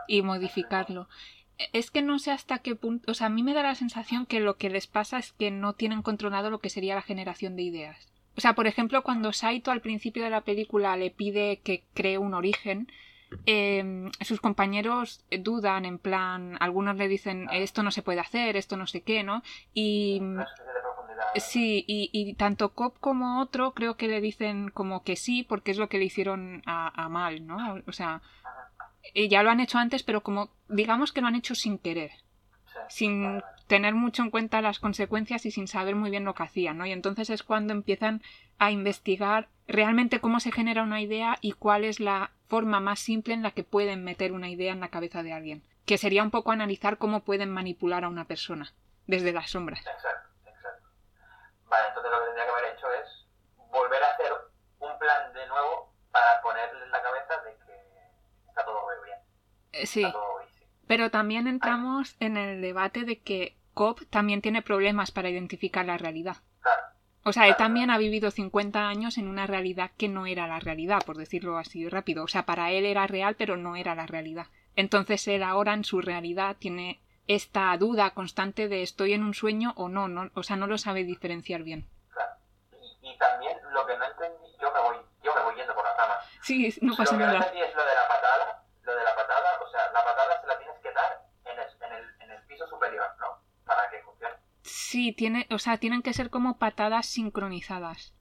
y 0.09 0.23
modificarlo. 0.23 1.09
Es 1.75 1.91
que 1.91 2.01
no 2.01 2.19
sé 2.19 2.31
hasta 2.31 2.61
qué 2.61 2.75
punto, 2.75 3.11
o 3.11 3.15
sea, 3.15 3.27
a 3.27 3.31
mí 3.31 3.43
me 3.43 3.53
da 3.53 3.63
la 3.63 3.75
sensación 3.75 4.25
que 4.25 4.41
lo 4.41 4.57
que 4.57 4.71
les 4.71 4.87
pasa 4.87 5.19
es 5.19 5.33
que 5.33 5.51
no 5.51 5.75
tienen 5.75 6.01
controlado 6.01 6.49
lo 6.49 6.61
que 6.61 6.71
sería 6.71 6.95
la 6.95 7.03
generación 7.03 7.55
de 7.55 7.63
ideas. 7.63 8.09
O 8.37 8.41
sea, 8.41 8.55
por 8.55 8.67
ejemplo, 8.67 9.03
cuando 9.03 9.35
Saito 9.35 9.71
al 9.71 9.83
principio 9.83 10.25
de 10.25 10.31
la 10.31 10.41
película 10.41 10.97
le 10.97 11.11
pide 11.11 11.61
que 11.61 11.85
cree 11.93 12.17
un 12.17 12.33
origen, 12.33 12.89
eh, 13.45 14.11
sus 14.23 14.41
compañeros 14.41 15.23
dudan 15.31 15.85
en 15.85 15.99
plan, 15.99 16.57
algunos 16.61 16.97
le 16.97 17.09
dicen 17.09 17.49
esto 17.53 17.83
no 17.83 17.91
se 17.91 18.03
puede 18.03 18.21
hacer, 18.21 18.57
esto 18.57 18.79
no 18.79 18.87
sé 18.87 19.03
qué, 19.03 19.23
¿no? 19.23 19.43
Y 19.75 20.21
No 20.21 20.43
es 20.43 20.49
suficiente 20.49 20.81
profundidad. 20.83 21.14
Sí, 21.37 21.85
y, 21.87 22.11
y 22.13 22.35
tanto 22.35 22.75
Cobb 22.75 22.99
como 23.01 23.41
otro 23.41 23.75
creo 23.75 23.97
que 23.97 24.09
le 24.09 24.21
dicen 24.21 24.71
como 24.71 25.03
que 25.03 25.17
sí, 25.17 25.43
porque 25.43 25.71
es 25.71 25.79
lo 25.79 25.89
que 25.89 25.99
le 25.99 26.05
hicieron 26.05 26.63
a, 26.67 27.09
Mal, 27.09 27.47
¿no? 27.47 27.83
O 27.87 27.93
sea, 27.93 28.23
eh, 29.15 29.29
ya 29.29 29.43
lo 29.43 29.51
han 29.51 29.61
hecho 29.61 29.79
antes, 29.79 30.03
pero 30.03 30.23
como 30.23 30.51
digamos 30.69 31.13
que 31.13 31.21
lo 31.21 31.27
han 31.27 31.35
hecho 31.35 31.55
sin 31.55 31.79
querer, 31.79 32.13
sin 32.89 33.43
tener 33.67 33.95
mucho 33.95 34.23
en 34.23 34.31
cuenta 34.31 34.63
las 34.63 34.79
consecuencias 34.79 35.47
y 35.47 35.51
sin 35.51 35.69
saber 35.69 35.97
muy 35.97 36.11
bien 36.11 36.25
lo 36.25 36.35
que 36.35 36.43
hacían, 36.45 36.79
¿no? 36.79 36.87
Y 36.87 36.93
entonces 36.93 37.31
es 37.31 37.43
cuando 37.43 37.73
empiezan 37.73 38.23
a 38.59 38.71
investigar 38.71 39.49
realmente 39.67 40.21
cómo 40.21 40.41
se 40.41 40.53
genera 40.53 40.83
una 40.83 41.01
idea 41.01 41.39
y 41.41 41.53
cuál 41.53 41.85
es 41.85 41.99
la 42.01 42.31
forma 42.49 42.81
más 42.81 43.01
simple 43.01 43.35
en 43.35 43.43
la 43.43 43.53
que 43.53 43.65
pueden 43.65 44.05
meter 44.05 44.33
una 44.33 44.51
idea 44.51 44.73
en 44.73 44.81
la 44.81 44.89
cabeza 44.89 45.23
de 45.23 45.33
alguien. 45.33 45.63
Que 45.87 45.99
sería 45.99 46.23
un 46.23 46.31
poco 46.31 46.53
analizar 46.53 46.99
cómo 46.99 47.25
pueden 47.25 47.51
manipular 47.51 48.05
a 48.05 48.09
una 48.09 48.27
persona 48.27 48.73
desde 49.07 49.33
las 49.33 49.51
sombras. 49.51 49.85
Vale, 51.75 51.89
entonces 51.89 52.13
lo 52.13 52.19
que 52.21 52.25
tendría 52.27 52.45
que 52.45 52.51
haber 52.51 52.75
hecho 52.75 52.87
es 53.03 53.27
volver 53.71 54.03
a 54.03 54.11
hacer 54.13 54.33
un 54.79 54.99
plan 54.99 55.33
de 55.33 55.47
nuevo 55.49 55.93
para 56.13 56.41
ponerle 56.41 56.85
en 56.85 56.91
la 56.93 57.03
cabeza 57.03 57.35
de 57.45 57.57
que 57.67 58.49
está 58.49 58.65
todo 58.65 58.81
muy 58.85 58.95
bien. 59.05 59.19
Eh, 59.73 59.87
Sí. 59.87 60.03
Todo. 60.03 60.35
Pero 60.87 61.11
también 61.11 61.49
entramos 61.49 62.15
en 62.21 62.37
el 62.37 62.61
debate 62.61 63.05
de 63.05 63.21
que 63.21 63.57
Cobb 63.73 64.07
también 64.11 64.41
tiene 64.43 64.63
problemas 64.63 65.11
para 65.11 65.31
identificar 65.31 65.85
la 65.85 65.99
realidad. 65.99 66.37
Claro, 66.61 66.83
O 67.25 67.33
sea, 67.33 67.49
él 67.49 67.57
también 67.57 67.91
ha 67.91 67.99
vivido 67.99 68.31
50 68.31 68.87
años 68.87 69.19
en 69.19 69.27
una 69.27 69.47
realidad 69.47 69.91
que 69.97 70.09
no 70.09 70.27
era 70.27 70.47
la 70.47 70.61
realidad, 70.61 71.03
por 71.05 71.17
decirlo 71.17 71.57
así 71.59 71.89
rápido. 71.89 72.23
O 72.23 72.29
sea, 72.29 72.45
para 72.45 72.71
él 72.71 72.85
era 72.85 73.07
real, 73.07 73.35
pero 73.35 73.57
no 73.57 73.75
era 73.77 73.95
la 73.95 74.07
realidad. 74.07 74.47
Entonces 74.77 75.27
él 75.27 75.43
ahora 75.43 75.73
en 75.73 75.85
su 75.85 76.01
realidad 76.01 76.57
tiene 76.59 77.01
esta 77.27 77.77
duda 77.79 78.11
constante 78.15 78.69
de 78.69 78.83
estoy 78.83 79.13
en 79.15 79.23
un 79.23 79.35
sueño 79.35 79.73
o 79.77 79.89
no, 79.89 80.09
no 80.09 80.31
o 80.35 80.43
sea, 80.43 80.57
no 80.57 80.67
lo 80.67 80.79
sabe 80.79 81.05
diferenciar 81.05 81.63
bien. 81.63 81.87
claro. 82.13 82.33
Y, 83.03 83.11
y 83.11 83.19
también 83.19 83.57
lo 83.73 83.87
que 83.87 83.97
no 83.97 84.05
entendí, 84.05 84.47
yo 84.61 84.73
me 84.73 84.81
voy, 84.81 84.97
yo 85.23 85.35
me 85.35 85.43
voy 85.43 85.55
yendo 85.57 85.75
por 85.75 85.85
las 85.85 85.97
ramas. 85.97 86.19
Sí, 86.43 86.75
no 86.83 86.95
pasa 86.97 87.13
lo 87.13 87.19
que 87.19 87.25
no 87.25 87.33
nada. 87.33 87.47
entendí 87.47 87.63
es 87.63 87.75
lo 87.75 87.85
de 87.85 87.95
la 87.95 88.09
patada, 88.09 88.65
lo 88.83 88.95
de 88.97 89.05
la 89.05 89.15
patada, 89.17 89.51
o 89.63 89.71
sea, 89.71 89.81
la 89.93 90.05
patada 90.05 90.41
se 90.41 90.47
la 90.47 90.59
tienes 90.59 90.79
que 90.81 90.93
dar 90.93 91.27
en 91.47 91.59
el, 91.59 91.69
en 91.81 91.93
el, 91.93 92.23
en 92.23 92.31
el 92.31 92.43
piso 92.47 92.67
superior, 92.69 93.07
¿no? 93.21 93.27
Para 93.65 93.89
que 93.91 94.03
funcione. 94.03 94.35
Sí, 94.63 95.13
tiene, 95.13 95.47
o 95.51 95.59
sea, 95.59 95.79
tienen 95.79 96.03
que 96.03 96.13
ser 96.13 96.31
como 96.31 96.59
patadas 96.59 97.07
sincronizadas. 97.07 98.13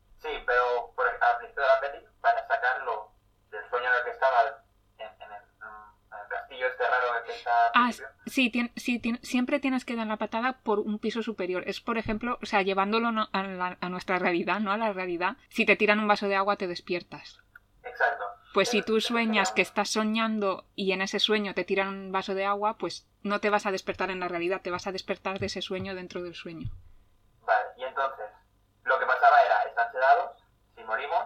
Ah, 7.74 7.92
sí, 8.26 8.50
tien- 8.52 8.72
sí, 8.76 9.00
tien- 9.00 9.20
siempre 9.22 9.60
tienes 9.60 9.86
que 9.86 9.96
dar 9.96 10.08
la 10.08 10.18
patada 10.18 10.60
por 10.64 10.80
un 10.80 11.00
piso 11.00 11.22
superior. 11.24 11.64
Es, 11.68 11.82
por 11.82 11.98
ejemplo, 11.98 12.38
o 12.42 12.46
sea, 12.46 12.62
llevándolo 12.62 13.12
no- 13.12 13.30
a, 13.34 13.44
la- 13.44 13.78
a 13.80 13.90
nuestra 13.90 14.20
realidad, 14.20 14.60
¿no? 14.60 14.72
A 14.72 14.78
la 14.78 14.94
realidad. 14.94 15.38
Si 15.50 15.66
te 15.66 15.76
tiran 15.76 16.00
un 16.00 16.08
vaso 16.08 16.28
de 16.28 16.36
agua, 16.36 16.56
te 16.58 16.68
despiertas. 16.68 17.40
exacto. 17.84 18.24
Pues 18.54 18.70
si 18.70 18.84
tú 18.84 19.02
sueñas 19.02 19.52
que 19.52 19.64
estás 19.64 19.90
soñando 19.90 20.68
y 20.76 20.92
en 20.92 21.02
ese 21.02 21.20
sueño 21.20 21.56
te 21.56 21.64
tiran 21.64 21.88
un 21.90 22.12
vaso 22.12 22.36
de 22.36 22.46
agua, 22.46 22.78
pues 22.78 23.08
no 23.24 23.40
te 23.40 23.50
vas 23.50 23.66
a 23.66 23.72
despertar 23.72 24.12
en 24.12 24.20
la 24.20 24.28
realidad, 24.28 24.62
te 24.62 24.70
vas 24.70 24.86
a 24.86 24.92
despertar 24.92 25.40
de 25.40 25.48
ese 25.48 25.64
sueño 25.64 25.96
dentro 25.96 26.22
del 26.22 26.36
sueño. 26.36 26.70
Vale, 27.42 27.66
y 27.78 27.84
entonces, 27.84 28.26
lo 28.84 29.00
que 29.00 29.06
pasaba 29.08 29.42
era, 29.44 29.64
están 29.64 29.92
sedados, 29.92 30.38
si 30.78 30.84
morimos, 30.84 31.26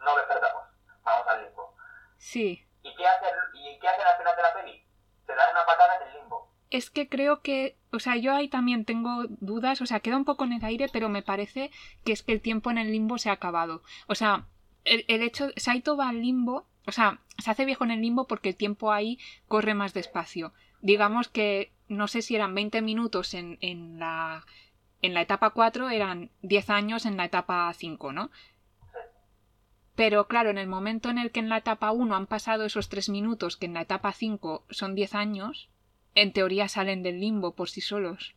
no 0.00 0.16
despertamos, 0.16 0.62
vamos 1.04 1.26
al 1.28 1.44
limbo. 1.44 1.76
Sí, 2.16 2.66
¿Y 2.82 2.94
qué 2.96 3.06
hacen, 3.06 3.34
y 3.54 3.78
qué 3.78 3.88
hacen 3.88 4.06
al 4.06 4.16
final 4.16 4.36
de 4.36 4.42
la 4.42 4.54
peli? 4.54 4.85
Se 5.26 5.34
dan 5.34 5.50
una 5.52 5.66
patada 5.66 5.96
en 6.00 6.08
el 6.08 6.20
limbo. 6.20 6.52
es 6.70 6.90
que 6.90 7.08
creo 7.08 7.42
que, 7.42 7.76
o 7.92 7.98
sea, 7.98 8.16
yo 8.16 8.34
ahí 8.34 8.48
también 8.48 8.84
tengo 8.84 9.24
dudas, 9.28 9.80
o 9.80 9.86
sea, 9.86 10.00
queda 10.00 10.16
un 10.16 10.24
poco 10.24 10.44
en 10.44 10.52
el 10.52 10.64
aire, 10.64 10.88
pero 10.92 11.08
me 11.08 11.22
parece 11.22 11.70
que 12.04 12.12
es 12.12 12.22
que 12.22 12.32
el 12.32 12.40
tiempo 12.40 12.70
en 12.70 12.78
el 12.78 12.92
limbo 12.92 13.18
se 13.18 13.30
ha 13.30 13.32
acabado. 13.32 13.82
O 14.08 14.14
sea, 14.14 14.46
el, 14.84 15.04
el 15.08 15.22
hecho, 15.22 15.48
Saito 15.56 15.96
va 15.96 16.08
al 16.08 16.20
limbo, 16.20 16.66
o 16.86 16.92
sea, 16.92 17.20
se 17.38 17.50
hace 17.50 17.64
viejo 17.64 17.84
en 17.84 17.90
el 17.90 18.00
limbo 18.00 18.26
porque 18.26 18.50
el 18.50 18.56
tiempo 18.56 18.92
ahí 18.92 19.18
corre 19.48 19.74
más 19.74 19.94
despacio. 19.94 20.52
Digamos 20.80 21.28
que, 21.28 21.72
no 21.88 22.08
sé 22.08 22.22
si 22.22 22.34
eran 22.36 22.54
20 22.54 22.82
minutos 22.82 23.34
en, 23.34 23.58
en 23.60 23.98
la, 23.98 24.44
en 25.02 25.14
la 25.14 25.20
etapa 25.22 25.50
4, 25.50 25.90
eran 25.90 26.30
10 26.42 26.70
años 26.70 27.06
en 27.06 27.16
la 27.16 27.24
etapa 27.24 27.72
5, 27.72 28.12
¿no? 28.12 28.30
Pero 29.96 30.28
claro, 30.28 30.50
en 30.50 30.58
el 30.58 30.68
momento 30.68 31.08
en 31.08 31.18
el 31.18 31.32
que 31.32 31.40
en 31.40 31.48
la 31.48 31.58
etapa 31.58 31.90
1 31.90 32.14
han 32.14 32.26
pasado 32.26 32.64
esos 32.64 32.88
3 32.90 33.08
minutos, 33.08 33.56
que 33.56 33.66
en 33.66 33.74
la 33.74 33.80
etapa 33.80 34.12
5 34.12 34.66
son 34.70 34.94
10 34.94 35.14
años, 35.14 35.70
en 36.14 36.32
teoría 36.32 36.68
salen 36.68 37.02
del 37.02 37.18
limbo 37.18 37.54
por 37.54 37.70
sí 37.70 37.80
solos. 37.80 38.36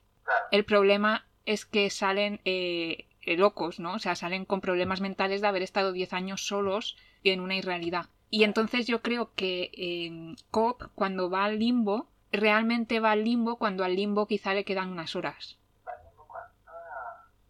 El 0.51 0.63
problema 0.63 1.27
es 1.45 1.65
que 1.65 1.89
salen 1.89 2.39
eh, 2.45 3.07
locos, 3.25 3.79
¿no? 3.79 3.93
O 3.93 3.99
sea, 3.99 4.15
salen 4.15 4.45
con 4.45 4.61
problemas 4.61 5.01
mentales 5.01 5.41
de 5.41 5.47
haber 5.47 5.61
estado 5.61 5.91
10 5.91 6.13
años 6.13 6.47
solos 6.47 6.95
en 7.23 7.41
una 7.41 7.55
irrealidad. 7.55 8.07
Y 8.29 8.43
entonces 8.43 8.87
yo 8.87 9.01
creo 9.01 9.33
que 9.33 9.71
eh, 9.73 10.35
Cobb, 10.51 10.91
cuando 10.95 11.29
va 11.29 11.45
al 11.45 11.59
limbo, 11.59 12.09
realmente 12.31 12.99
va 12.99 13.11
al 13.11 13.23
limbo 13.23 13.57
cuando 13.57 13.83
al 13.83 13.95
limbo 13.95 14.27
quizá 14.27 14.53
le 14.53 14.63
quedan 14.63 14.89
unas 14.89 15.15
horas. 15.15 15.57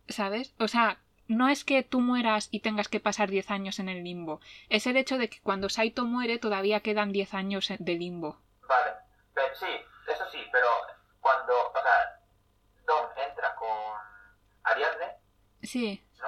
¿Sabes? 0.07 0.55
O 0.57 0.67
sea, 0.67 0.99
no 1.29 1.47
es 1.47 1.63
que 1.63 1.83
tú 1.83 2.01
mueras 2.01 2.49
y 2.51 2.61
tengas 2.61 2.89
que 2.89 2.99
pasar 2.99 3.29
10 3.29 3.51
años 3.51 3.79
en 3.79 3.87
el 3.87 4.03
limbo. 4.03 4.41
Es 4.67 4.87
el 4.87 4.97
hecho 4.97 5.17
de 5.17 5.29
que 5.29 5.39
cuando 5.41 5.69
Saito 5.69 6.03
muere 6.03 6.39
todavía 6.39 6.81
quedan 6.81 7.11
10 7.11 7.35
años 7.35 7.71
de 7.77 7.93
limbo. 7.93 8.41
Vale, 8.67 8.93
pero, 9.35 9.55
sí, 9.55 9.85
eso 10.07 10.25
sí, 10.31 10.43
pero 10.51 10.67
cuando, 11.21 11.53
o 11.69 11.81
sea, 11.81 12.19
Dom 12.85 13.05
entra 13.15 13.55
con 13.55 13.69
Ariadne, 14.63 15.17
sí. 15.61 16.03
¿no? 16.17 16.27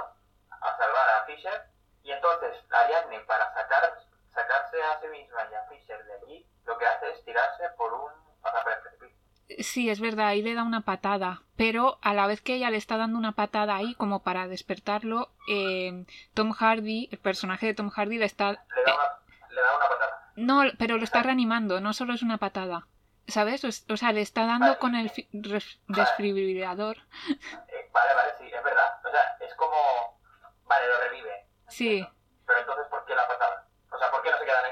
A 0.52 0.78
salvar 0.78 1.10
a 1.10 1.26
Fisher, 1.26 1.66
y 2.04 2.12
entonces 2.12 2.64
Ariadne 2.70 3.22
para 3.22 3.52
sacar, 3.56 3.98
sacarse 4.36 4.84
a 4.84 5.02
sí 5.02 5.08
misma 5.08 5.48
y 5.52 5.56
a 5.56 5.64
Fisher 5.64 6.06
de 6.06 6.14
allí, 6.14 6.48
lo 6.66 6.78
que 6.78 6.86
hace 6.86 7.10
es 7.10 7.26
tirarse 7.26 7.70
por 7.76 7.92
un, 7.92 8.12
o 8.44 8.52
sea, 8.52 8.64
por 8.64 8.72
el 8.72 8.80
precipicio. 8.82 9.18
Sí, 9.60 9.90
es 9.90 10.00
verdad, 10.00 10.28
ahí 10.28 10.42
le 10.42 10.54
da 10.54 10.64
una 10.64 10.82
patada, 10.82 11.44
pero 11.56 12.00
a 12.02 12.14
la 12.14 12.28
vez 12.28 12.42
que 12.42 12.56
ella 12.56 12.70
le 12.70 12.78
está 12.78 12.98
dando 12.98 13.18
una 13.18 13.34
patada 13.34 13.76
ahí 13.76 13.96
como 13.96 14.24
para 14.24 14.48
despertarlo, 14.48 15.30
eh, 15.50 16.06
Tom 16.34 16.52
Hardy, 16.54 17.10
el 17.12 17.18
personaje 17.18 17.66
de 17.68 17.74
Tom 17.74 17.90
Hardy 17.90 18.18
le 18.18 18.26
está... 18.26 18.52
Le 18.52 18.84
da 18.86 18.96
una, 18.96 19.50
le 19.50 19.62
da 19.62 19.76
una 19.78 19.88
patada. 19.90 20.32
No, 20.36 20.64
pero 20.78 20.98
lo 20.98 21.04
está 21.04 21.24
reanimando, 21.24 21.82
no 21.82 21.94
solo 21.94 22.14
es 22.14 22.22
una 22.24 22.38
patada. 22.38 22.88
¿Sabes? 23.28 23.64
O, 23.64 23.94
o 23.94 23.98
sea, 23.98 24.12
le 24.12 24.22
está 24.22 24.46
dando 24.46 24.66
Vale. 24.68 24.80
con 24.80 24.96
el 24.96 25.12
desfibrilador. 25.88 26.98
Eh, 26.98 27.90
vale, 27.94 28.14
vale, 28.16 28.32
sí, 28.40 28.46
es 28.46 28.64
verdad. 28.64 29.00
O 29.06 29.10
sea, 29.10 29.38
es 29.48 29.54
como, 29.56 30.20
vale, 30.66 30.88
lo 30.88 30.98
revive. 31.10 31.46
Sí. 31.68 31.88
entiendo. 32.00 32.16
Pero 32.48 32.60
entonces, 32.60 32.88
¿por 32.90 33.06
qué 33.06 33.16
la 33.16 33.28
patada? 33.28 33.68
O 33.92 33.98
sea, 33.98 34.12
¿por 34.12 34.22
qué 34.24 34.32
no 34.32 34.38
se 34.40 34.46
quedan 34.46 34.66
ahí? 34.66 34.72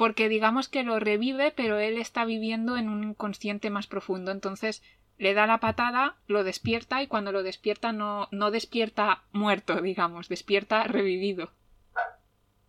Porque 0.00 0.30
digamos 0.36 0.68
que 0.72 0.82
lo 0.82 0.98
revive, 0.98 1.52
pero 1.60 1.78
él 1.78 1.98
está 1.98 2.24
viviendo 2.24 2.76
en 2.78 2.88
un 2.88 3.04
inconsciente 3.04 3.68
más 3.68 3.86
profundo. 3.86 4.30
Entonces 4.32 4.82
le 5.18 5.34
da 5.34 5.46
la 5.46 5.58
patada, 5.58 6.16
lo 6.26 6.42
despierta 6.42 7.02
y 7.02 7.06
cuando 7.06 7.32
lo 7.32 7.42
despierta 7.42 7.92
no, 7.92 8.26
no 8.30 8.50
despierta 8.50 9.22
muerto, 9.32 9.82
digamos, 9.82 10.28
despierta 10.28 10.84
revivido. 10.84 11.52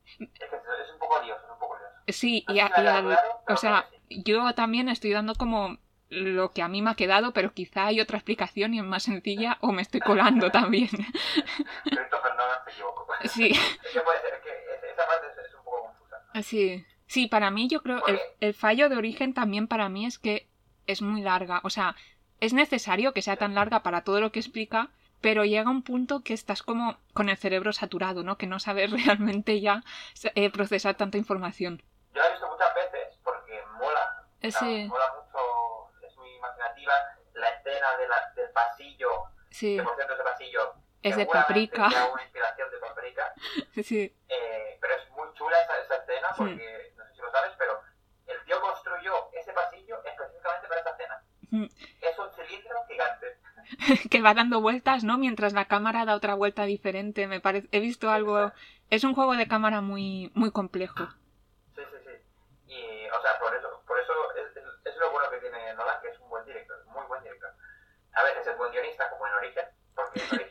Es 0.06 0.18
que 0.18 0.46
es, 0.46 0.92
un 0.94 1.00
poco 1.00 1.22
lioso, 1.24 1.42
es 1.46 1.52
un 1.54 1.60
poco 1.60 1.76
lioso. 1.78 2.20
Sí, 2.20 2.44
y, 2.50 2.60
a- 2.60 2.66
y 2.66 2.72
quedado 2.74 2.98
al- 3.10 3.16
claro, 3.16 3.42
o 3.48 3.56
sea, 3.58 3.86
yo 4.10 4.54
también 4.54 4.90
estoy 4.90 5.12
dando 5.12 5.36
como 5.36 5.78
lo 6.10 6.52
que 6.52 6.62
a 6.62 6.68
mí 6.68 6.82
me 6.82 6.90
ha 6.92 6.96
quedado, 6.96 7.32
pero 7.32 7.54
quizá 7.54 7.86
hay 7.86 8.02
otra 8.02 8.18
explicación 8.18 8.74
y 8.74 8.80
es 8.80 8.84
más 8.86 9.04
sencilla 9.04 9.58
o 9.62 9.72
me 9.72 9.82
estoy 9.82 10.02
colando 10.02 10.52
también. 10.52 10.90
Christopher 10.90 12.36
Nolan 12.36 12.60
se 12.66 12.72
equivocó. 12.72 13.08
Sí, 13.30 13.52
Es 13.52 13.92
que 13.94 14.02
puede 14.02 14.20
ser 14.22 14.42
que 14.44 14.50
es- 14.50 14.94
esa 14.94 15.08
parte 15.08 15.28
es, 15.28 15.48
es 15.48 15.56
un 15.56 15.64
poco 15.64 15.82
confusa. 15.84 16.18
sí. 16.44 16.86
Sí, 17.12 17.28
para 17.28 17.52
mí 17.52 17.68
yo 17.68 17.82
creo 17.84 18.06
el, 18.08 18.22
el 18.40 18.54
fallo 18.54 18.88
de 18.88 18.96
origen 18.96 19.34
también 19.34 19.68
para 19.68 19.90
mí 19.90 20.06
es 20.06 20.18
que 20.18 20.48
es 20.88 21.02
muy 21.02 21.22
larga. 21.22 21.60
O 21.66 21.70
sea, 21.70 21.94
es 22.40 22.54
necesario 22.54 23.12
que 23.14 23.22
sea 23.22 23.36
tan 23.36 23.54
larga 23.54 23.84
para 23.84 24.06
todo 24.06 24.22
lo 24.22 24.32
que 24.32 24.40
explica, 24.40 24.88
pero 25.20 25.44
llega 25.44 25.70
un 25.70 25.84
punto 25.84 26.22
que 26.24 26.34
estás 26.34 26.64
como 26.64 26.96
con 27.14 27.28
el 27.28 27.36
cerebro 27.36 27.74
saturado, 27.74 28.24
¿no? 28.24 28.38
Que 28.38 28.48
no 28.48 28.62
sabes 28.62 28.92
realmente 29.06 29.60
ya 29.60 29.84
eh, 30.36 30.50
procesar 30.52 30.96
tanta 30.96 31.18
información. 31.18 31.84
Yo 32.14 32.22
la 32.22 32.28
he 32.30 32.32
visto 32.32 32.48
muchas 32.50 32.74
veces 32.76 33.20
porque 33.26 33.60
mola. 33.78 34.26
Sí, 34.42 34.86
Mola 34.88 35.06
mucho, 35.18 36.08
es 36.08 36.16
muy 36.16 36.30
imaginativa. 36.34 36.94
La 37.34 37.50
escena 37.50 37.88
de 37.98 38.08
la- 38.08 38.32
del 38.38 38.52
pasillo, 38.52 39.10
sí, 39.50 39.76
que 39.76 39.84
por 39.84 39.96
cierto 39.96 40.14
ese 40.14 40.24
pasillo 40.24 40.74
es 41.04 41.18
de 41.18 41.26
paprika. 41.26 41.88
una 42.14 42.24
inspiración 42.24 42.72
de 42.72 42.78
paprika. 42.78 43.34
Sí, 43.84 44.16
Eh, 44.30 44.78
pero 44.80 44.94
es 44.96 45.10
muy 45.12 45.28
chula 45.34 45.62
esa, 45.62 45.78
esa 45.84 45.96
escena 45.98 46.30
porque, 46.38 46.94
si 47.22 47.26
lo 47.26 47.32
sabes, 47.32 47.54
pero 47.58 47.82
el 48.28 48.44
tío 48.46 48.60
construyó 48.62 49.14
ese 49.34 49.54
pasillo 49.54 50.04
específicamente 50.04 50.68
para 50.68 50.82
esa 50.82 50.90
escena. 50.92 51.24
Mm. 51.52 51.66
Es 52.02 52.20
un 52.20 52.32
cilindro 52.34 52.86
gigante. 52.88 53.38
que 54.10 54.22
va 54.22 54.34
dando 54.34 54.62
vueltas, 54.62 55.04
¿no? 55.04 55.18
Mientras 55.18 55.54
la 55.54 55.66
cámara 55.66 56.06
da 56.06 56.16
otra 56.16 56.36
vuelta 56.36 56.64
diferente. 56.64 57.28
Me 57.28 57.40
parece, 57.40 57.68
he 57.72 57.80
visto 57.80 58.10
algo. 58.10 58.52
Es 58.90 59.04
un 59.04 59.14
juego 59.14 59.36
de 59.36 59.48
cámara 59.48 59.82
muy, 59.82 60.32
muy 60.34 60.52
complejo. 60.52 61.08
Sí, 61.76 61.82
sí, 61.92 61.98
sí. 62.04 62.74
Y, 62.74 63.08
o 63.10 63.22
sea, 63.22 63.40
por 63.40 63.56
eso, 63.56 63.84
por 63.86 64.00
eso 64.00 64.14
es, 64.36 64.58
es, 64.58 64.66
es 64.86 64.98
lo 64.98 65.12
bueno 65.12 65.30
que 65.30 65.38
tiene 65.38 65.74
Nolan, 65.76 66.02
que 66.02 66.10
es 66.10 66.20
un 66.20 66.30
buen 66.30 66.46
director, 66.46 66.86
muy 66.88 67.06
buen 67.06 67.24
director. 67.24 67.54
A 68.14 68.24
veces 68.24 68.48
es 68.48 68.58
buen 68.58 68.72
guionista, 68.72 69.10
como 69.10 69.28
en 69.28 69.34
Origen, 69.36 69.66
porque 69.96 70.20
en 70.20 70.36
Origen, 70.36 70.51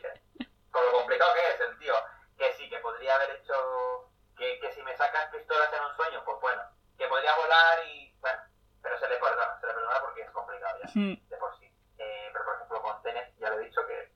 y, 7.87 8.13
bueno, 8.19 8.39
pero 8.81 8.99
se 8.99 9.07
le 9.07 9.15
perdona, 9.17 9.59
se 9.59 9.67
le 9.67 9.73
perdona 9.73 9.99
porque 10.01 10.21
es 10.21 10.31
complicado 10.31 10.77
ya, 10.81 10.99
Mm, 10.99 11.29
de 11.29 11.37
por 11.37 11.57
sí. 11.59 11.65
Eh, 11.97 12.29
pero 12.33 12.45
por 12.45 12.55
ejemplo 12.55 12.81
con 12.81 13.01
Tenet, 13.03 13.33
ya 13.39 13.49
lo 13.49 13.59
he 13.59 13.65
dicho, 13.65 13.81
que 13.87 14.11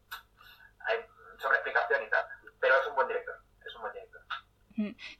hay 0.87 0.99
sobreexplicación 1.37 2.03
y 2.03 2.09
tal, 2.09 2.25
pero 2.59 2.75
es 2.81 2.87
un 2.87 2.95
buen 2.95 3.07
director, 3.07 3.35
es 3.65 3.75
un 3.75 3.81
buen 3.81 3.93
director. 3.93 4.21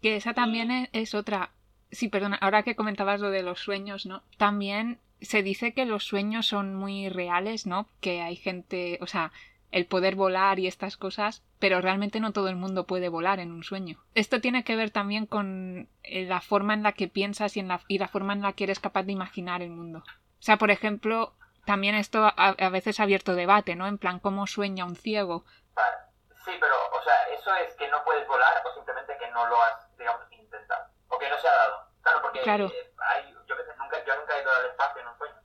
Que 0.02 0.16
esa 0.16 0.34
también 0.34 0.72
es, 0.72 0.90
es 0.94 1.14
otra. 1.16 1.52
Sí, 1.92 2.10
perdona, 2.10 2.38
ahora 2.42 2.64
que 2.64 2.76
comentabas 2.76 3.20
lo 3.22 3.30
de 3.30 3.44
los 3.44 3.60
sueños, 3.60 4.06
¿no? 4.06 4.24
También 4.38 5.00
se 5.22 5.44
dice 5.44 5.74
que 5.74 5.86
los 5.86 6.04
sueños 6.04 6.46
son 6.48 6.76
muy 6.76 7.10
reales, 7.10 7.66
¿no? 7.66 7.88
Que 8.02 8.22
hay 8.22 8.36
gente, 8.36 8.98
o 9.02 9.08
sea, 9.08 9.32
el 9.76 9.86
poder 9.88 10.16
volar 10.16 10.58
y 10.60 10.68
estas 10.68 10.96
cosas, 10.98 11.44
pero 11.60 11.82
realmente 11.82 12.20
no 12.22 12.32
todo 12.32 12.48
el 12.48 12.56
mundo 12.56 12.86
puede 12.88 13.10
volar 13.10 13.40
en 13.40 13.52
un 13.52 13.64
sueño. 13.64 13.98
Esto 14.14 14.40
tiene 14.40 14.64
que 14.64 14.76
ver 14.76 14.90
también 14.90 15.26
con 15.26 15.90
eh, 16.04 16.26
la 16.26 16.40
forma 16.42 16.74
en 16.74 16.82
la 16.84 16.94
que 16.94 17.08
piensas 17.10 17.58
y, 17.58 17.60
en 17.60 17.68
la, 17.68 17.82
y 17.88 17.98
la 17.98 18.08
forma 18.08 18.34
en 18.34 18.42
la 18.42 18.54
que 18.54 18.64
eres 18.64 18.80
capaz 18.80 19.04
de 19.04 19.12
imaginar 19.12 19.62
el 19.62 19.72
mundo. 19.72 20.00
O 20.00 20.42
sea, 20.46 20.58
por 20.58 20.72
ejemplo, 20.72 21.34
también 21.66 21.94
esto 21.96 22.24
a, 22.24 22.32
a 22.58 22.70
veces 22.70 23.00
ha 23.00 23.04
abierto 23.04 23.36
debate, 23.36 23.76
¿no? 23.76 23.86
En 23.88 23.98
plan, 23.98 24.20
¿cómo 24.20 24.48
sueña 24.48 24.86
un 24.86 24.96
ciego? 24.96 25.44
Vale. 25.74 25.98
Sí, 26.46 26.52
pero, 26.60 26.76
o 26.94 27.04
sea, 27.04 27.14
eso 27.38 27.54
es 27.68 27.76
que 27.76 27.88
no 27.90 28.04
puedes 28.06 28.26
volar 28.28 28.54
o 28.66 28.74
simplemente 28.76 29.18
que 29.20 29.30
no 29.32 29.46
lo 29.48 29.62
has, 29.62 29.98
digamos, 29.98 30.22
intentado. 30.32 30.86
O 31.10 31.18
que 31.20 31.30
no 31.30 31.38
se 31.38 31.48
ha 31.50 31.52
dado. 31.54 31.88
Claro, 32.02 32.22
porque 32.22 32.42
Claro. 32.42 32.66
eh, 32.68 32.94
hay, 33.14 33.34
yo, 33.48 33.58
qué 33.58 33.64
sé, 33.64 33.72
nunca, 33.78 33.98
yo 34.06 34.16
nunca 34.16 34.38
he 34.38 34.42
ido 34.42 34.52
al 34.54 34.66
espacio 34.68 35.02
en 35.02 35.08
un 35.10 35.18
sueño. 35.18 35.36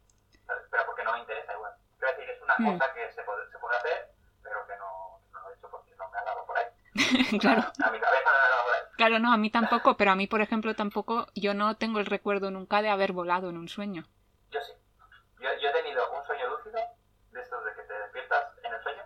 Pero 0.71 0.87
porque 0.87 1.03
no 1.05 1.13
me 1.15 1.19
interesa 1.21 1.53
igual. 1.55 1.73
Quiero 1.99 2.17
decir, 2.17 2.31
es 2.31 2.43
una 2.43 2.55
Hmm. 2.59 2.79
cosa 2.79 2.93
que 2.93 3.13
se 3.13 3.23
puede, 3.23 3.51
se 3.51 3.59
puede 3.59 3.77
hacer, 3.79 4.11
pero 4.43 4.67
que 4.67 4.77
no, 4.77 5.21
no 5.33 5.41
lo 5.41 5.51
he 5.51 5.55
hecho 5.55 5.71
porque 5.71 5.95
no 5.97 6.09
me 6.11 6.19
ha 6.19 6.25
dado 6.25 6.45
por 6.45 6.59
ahí. 6.59 6.67
claro. 7.41 7.63
A 7.63 7.91
mi 7.91 7.99
cabeza 8.01 8.25
no. 8.25 8.97
Claro, 8.97 9.19
no, 9.19 9.33
a 9.33 9.37
mí 9.39 9.51
tampoco, 9.51 9.97
pero 9.97 10.11
a 10.11 10.17
mí, 10.17 10.27
por 10.27 10.41
ejemplo, 10.43 10.75
tampoco, 10.75 11.27
yo 11.35 11.55
no 11.55 11.77
tengo 11.77 12.01
el 12.01 12.07
recuerdo 12.07 12.51
nunca 12.51 12.83
de 12.83 12.91
haber 12.91 13.13
volado 13.13 13.49
en 13.51 13.57
un 13.57 13.69
sueño. 13.69 14.07
Yo 14.51 14.61
sí. 14.61 14.73
Yo, 15.41 15.49
yo 15.63 15.69
he 15.71 15.73
tenido 15.83 16.03
un 16.13 16.25
sueño 16.27 16.49
lúcido, 16.51 16.79
de 17.33 17.41
estos 17.41 17.65
de 17.65 17.71
que 17.75 17.83
te 17.89 17.95
despiertas 17.95 18.45
en 18.63 18.75
el 18.75 18.83
sueño, 18.83 19.03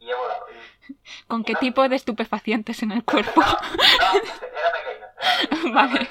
y 0.00 0.10
he 0.10 0.14
volado. 0.14 0.46
Y, 0.52 1.24
¿Con 1.26 1.44
qué 1.44 1.54
No. 1.54 1.58
tipo 1.60 1.88
de 1.88 1.96
estupefacientes 1.96 2.82
en 2.82 2.92
el 2.92 3.04
cuerpo? 3.04 3.40
no, 3.40 3.46
no, 3.46 3.56
era 3.56 4.72
pequeño. 4.72 5.06
Era 5.40 5.52
pequeño. 5.62 5.72
Vale. 5.74 6.08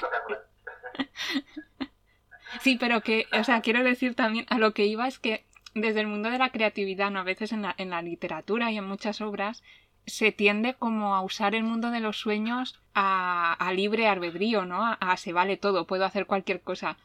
Sí, 2.60 2.76
pero 2.80 3.02
que, 3.02 3.26
o 3.32 3.44
sea, 3.44 3.60
quiero 3.60 3.84
decir 3.84 4.14
también, 4.14 4.46
a 4.50 4.58
lo 4.58 4.72
que 4.74 4.86
iba 4.86 5.06
es 5.06 5.18
que 5.18 5.46
desde 5.74 6.00
el 6.00 6.06
mundo 6.08 6.30
de 6.30 6.38
la 6.38 6.50
creatividad, 6.50 7.10
¿no? 7.10 7.20
A 7.20 7.24
veces 7.24 7.52
en 7.52 7.62
la, 7.62 7.74
en 7.78 7.90
la 7.90 8.02
literatura 8.02 8.70
y 8.72 8.78
en 8.78 8.84
muchas 8.84 9.20
obras, 9.20 9.62
se 10.08 10.32
tiende 10.32 10.74
como 10.74 11.14
a 11.14 11.22
usar 11.22 11.54
el 11.54 11.62
mundo 11.62 11.90
de 11.90 12.00
los 12.00 12.18
sueños 12.18 12.80
a, 12.94 13.52
a 13.52 13.72
libre 13.72 14.08
albedrío, 14.08 14.64
¿no? 14.64 14.84
A, 14.84 14.94
a 14.94 15.16
se 15.16 15.32
vale 15.32 15.56
todo, 15.56 15.86
puedo 15.86 16.04
hacer 16.04 16.26
cualquier 16.26 16.60
cosa. 16.62 16.96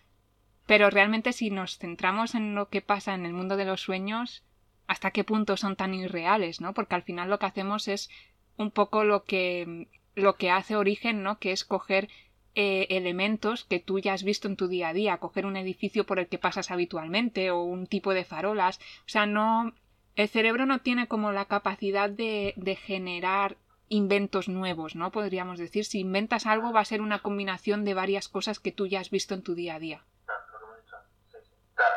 Pero 0.65 0.89
realmente 0.89 1.33
si 1.33 1.49
nos 1.49 1.77
centramos 1.77 2.35
en 2.35 2.55
lo 2.55 2.69
que 2.69 2.81
pasa 2.81 3.13
en 3.13 3.25
el 3.25 3.33
mundo 3.33 3.57
de 3.57 3.65
los 3.65 3.81
sueños, 3.81 4.43
hasta 4.87 5.11
qué 5.11 5.23
punto 5.23 5.57
son 5.57 5.75
tan 5.75 5.93
irreales, 5.93 6.61
¿no? 6.61 6.73
Porque 6.73 6.95
al 6.95 7.03
final 7.03 7.29
lo 7.29 7.39
que 7.39 7.45
hacemos 7.45 7.87
es 7.87 8.09
un 8.57 8.71
poco 8.71 9.03
lo 9.03 9.23
que 9.23 9.87
lo 10.15 10.35
que 10.35 10.51
hace 10.51 10.75
origen, 10.75 11.23
¿no? 11.23 11.39
Que 11.39 11.51
es 11.51 11.63
coger 11.63 12.09
eh, 12.55 12.85
elementos 12.91 13.63
que 13.63 13.79
tú 13.79 13.99
ya 13.99 14.13
has 14.13 14.23
visto 14.23 14.47
en 14.47 14.55
tu 14.55 14.67
día 14.67 14.89
a 14.89 14.93
día, 14.93 15.17
coger 15.17 15.45
un 15.45 15.57
edificio 15.57 16.05
por 16.05 16.19
el 16.19 16.27
que 16.27 16.37
pasas 16.37 16.69
habitualmente 16.69 17.49
o 17.49 17.63
un 17.63 17.87
tipo 17.87 18.13
de 18.13 18.25
farolas. 18.25 18.79
O 18.99 19.09
sea, 19.09 19.25
no. 19.25 19.73
El 20.15 20.29
cerebro 20.29 20.65
no 20.65 20.79
tiene 20.79 21.07
como 21.07 21.31
la 21.31 21.45
capacidad 21.45 22.09
de, 22.09 22.53
de 22.55 22.75
generar 22.75 23.57
inventos 23.89 24.47
nuevos, 24.47 24.95
¿no? 24.95 25.11
Podríamos 25.11 25.59
decir, 25.59 25.85
si 25.85 25.99
inventas 25.99 26.45
algo 26.45 26.71
va 26.71 26.79
a 26.81 26.85
ser 26.85 27.01
una 27.01 27.19
combinación 27.19 27.83
de 27.85 27.93
varias 27.93 28.27
cosas 28.27 28.59
que 28.59 28.71
tú 28.71 28.87
ya 28.87 28.99
has 28.99 29.09
visto 29.09 29.33
en 29.33 29.43
tu 29.43 29.55
día 29.55 29.75
a 29.75 29.79
día. 29.79 30.03
Claro, 30.25 30.41
lo 30.51 30.59
que 30.59 30.65
hemos 30.65 30.77
dicho. 30.85 30.95
Sí, 31.31 31.37
sí. 31.43 31.51
Claro. 31.75 31.95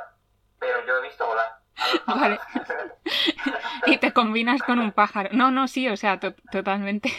Pero 0.59 0.87
yo 0.87 0.97
he 0.99 1.03
visto 1.03 1.27
volar. 1.27 1.61
Vale. 2.07 2.39
y 3.87 3.97
te 3.99 4.13
combinas 4.13 4.63
con 4.63 4.79
un 4.79 4.93
pájaro. 4.93 5.31
No, 5.33 5.51
no, 5.51 5.69
sí, 5.69 5.89
o 5.89 5.97
sea, 5.97 6.19
to- 6.21 6.35
totalmente. 6.51 7.11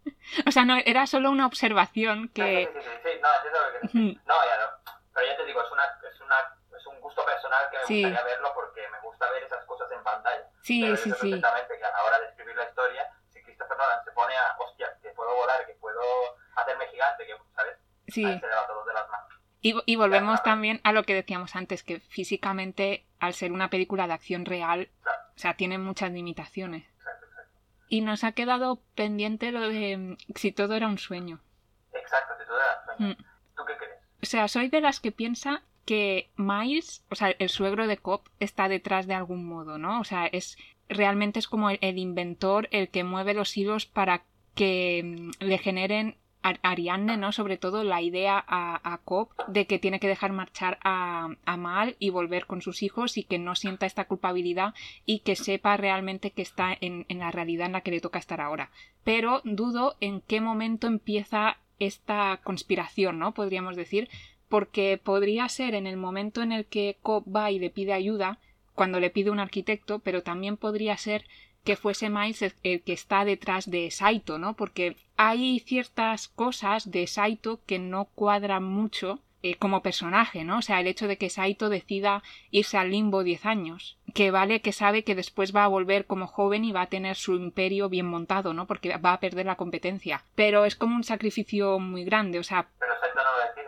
o 0.46 0.50
sea, 0.50 0.64
no, 0.64 0.76
era 0.84 1.06
solo 1.06 1.30
una 1.30 1.46
observación 1.46 2.28
que... 2.28 2.68
Sí, 2.72 2.80
sí, 2.80 2.84
sí, 2.84 2.90
sí, 3.02 3.10
sí. 3.12 3.20
No, 3.20 3.28
entiendo 3.36 3.58
lo 3.60 3.80
que. 3.80 4.14
No, 4.26 4.34
ya 4.34 4.56
no. 4.62 4.92
Pero 5.14 5.26
ya 5.26 5.36
te 5.36 5.44
digo, 5.46 5.62
es, 5.62 5.72
una, 5.72 5.82
es, 5.84 6.20
una, 6.20 6.36
es 6.78 6.86
un 6.86 7.00
gusto 7.18 7.32
personal 7.32 7.70
que 7.70 7.78
me 7.78 7.84
Sí. 7.86 8.02
gustaría 8.04 8.24
verlo 8.24 8.52
porque 8.54 8.88
me 8.90 9.00
gusta 9.00 9.30
ver 9.30 9.42
esas 9.44 9.64
cosas 9.64 9.90
en 9.92 10.02
pantalla. 10.02 10.44
Sí, 10.62 10.82
Pero 10.82 10.96
sí, 10.96 11.02
sí. 11.04 11.30
perfectamente 11.30 11.78
que 11.78 11.84
a 11.84 11.90
la 11.90 12.02
hora 12.04 12.20
de 12.20 12.26
escribir 12.28 12.56
la 12.56 12.64
historia, 12.64 13.10
si 13.30 13.42
Christopher 13.42 13.76
Nolan 13.76 14.04
se 14.04 14.12
pone 14.12 14.36
a, 14.36 14.56
hostia, 14.58 14.96
que 15.02 15.10
puedo 15.10 15.34
volar, 15.34 15.66
que 15.66 15.74
puedo 15.74 16.00
hacerme 16.56 16.86
gigante, 16.88 17.26
que, 17.26 17.34
¿sabes? 17.54 17.76
Sí. 18.08 18.24
Ahí 18.24 18.38
se 18.40 18.46
le 18.46 18.54
va 18.54 18.66
todo 18.66 18.84
de 18.84 18.94
las 18.94 19.08
manos. 19.08 19.28
Y, 19.60 19.74
y 19.86 19.96
volvemos 19.96 20.42
también 20.42 20.80
a 20.84 20.92
lo 20.92 21.02
que 21.02 21.14
decíamos 21.14 21.56
antes, 21.56 21.82
que 21.82 22.00
físicamente, 22.00 23.06
al 23.18 23.34
ser 23.34 23.52
una 23.52 23.70
película 23.70 24.06
de 24.06 24.12
acción 24.14 24.44
real, 24.44 24.90
Claro. 25.02 25.18
o 25.34 25.38
sea, 25.38 25.54
tiene 25.54 25.78
muchas 25.78 26.12
limitaciones. 26.12 26.84
Exacto, 26.98 27.26
exacto. 27.26 27.58
Y 27.88 28.00
nos 28.02 28.22
ha 28.24 28.32
quedado 28.32 28.80
pendiente 28.94 29.50
lo 29.50 29.60
de 29.68 29.96
mm, 29.96 30.16
si 30.36 30.52
todo 30.52 30.74
era 30.74 30.86
un 30.86 30.98
sueño. 30.98 31.40
Exacto, 31.92 32.34
si 32.38 32.46
tú 32.46 32.54
eras 32.54 32.84
sueño. 32.84 33.14
Mm. 33.18 33.24
¿Tú 33.56 33.64
qué 33.64 33.76
crees? 33.76 33.98
O 34.22 34.26
sea, 34.26 34.46
soy 34.48 34.68
de 34.68 34.80
las 34.80 35.00
que 35.00 35.10
piensa 35.12 35.62
que 35.88 36.28
Miles, 36.36 37.02
o 37.08 37.14
sea, 37.14 37.30
el 37.30 37.48
suegro 37.48 37.86
de 37.86 37.96
Cobb, 37.96 38.20
está 38.40 38.68
detrás 38.68 39.06
de 39.06 39.14
algún 39.14 39.46
modo, 39.46 39.78
¿no? 39.78 40.00
O 40.00 40.04
sea, 40.04 40.26
es 40.26 40.58
realmente 40.86 41.38
es 41.38 41.48
como 41.48 41.70
el, 41.70 41.96
inventor 41.96 42.68
el 42.72 42.90
que 42.90 43.04
mueve 43.04 43.32
los 43.32 43.56
hilos 43.56 43.86
para 43.86 44.22
que 44.54 45.02
mm, 45.02 45.42
le 45.42 45.56
generen 45.56 46.16
a 46.42 46.56
Ariadne, 46.60 47.16
¿no? 47.16 47.32
Sobre 47.32 47.56
todo 47.56 47.84
la 47.84 48.02
idea 48.02 48.44
a, 48.46 48.92
a 48.92 48.98
Cobb 48.98 49.30
de 49.48 49.66
que 49.66 49.78
tiene 49.78 49.98
que 49.98 50.08
dejar 50.08 50.32
marchar 50.32 50.78
a, 50.82 51.28
Mal 51.56 51.96
y 51.98 52.10
volver 52.10 52.44
con 52.44 52.60
sus 52.60 52.82
hijos 52.82 53.16
y 53.16 53.24
que 53.24 53.38
no 53.38 53.54
sienta 53.54 53.86
esta 53.86 54.04
culpabilidad 54.04 54.74
y 55.06 55.20
que 55.20 55.36
sepa 55.36 55.78
realmente 55.78 56.32
que 56.32 56.42
está 56.42 56.76
en 56.78 57.06
la 57.08 57.30
realidad 57.30 57.64
en 57.64 57.72
la 57.72 57.80
que 57.80 57.92
le 57.92 58.02
toca 58.02 58.18
estar 58.18 58.42
ahora. 58.42 58.70
Pero 59.04 59.40
dudo 59.44 59.96
en 60.00 60.20
qué 60.20 60.42
momento 60.42 60.86
empieza 60.86 61.56
esta 61.78 62.40
conspiración, 62.44 63.18
¿no? 63.18 63.32
Podríamos 63.32 63.74
decir, 63.74 64.10
porque 64.48 65.00
podría 65.02 65.48
ser 65.48 65.74
en 65.74 65.86
el 65.86 65.96
momento 65.96 66.42
en 66.42 66.52
el 66.52 66.66
que 66.66 66.96
Cobb 67.02 67.24
va 67.34 67.50
y 67.50 67.58
le 67.58 67.70
pide 67.70 67.92
ayuda, 67.92 68.38
cuando 68.74 69.00
le 69.00 69.10
pide 69.10 69.30
un 69.30 69.40
arquitecto, 69.40 69.98
pero 69.98 70.22
también 70.22 70.56
podría 70.56 70.96
ser 70.96 71.24
que 71.64 71.76
fuese 71.76 72.08
Miles 72.08 72.54
el, 72.62 72.82
que 72.82 72.92
está 72.92 73.24
detrás 73.24 73.70
de 73.70 73.90
Saito, 73.90 74.38
¿no? 74.38 74.54
Porque 74.54 74.96
hay 75.16 75.60
ciertas 75.60 76.28
cosas 76.28 76.90
de 76.90 77.06
Saito 77.06 77.60
que 77.66 77.78
no 77.78 78.06
cuadran 78.14 78.64
mucho 78.64 79.20
eh, 79.42 79.56
como 79.56 79.82
personaje, 79.82 80.44
¿no? 80.44 80.58
O 80.58 80.62
sea, 80.62 80.80
el 80.80 80.86
hecho 80.86 81.06
de 81.06 81.18
que 81.18 81.30
Saito 81.30 81.68
decida 81.68 82.22
irse 82.50 82.78
al 82.78 82.90
limbo 82.90 83.22
10 83.22 83.46
años, 83.46 83.98
que 84.14 84.30
vale 84.30 84.60
que 84.60 84.72
sabe 84.72 85.04
que 85.04 85.14
después 85.14 85.54
va 85.54 85.64
a 85.64 85.68
volver 85.68 86.06
como 86.06 86.26
joven 86.26 86.64
y 86.64 86.72
va 86.72 86.82
a 86.82 86.88
tener 86.88 87.16
su 87.16 87.34
imperio 87.34 87.88
bien 87.88 88.06
montado, 88.06 88.54
¿no? 88.54 88.66
Porque 88.66 88.96
va 88.96 89.12
a 89.12 89.20
perder 89.20 89.46
la 89.46 89.56
competencia. 89.56 90.24
Pero 90.34 90.64
es 90.64 90.74
como 90.74 90.96
un 90.96 91.04
sacrificio 91.04 91.78
muy 91.78 92.04
grande, 92.04 92.38
o 92.38 92.42
sea, 92.42 92.68
Pero 92.80 92.94
Saito 92.98 93.20
no 93.22 93.46
decide, 93.46 93.67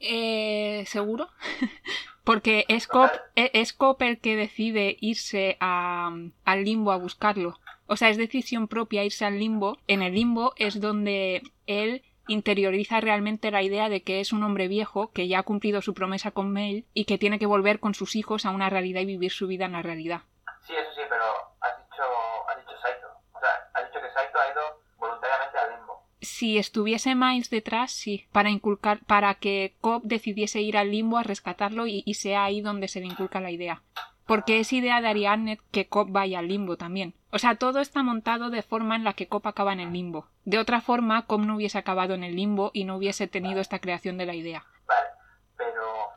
eh, 0.00 0.84
¿Seguro? 0.86 1.28
Porque 2.24 2.66
es 2.68 2.86
Cop, 2.86 4.02
el 4.02 4.18
que 4.20 4.36
decide 4.36 4.96
irse 5.00 5.56
a- 5.60 6.12
al 6.44 6.64
limbo 6.64 6.92
a 6.92 6.96
buscarlo. 6.96 7.58
O 7.86 7.96
sea, 7.96 8.10
es 8.10 8.18
decisión 8.18 8.68
propia 8.68 9.04
irse 9.04 9.24
al 9.24 9.38
limbo. 9.38 9.78
En 9.86 10.02
el 10.02 10.14
limbo 10.14 10.52
es 10.56 10.78
donde 10.80 11.42
él 11.66 12.02
interioriza 12.26 13.00
realmente 13.00 13.50
la 13.50 13.62
idea 13.62 13.88
de 13.88 14.02
que 14.02 14.20
es 14.20 14.34
un 14.34 14.42
hombre 14.42 14.68
viejo 14.68 15.10
que 15.12 15.26
ya 15.28 15.38
ha 15.38 15.42
cumplido 15.44 15.80
su 15.80 15.94
promesa 15.94 16.30
con 16.32 16.52
Mail 16.52 16.84
y 16.92 17.06
que 17.06 17.16
tiene 17.16 17.38
que 17.38 17.46
volver 17.46 17.80
con 17.80 17.94
sus 17.94 18.14
hijos 18.16 18.44
a 18.44 18.50
una 18.50 18.68
realidad 18.68 19.00
y 19.00 19.06
vivir 19.06 19.32
su 19.32 19.46
vida 19.46 19.64
en 19.64 19.72
la 19.72 19.80
realidad. 19.80 20.20
Sí, 20.66 20.74
eso 20.74 20.90
sí, 20.94 21.00
pero 21.08 21.24
has 21.62 21.78
dicho, 21.78 22.02
has 22.50 22.56
dicho 22.58 22.78
Saito. 22.82 23.06
O 23.32 23.40
sea, 23.40 23.48
has 23.72 23.86
dicho 23.88 24.00
que 24.04 24.12
Saito 24.12 24.38
ha 24.38 24.52
ido 24.52 24.82
voluntariamente 24.98 25.56
al 25.56 25.70
limbo. 25.78 26.06
Si 26.38 26.56
estuviese 26.56 27.16
Miles 27.16 27.50
detrás, 27.50 27.90
sí, 27.90 28.28
para 28.30 28.48
inculcar, 28.48 29.00
para 29.06 29.34
que 29.34 29.74
Cobb 29.80 30.02
decidiese 30.04 30.60
ir 30.60 30.76
al 30.78 30.92
limbo 30.92 31.18
a 31.18 31.24
rescatarlo 31.24 31.88
y, 31.88 32.04
y 32.06 32.14
sea 32.14 32.44
ahí 32.44 32.60
donde 32.60 32.86
se 32.86 33.00
le 33.00 33.06
inculca 33.06 33.40
la 33.40 33.50
idea. 33.50 33.82
Porque 34.24 34.60
es 34.60 34.72
idea 34.72 35.00
de 35.00 35.08
Ariadne 35.08 35.58
que 35.72 35.88
Cobb 35.88 36.12
vaya 36.12 36.38
al 36.38 36.46
limbo 36.46 36.76
también. 36.76 37.16
O 37.32 37.40
sea, 37.40 37.56
todo 37.56 37.80
está 37.80 38.04
montado 38.04 38.50
de 38.50 38.62
forma 38.62 38.94
en 38.94 39.02
la 39.02 39.14
que 39.14 39.26
Cobb 39.26 39.48
acaba 39.48 39.72
en 39.72 39.80
el 39.80 39.92
limbo. 39.92 40.28
De 40.44 40.60
otra 40.60 40.80
forma, 40.80 41.26
Cobb 41.26 41.40
no 41.40 41.56
hubiese 41.56 41.76
acabado 41.76 42.14
en 42.14 42.22
el 42.22 42.36
limbo 42.36 42.70
y 42.72 42.84
no 42.84 42.94
hubiese 42.94 43.26
tenido 43.26 43.60
esta 43.60 43.80
creación 43.80 44.16
de 44.16 44.26
la 44.26 44.36
idea. 44.36 44.64
Vale, 44.86 45.08
pero, 45.56 46.12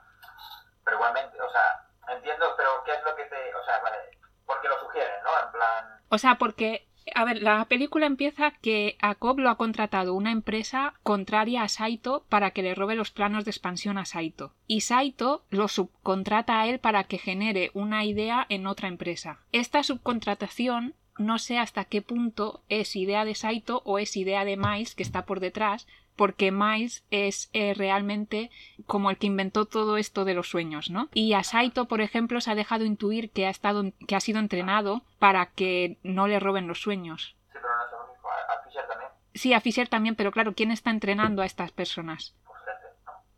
pero 0.85 0.97
igualmente, 0.97 1.35
o 1.41 1.49
sea, 1.49 2.15
entiendo, 2.15 2.45
pero 2.57 2.69
¿qué 2.85 2.91
es 2.91 2.99
lo 3.03 3.15
que 3.15 3.23
te, 3.23 3.55
o 3.55 3.65
sea, 3.65 3.79
vale, 3.81 3.97
porque 4.45 4.67
lo 4.67 4.79
sugieren, 4.81 5.15
¿no? 5.23 5.47
En 5.47 5.51
plan, 5.51 5.99
O 6.09 6.17
sea, 6.19 6.35
porque, 6.35 6.90
a 7.15 7.25
ver, 7.25 7.41
la 7.41 7.65
película 7.65 8.05
empieza 8.05 8.51
que 8.51 8.97
a 9.01 9.15
lo 9.21 9.49
ha 9.49 9.57
contratado 9.57 10.13
una 10.13 10.31
empresa 10.31 10.93
contraria 11.03 11.63
a 11.63 11.69
Saito 11.69 12.25
para 12.29 12.51
que 12.51 12.63
le 12.63 12.75
robe 12.75 12.95
los 12.95 13.11
planos 13.11 13.45
de 13.45 13.51
expansión 13.51 13.97
a 13.97 14.05
Saito. 14.05 14.53
Y 14.67 14.81
Saito 14.81 15.43
lo 15.49 15.67
subcontrata 15.67 16.61
a 16.61 16.67
él 16.67 16.79
para 16.79 17.03
que 17.05 17.17
genere 17.17 17.71
una 17.73 18.05
idea 18.05 18.45
en 18.49 18.67
otra 18.67 18.87
empresa. 18.87 19.39
Esta 19.51 19.83
subcontratación 19.83 20.95
no 21.17 21.39
sé 21.39 21.57
hasta 21.57 21.85
qué 21.85 22.01
punto 22.01 22.63
es 22.69 22.95
idea 22.95 23.25
de 23.25 23.35
Saito 23.35 23.81
o 23.85 23.99
es 23.99 24.15
idea 24.17 24.45
de 24.45 24.57
Miles 24.57 24.95
que 24.95 25.03
está 25.03 25.25
por 25.25 25.39
detrás, 25.39 25.87
porque 26.15 26.51
Miles 26.51 27.03
es 27.11 27.49
eh, 27.53 27.73
realmente 27.73 28.51
como 28.85 29.09
el 29.09 29.17
que 29.17 29.27
inventó 29.27 29.65
todo 29.65 29.97
esto 29.97 30.25
de 30.25 30.33
los 30.33 30.49
sueños, 30.49 30.89
¿no? 30.89 31.09
Y 31.13 31.33
a 31.33 31.43
Saito, 31.43 31.85
por 31.85 32.01
ejemplo, 32.01 32.41
se 32.41 32.51
ha 32.51 32.55
dejado 32.55 32.85
intuir 32.85 33.31
que 33.31 33.45
ha 33.47 33.49
estado 33.49 33.83
que 34.07 34.15
ha 34.15 34.19
sido 34.19 34.39
entrenado 34.39 35.03
para 35.19 35.47
que 35.47 35.97
no 36.03 36.27
le 36.27 36.39
roben 36.39 36.67
los 36.67 36.81
sueños. 36.81 37.35
sí, 37.47 37.49
pero 37.53 37.65
no 37.67 37.85
es 37.85 37.91
lo 37.91 38.11
único, 38.11 38.27
a, 38.29 38.63
Fisher 38.63 38.87
también, 38.87 39.11
Sí, 39.33 39.53
a 39.53 39.61
Fisher 39.61 39.87
también, 39.87 40.15
pero 40.15 40.31
claro, 40.31 40.53
¿quién 40.53 40.71
está 40.71 40.89
entrenando 40.91 41.41
a 41.41 41.45
estas 41.45 41.71
personas? 41.71 42.35
pues. 42.45 42.57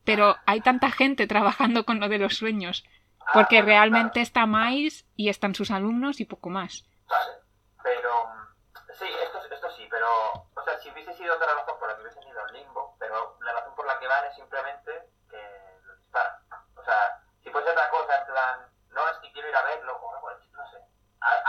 Pero 0.04 0.36
hay 0.46 0.62
tanta 0.62 0.92
gente 0.92 1.28
trabajando 1.28 1.86
con 1.86 2.00
lo 2.00 2.10
de 2.10 2.18
los 2.18 2.36
sueños, 2.36 2.84
Ah, 3.26 3.32
porque 3.36 3.62
realmente 3.62 4.20
está 4.20 4.46
Miles 4.46 5.06
y 5.16 5.30
están 5.30 5.56
sus 5.56 5.72
alumnos 5.72 6.20
y 6.20 6.26
poco 6.26 6.50
más. 6.50 6.86
Vale, 7.08 7.32
pero, 7.82 8.10
mm, 8.26 8.53
sí, 9.04 9.14
esto, 9.22 9.40
esto 9.54 9.72
sí, 9.72 9.88
pero, 9.90 10.08
o 10.56 10.64
sea, 10.64 10.78
si 10.80 10.90
hubiese 10.92 11.14
sido 11.16 11.36
otra 11.36 11.54
razón 11.54 11.78
por 11.80 11.88
la 11.90 11.96
que 11.96 12.02
hubiesen 12.02 12.24
ido 12.24 12.42
al 12.42 12.54
limbo, 12.54 12.96
pero 13.00 13.38
la 13.42 13.54
razón 13.54 13.76
por 13.76 13.86
la 13.86 14.00
que 14.00 14.08
van 14.08 14.26
es 14.26 14.36
simplemente 14.36 15.10
que 15.30 15.80
lo 15.84 15.96
disparan. 15.96 16.36
O 16.76 16.84
sea, 16.84 17.20
si 17.44 17.50
fuese 17.50 17.70
otra 17.70 17.90
cosa, 17.90 18.18
en 18.20 18.26
plan, 18.28 18.68
no 18.90 19.10
es 19.10 19.18
que 19.18 19.32
quiero 19.34 19.50
ir 19.50 19.56
a 19.56 19.64
verlo, 19.64 19.96
o 19.98 20.14
algo 20.16 20.30
no 20.52 20.70
sé, 20.72 20.78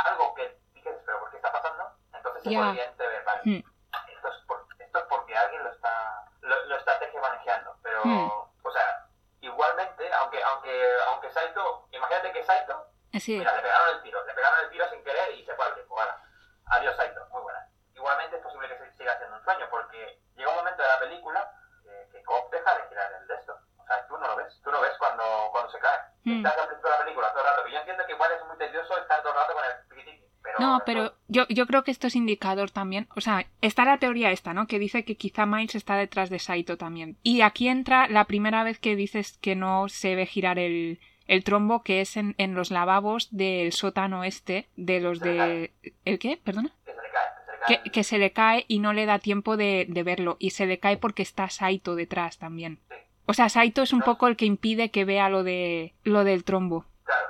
algo 0.04 0.34
que 0.34 0.58
dices, 0.72 0.96
pero 1.06 1.20
¿por 1.20 1.30
qué 1.30 1.36
está 1.36 1.52
pasando? 1.52 1.90
Entonces 2.12 2.42
se 2.42 2.50
Ya. 2.50 2.58
podría 2.60 2.84
entrever, 2.84 3.24
vale, 3.24 3.40
Hmm. 3.44 3.62
esto, 4.08 4.28
es 4.28 4.34
por- 4.46 4.66
esto 4.78 4.98
es 4.98 5.04
porque 5.06 5.36
alguien 5.36 5.62
lo 5.64 5.70
está, 5.70 6.24
lo, 6.40 6.64
lo 6.66 6.76
está 6.76 6.98
manejando, 7.20 7.76
pero, 7.82 8.04
Hmm. 8.04 8.30
o 8.64 8.70
sea, 8.72 9.06
igualmente, 9.40 10.12
aunque, 10.14 10.42
aunque, 10.42 10.92
aunque 11.06 11.30
Saito, 11.32 11.86
imagínate 11.90 12.32
que 12.32 12.44
Saito, 12.44 12.86
mira, 13.12 13.54
le 13.56 13.62
pegaron 13.62 13.88
el 13.96 14.02
tiro, 14.02 14.24
le 14.24 14.34
pegaron 14.34 14.58
el 14.60 14.70
tiro 14.70 14.88
sin 14.90 15.02
querer 15.04 15.30
y 15.34 15.44
se 15.46 15.54
fue 15.54 15.64
al 15.64 15.74
tiempo, 15.74 15.94
voilà. 15.94 16.20
Adiós 16.66 16.96
Saito, 16.96 17.24
muy 17.30 17.42
buena. 17.42 17.66
Igualmente 17.94 18.36
es 18.36 18.42
posible 18.42 18.68
que 18.68 18.78
se 18.78 18.92
siga 18.96 19.16
siendo 19.18 19.36
un 19.36 19.44
sueño, 19.44 19.66
porque 19.70 20.20
llega 20.34 20.50
un 20.50 20.56
momento 20.56 20.82
de 20.82 20.88
la 20.88 20.98
película 20.98 21.50
que, 21.82 22.08
que 22.12 22.22
Cobb 22.24 22.50
deja 22.50 22.74
de 22.74 22.88
girar 22.88 23.12
el 23.12 23.26
de 23.26 23.34
esto. 23.34 23.58
O 23.78 23.86
sea, 23.86 24.06
tú 24.06 24.18
no 24.18 24.26
lo 24.26 24.36
ves, 24.36 24.60
tú 24.62 24.70
lo 24.72 24.80
ves 24.80 24.92
cuando, 24.98 25.48
cuando 25.52 25.70
se 25.70 25.78
cae. 25.78 25.98
Hmm. 26.24 26.38
Estás 26.44 26.58
al 26.58 26.66
principio 26.68 26.90
de 26.90 26.98
la 26.98 27.04
película 27.04 27.30
todo 27.32 27.40
el 27.40 27.46
rato, 27.50 27.64
que 27.64 27.72
yo 27.72 27.78
entiendo 27.78 28.06
que 28.06 28.12
igual 28.12 28.32
es 28.32 28.44
muy 28.44 28.56
tedioso 28.58 28.96
estar 28.98 29.20
todo 29.22 29.32
el 29.32 29.38
rato 29.38 29.54
con 29.54 29.64
el 29.64 29.86
piquitiqui, 29.88 30.28
pero... 30.42 30.53
No, 30.64 30.82
pero 30.86 31.14
yo, 31.28 31.46
yo 31.48 31.66
creo 31.66 31.84
que 31.84 31.90
esto 31.90 32.06
es 32.06 32.16
indicador 32.16 32.70
también. 32.70 33.06
O 33.14 33.20
sea, 33.20 33.46
está 33.60 33.84
la 33.84 33.98
teoría 33.98 34.30
esta, 34.30 34.54
¿no? 34.54 34.66
Que 34.66 34.78
dice 34.78 35.04
que 35.04 35.16
quizá 35.16 35.46
Miles 35.46 35.74
está 35.74 35.96
detrás 35.96 36.30
de 36.30 36.38
Saito 36.38 36.76
también. 36.76 37.16
Y 37.22 37.42
aquí 37.42 37.68
entra 37.68 38.08
la 38.08 38.24
primera 38.24 38.64
vez 38.64 38.78
que 38.78 38.96
dices 38.96 39.38
que 39.40 39.54
no 39.54 39.88
se 39.88 40.14
ve 40.14 40.26
girar 40.26 40.58
el, 40.58 41.00
el 41.26 41.44
trombo, 41.44 41.82
que 41.82 42.00
es 42.00 42.16
en, 42.16 42.34
en 42.38 42.54
los 42.54 42.70
lavabos 42.70 43.28
del 43.30 43.72
sótano 43.72 44.24
este, 44.24 44.68
de 44.76 45.00
los 45.00 45.20
de... 45.20 45.72
¿El 46.04 46.18
qué? 46.18 46.40
¿Perdona? 46.42 46.72
Que 46.84 46.92
se 46.92 47.02
le 47.02 47.10
cae, 47.10 47.90
que 47.92 48.04
se 48.04 48.18
le 48.18 48.32
cae. 48.32 48.64
Y 48.68 48.78
no 48.78 48.92
le 48.92 49.06
da 49.06 49.18
tiempo 49.18 49.56
de, 49.56 49.86
de 49.88 50.02
verlo. 50.02 50.36
Y 50.38 50.50
se 50.50 50.66
le 50.66 50.78
cae 50.78 50.96
porque 50.96 51.22
está 51.22 51.48
Saito 51.50 51.94
detrás 51.94 52.38
también. 52.38 52.80
O 53.26 53.32
sea, 53.32 53.48
Saito 53.48 53.82
es 53.82 53.92
un 53.92 54.02
poco 54.02 54.28
el 54.28 54.36
que 54.36 54.44
impide 54.44 54.90
que 54.90 55.06
vea 55.06 55.30
lo 55.30 55.42
de 55.44 55.94
lo 56.04 56.24
del 56.24 56.44
trombo. 56.44 56.84
Claro. 57.04 57.26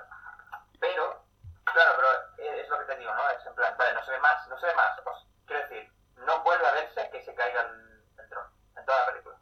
Pero, 0.81 1.25
claro, 1.63 1.93
pero 1.97 2.09
es 2.51 2.69
lo 2.69 2.79
que 2.81 2.85
te 2.93 2.99
digo, 2.99 3.15
¿no? 3.15 3.23
Es 3.31 3.47
en 3.47 3.55
plan, 3.55 3.73
vale, 3.79 3.95
no 3.95 4.05
se 4.05 4.11
ve 4.11 4.19
más, 4.19 4.49
no 4.49 4.59
se 4.59 4.67
ve 4.67 4.75
más. 4.75 5.01
Pues, 5.05 5.17
quiero 5.47 5.63
decir, 5.69 5.89
no 6.27 6.43
vuelve 6.43 6.67
a 6.67 6.73
verse 6.73 7.09
que 7.13 7.23
se 7.23 7.33
caiga 7.37 7.61
el, 7.61 8.23
el 8.25 8.29
trono 8.29 8.49
en 8.77 8.85
toda 8.85 8.99
la 8.99 9.07
película. 9.13 9.35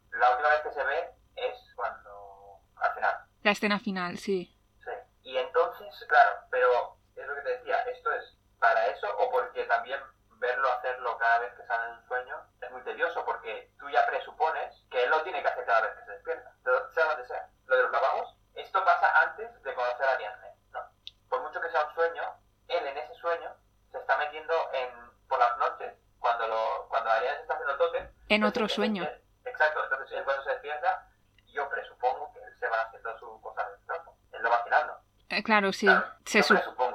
La 3.43 3.51
escena 3.63 3.79
final, 3.79 4.19
sí. 4.19 4.53
Sí. 4.83 4.91
Y 5.23 5.37
entonces, 5.37 5.87
claro, 6.09 6.41
pero 6.51 6.97
es 7.15 7.25
lo 7.25 7.35
que 7.37 7.41
te 7.43 7.59
decía, 7.59 7.79
esto 7.83 8.11
es 8.13 8.37
para 8.59 8.89
eso 8.89 9.07
o 9.19 9.31
porque 9.31 9.63
también 9.65 10.01
verlo 10.39 10.69
hacerlo 10.73 11.17
cada 11.17 11.39
vez 11.39 11.55
que 11.55 11.65
sale 11.67 11.85
en 11.93 11.99
un 11.99 12.09
sueño 12.09 12.37
es 12.61 12.71
muy 12.73 12.83
tedioso 12.83 13.25
porque 13.25 13.71
tú 13.79 13.89
ya 13.89 14.05
presupones 14.07 14.75
que 14.91 15.05
él 15.05 15.11
lo 15.11 15.23
tiene 15.23 15.41
que 15.43 15.49
hacer 15.49 15.65
cada 15.65 15.83
vez 15.83 15.93
que 15.95 16.05
se 16.05 16.11
despierta, 16.11 16.53
sea 16.93 17.05
donde 17.05 17.27
sea. 17.29 17.49
Lo 17.67 17.77
de 17.77 17.83
los 17.85 17.93
lavabos, 17.93 18.37
esto 18.57 18.85
pasa 18.85 19.23
antes 19.23 19.63
de 19.63 19.75
conocer 19.75 20.07
a 20.07 20.13
Ariadne, 20.13 20.57
¿no? 20.73 20.81
Por 21.29 21.43
mucho 21.43 21.61
que 21.61 21.71
sea 21.71 21.85
un 21.85 21.95
sueño, 21.95 22.23
él 22.67 22.85
en 22.85 22.99
ese 22.99 23.15
sueño 23.15 23.55
se 23.93 23.99
está 23.99 24.19
metiendo 24.19 24.55
en, 24.73 24.91
por 25.29 25.39
las 25.39 25.57
noches, 25.59 25.95
cuando, 26.19 26.49
lo, 26.49 26.89
cuando 26.89 27.11
Ariadne 27.11 27.37
se 27.37 27.43
está 27.43 27.55
haciendo 27.55 27.77
el. 27.95 28.11
En 28.29 28.43
otro 28.43 28.69
sueño 28.69 29.07
entonces 29.45 30.19
él 30.19 30.25
cuando 30.25 30.43
se 30.45 30.51
despierta, 30.51 31.09
yo 31.53 31.69
presupongo 31.69 32.33
que 32.33 32.41
él 32.41 32.53
se 32.59 32.69
va 32.69 32.83
haciendo 32.83 33.19
su 33.19 33.41
cosa 33.41 33.69
de 33.69 33.77
trampo. 33.87 34.17
Él 34.33 34.43
lo 34.43 34.51
va 34.51 34.63
girando. 34.65 34.99
Eh, 35.29 35.41
claro, 35.53 35.72
sí. 35.72 35.86
se, 36.24 36.42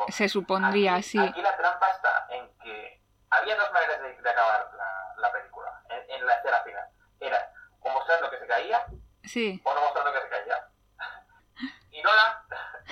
se, 0.09 0.29
supondría, 0.29 1.01
sí. 1.03 1.19
Aquí 1.19 1.41
la 1.41 1.55
trampa 1.55 1.89
está 1.91 2.27
en 2.31 2.49
que 2.63 3.01
había 3.29 3.55
dos 3.55 3.71
maneras 3.71 4.01
de, 4.01 4.29
acabar 4.29 4.71
la, 4.75 5.21
la 5.21 5.31
película, 5.31 5.81
en, 5.89 6.15
en, 6.15 6.25
la 6.25 6.33
escena 6.33 6.57
final. 6.63 6.87
Era 7.19 7.51
o 7.81 7.89
mostrar 7.91 8.19
lo 8.19 8.31
que 8.31 8.39
se 8.39 8.47
caía, 8.47 8.83
sí. 9.23 9.61
o 9.63 9.73
no 9.75 9.81
mostrar 9.81 10.05
lo 10.05 10.13
que 10.13 10.21
se 10.21 10.29
caía. 10.29 10.67
Y 11.91 12.01
Nolan, 12.01 12.33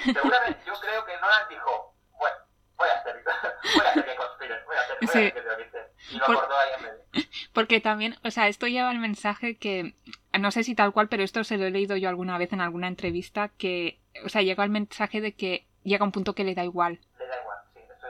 seguramente, 0.03 0.59
yo 0.67 0.73
creo 0.79 1.03
que 1.03 1.17
Nolan 1.17 1.49
dijo, 1.49 1.95
bueno, 2.11 2.35
voy 2.75 2.89
a 2.89 2.99
hacer, 2.99 3.23
voy 3.75 3.85
a 3.85 3.89
hacer 3.89 4.05
que 4.05 4.15
conspiren, 4.15 4.65
voy 4.65 4.75
a 4.75 4.81
hacer, 4.81 4.97
voy 5.01 5.07
a 5.07 5.09
hacer 5.09 5.33
que 5.33 5.41
te 5.41 5.93
Y 6.11 6.17
lo 6.19 6.25
Por... 6.27 6.53
ahí 6.53 6.69
en 6.77 6.83
medio. 6.83 7.05
Porque 7.53 7.81
también, 7.81 8.19
o 8.23 8.29
sea, 8.29 8.47
esto 8.49 8.67
lleva 8.67 8.91
el 8.91 8.99
mensaje 8.99 9.57
que, 9.57 9.95
no 10.37 10.51
sé 10.51 10.63
si 10.63 10.75
tal 10.75 10.93
cual, 10.93 11.09
pero 11.09 11.23
esto 11.23 11.43
se 11.43 11.57
lo 11.57 11.65
he 11.65 11.71
leído 11.71 11.97
yo 11.97 12.09
alguna 12.09 12.37
vez 12.37 12.53
en 12.53 12.61
alguna 12.61 12.87
entrevista, 12.87 13.49
que, 13.49 13.99
o 14.23 14.29
sea, 14.29 14.41
llega 14.41 14.63
el 14.63 14.69
mensaje 14.69 15.21
de 15.21 15.33
que 15.33 15.67
llega 15.83 16.05
un 16.05 16.11
punto 16.11 16.35
que 16.35 16.43
le 16.43 16.55
da 16.55 16.63
igual. 16.63 16.99
Le 17.19 17.27
da 17.27 17.41
igual, 17.41 17.57
sí, 17.73 17.79
estoy 17.79 18.09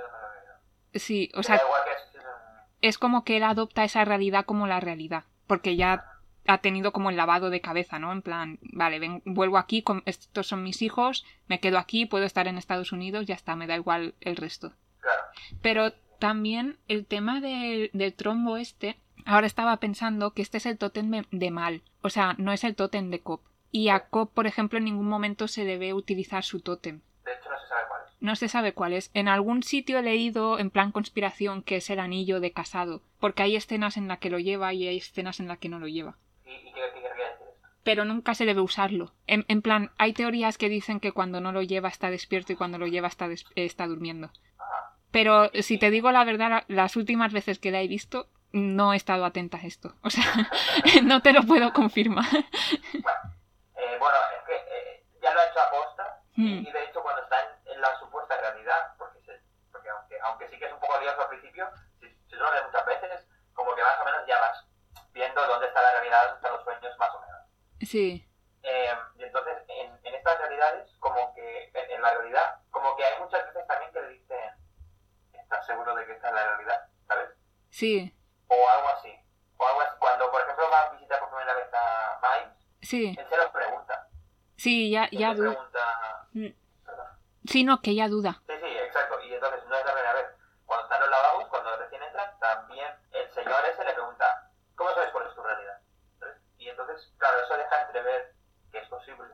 lo 0.93 0.99
Sí, 0.99 1.31
o 1.35 1.43
sea, 1.43 1.61
es, 2.81 2.97
como 2.97 3.23
que 3.23 3.37
él 3.37 3.43
adopta 3.43 3.83
esa 3.83 4.05
realidad 4.05 4.45
como 4.45 4.67
la 4.67 4.79
realidad, 4.79 5.25
porque 5.47 5.75
ya 5.75 6.05
ha 6.47 6.59
tenido 6.59 6.91
como 6.91 7.09
el 7.09 7.17
lavado 7.17 7.49
de 7.49 7.61
cabeza, 7.61 7.99
¿no? 7.99 8.11
En 8.11 8.21
plan, 8.21 8.59
vale, 8.61 8.99
ven, 8.99 9.21
vuelvo 9.25 9.57
aquí, 9.57 9.81
con, 9.81 10.03
estos 10.05 10.47
son 10.47 10.63
mis 10.63 10.81
hijos, 10.81 11.25
me 11.47 11.59
quedo 11.59 11.79
aquí, 11.79 12.05
puedo 12.05 12.25
estar 12.25 12.47
en 12.47 12.57
Estados 12.57 12.91
Unidos, 12.91 13.25
ya 13.25 13.35
está, 13.35 13.55
me 13.55 13.67
da 13.67 13.75
igual 13.75 14.15
el 14.21 14.35
resto. 14.35 14.73
Claro. 14.99 15.21
Pero 15.61 15.93
también 16.19 16.77
el 16.87 17.05
tema 17.05 17.41
del 17.41 18.13
trombo 18.15 18.57
este, 18.57 18.99
ahora 19.25 19.47
estaba 19.47 19.77
pensando 19.77 20.33
que 20.33 20.43
este 20.43 20.57
es 20.57 20.65
el 20.65 20.77
tótem 20.77 21.23
de 21.31 21.51
mal, 21.51 21.81
o 22.01 22.09
sea, 22.09 22.35
no 22.37 22.51
es 22.51 22.63
el 22.63 22.75
tótem 22.75 23.09
de 23.09 23.21
Cop. 23.21 23.41
Y 23.75 23.89
a 23.89 24.07
Cop, 24.07 24.31
por 24.33 24.47
ejemplo, 24.47 24.77
en 24.77 24.85
ningún 24.85 25.09
momento 25.09 25.49
se 25.49 25.65
debe 25.65 25.93
utilizar 25.93 26.45
su 26.45 26.61
tótem. 26.61 27.01
De 27.25 27.33
hecho, 27.33 27.49
no 27.49 27.57
se 27.59 27.67
sabe 27.67 27.83
cuál 27.89 28.01
es. 28.05 28.21
No 28.21 28.35
se 28.37 28.47
sabe 28.47 28.73
cuál 28.73 28.93
es. 28.93 29.11
En 29.13 29.27
algún 29.27 29.63
sitio 29.63 29.99
he 29.99 30.01
leído, 30.01 30.59
en 30.59 30.69
plan 30.69 30.93
conspiración, 30.93 31.61
que 31.61 31.75
es 31.75 31.89
el 31.89 31.99
anillo 31.99 32.39
de 32.39 32.53
casado, 32.53 33.01
porque 33.19 33.43
hay 33.43 33.57
escenas 33.57 33.97
en 33.97 34.07
las 34.07 34.19
que 34.19 34.29
lo 34.29 34.39
lleva 34.39 34.73
y 34.73 34.87
hay 34.87 34.95
escenas 34.95 35.41
en 35.41 35.49
las 35.49 35.57
que 35.57 35.67
no 35.67 35.79
lo 35.79 35.89
lleva. 35.89 36.15
¿Y, 36.45 36.51
y 36.51 36.71
qué, 36.71 36.79
qué 36.93 37.01
querría 37.01 37.31
decir 37.31 37.47
esto? 37.51 37.67
Pero 37.83 38.05
nunca 38.05 38.33
se 38.33 38.45
debe 38.45 38.61
usarlo. 38.61 39.11
En, 39.27 39.43
en, 39.49 39.61
plan, 39.61 39.91
hay 39.97 40.13
teorías 40.13 40.57
que 40.57 40.69
dicen 40.69 41.01
que 41.01 41.11
cuando 41.11 41.41
no 41.41 41.51
lo 41.51 41.61
lleva 41.61 41.89
está 41.89 42.09
despierto 42.09 42.53
y 42.53 42.55
cuando 42.55 42.77
lo 42.77 42.87
lleva 42.87 43.09
está, 43.09 43.27
está 43.55 43.87
durmiendo. 43.87 44.31
Ah. 44.57 44.95
Pero 45.11 45.51
si 45.59 45.77
te 45.77 45.91
digo 45.91 46.13
la 46.13 46.23
verdad, 46.23 46.63
las 46.69 46.95
últimas 46.95 47.33
veces 47.33 47.59
que 47.59 47.71
la 47.71 47.81
he 47.81 47.89
visto, 47.89 48.29
no 48.53 48.93
he 48.93 48.95
estado 48.95 49.25
atenta 49.25 49.57
a 49.57 49.63
esto. 49.63 49.95
O 50.01 50.09
sea, 50.09 50.23
no 51.03 51.21
te 51.21 51.33
lo 51.33 51.43
puedo 51.43 51.73
confirmar. 51.73 52.29
Bueno, 52.93 53.34
eh, 53.95 53.99
bueno 53.99 54.17
es 54.37 54.43
que 54.43 54.55
eh, 54.55 55.05
ya 55.21 55.33
lo 55.33 55.39
ha 55.39 55.45
hecho 55.45 55.59
aposta 55.61 56.21
mm. 56.35 56.67
y, 56.67 56.71
de 56.71 56.83
hecho 56.83 57.01
cuando 57.01 57.21
está 57.23 57.41
en, 57.41 57.73
en 57.73 57.81
la 57.81 57.97
supuesta 57.99 58.37
realidad, 58.37 58.93
porque, 58.97 59.19
se, 59.21 59.41
porque 59.71 59.89
aunque, 59.89 60.19
aunque 60.21 60.49
sí 60.49 60.59
que 60.59 60.65
es 60.65 60.73
un 60.73 60.79
poco 60.79 60.99
lioso 60.99 61.21
al 61.21 61.29
principio, 61.29 61.69
si, 61.99 62.09
si 62.29 62.35
lo 62.35 62.51
ves 62.51 62.63
muchas 62.65 62.85
veces, 62.85 63.27
como 63.53 63.73
que 63.75 63.81
más 63.81 63.99
o 64.01 64.05
menos 64.05 64.25
ya 64.27 64.39
vas 64.39 64.65
viendo 65.11 65.45
dónde 65.47 65.67
está 65.67 65.81
la 65.81 65.91
realidad, 65.91 66.23
dónde 66.23 66.35
están 66.37 66.53
los 66.53 66.63
sueños, 66.63 66.97
más 66.97 67.09
o 67.15 67.19
menos. 67.21 67.41
Sí. 67.81 68.29
Eh, 68.63 68.95
y 69.15 69.23
entonces, 69.23 69.57
en, 69.67 69.99
en, 70.03 70.15
estas 70.15 70.37
realidades, 70.39 70.91
como 70.99 71.33
que 71.35 71.71
en, 71.73 71.91
en, 71.91 72.01
la 72.01 72.13
realidad, 72.15 72.59
como 72.71 72.95
que 72.95 73.05
hay 73.05 73.19
muchas 73.19 73.45
veces 73.45 73.67
también 73.67 73.91
que 73.91 74.01
le 74.01 74.07
dicen, 74.09 74.53
¿estás 75.33 75.65
seguro 75.65 75.95
de 75.95 76.05
que 76.05 76.13
esta 76.13 76.27
es 76.29 76.33
la 76.33 76.47
realidad? 76.47 76.89
¿Sabes? 77.07 77.29
Sí 77.69 78.13
o 78.47 78.69
algo 78.69 78.89
así. 78.89 79.13
O 79.57 79.67
algo 79.67 79.81
así. 79.81 79.95
Cuando, 79.99 80.31
por 80.31 80.41
ejemplo, 80.41 80.69
va 80.71 80.81
a 80.81 80.89
visitar 80.91 81.19
por 81.19 81.29
primera 81.29 81.53
vez 81.53 81.67
a 81.73 82.19
Miles, 82.21 82.57
sí. 82.81 83.15
él 83.17 83.27
se 83.29 83.37
los. 83.37 83.51
Sí, 84.57 84.89
ya, 84.89 85.09
ya 85.11 85.33
duda. 85.33 85.51
Pregunta... 85.51 86.27
Mm. 86.33 86.65
Sí, 87.47 87.63
no, 87.63 87.81
que 87.81 87.95
ya 87.95 88.07
duda. 88.07 88.41
Sí, 88.47 88.53
sí, 88.59 88.77
exacto. 88.77 89.21
Y 89.21 89.33
entonces 89.33 89.61
no 89.67 89.75
es 89.75 89.85
la 89.85 89.93
primera 89.93 90.13
vez. 90.13 90.25
Cuando 90.65 90.83
están 90.85 90.99
los 91.01 91.09
lavabos, 91.09 91.47
cuando 91.49 91.77
recién 91.77 92.01
entran, 92.01 92.39
también 92.39 92.87
el 93.11 93.31
señor 93.33 93.63
ese 93.71 93.85
le 93.85 93.93
pregunta, 93.93 94.51
¿cómo 94.75 94.89
sabes 94.93 95.11
cuál 95.11 95.27
es 95.27 95.35
tu 95.35 95.43
realidad? 95.43 95.79
¿Sabes? 96.19 96.37
Y 96.57 96.69
entonces, 96.69 97.13
claro, 97.17 97.37
eso 97.43 97.57
deja 97.57 97.81
entrever 97.85 98.33
que 98.71 98.79
es 98.79 98.87
posible 98.89 99.27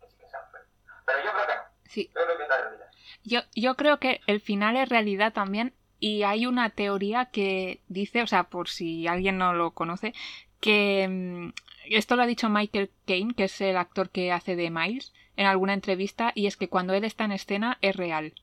que 0.00 0.08
sí 0.08 0.16
que 0.16 0.28
sea 0.28 0.40
un 0.40 0.60
Pero 1.06 1.18
yo 1.24 1.32
creo 1.32 1.46
que 1.46 1.54
no. 1.54 1.62
Sí. 1.86 2.10
Yo 2.14 2.24
creo 2.24 2.36
que 2.36 2.42
es 2.44 2.48
la 2.48 2.56
realidad. 2.56 2.90
Yo, 3.24 3.40
yo 3.54 3.74
creo 3.74 3.98
que 3.98 4.20
el 4.26 4.40
final 4.40 4.76
es 4.76 4.88
realidad 4.88 5.32
también 5.32 5.74
y 5.98 6.22
hay 6.22 6.46
una 6.46 6.70
teoría 6.70 7.26
que 7.26 7.82
dice, 7.88 8.22
o 8.22 8.26
sea, 8.26 8.44
por 8.44 8.68
si 8.68 9.08
alguien 9.08 9.38
no 9.38 9.54
lo 9.54 9.72
conoce, 9.72 10.12
que 10.60 11.06
mm, 11.08 11.52
esto 11.88 12.16
lo 12.16 12.22
ha 12.22 12.26
dicho 12.26 12.48
Michael 12.48 12.90
Caine, 13.06 13.34
que 13.34 13.44
es 13.44 13.60
el 13.60 13.76
actor 13.76 14.10
que 14.10 14.32
hace 14.32 14.56
de 14.56 14.70
Miles, 14.70 15.12
en 15.36 15.46
alguna 15.46 15.74
entrevista, 15.74 16.32
y 16.34 16.46
es 16.46 16.56
que 16.56 16.68
cuando 16.68 16.94
él 16.94 17.04
está 17.04 17.24
en 17.24 17.32
escena 17.32 17.78
es 17.82 17.96
real. 17.96 18.34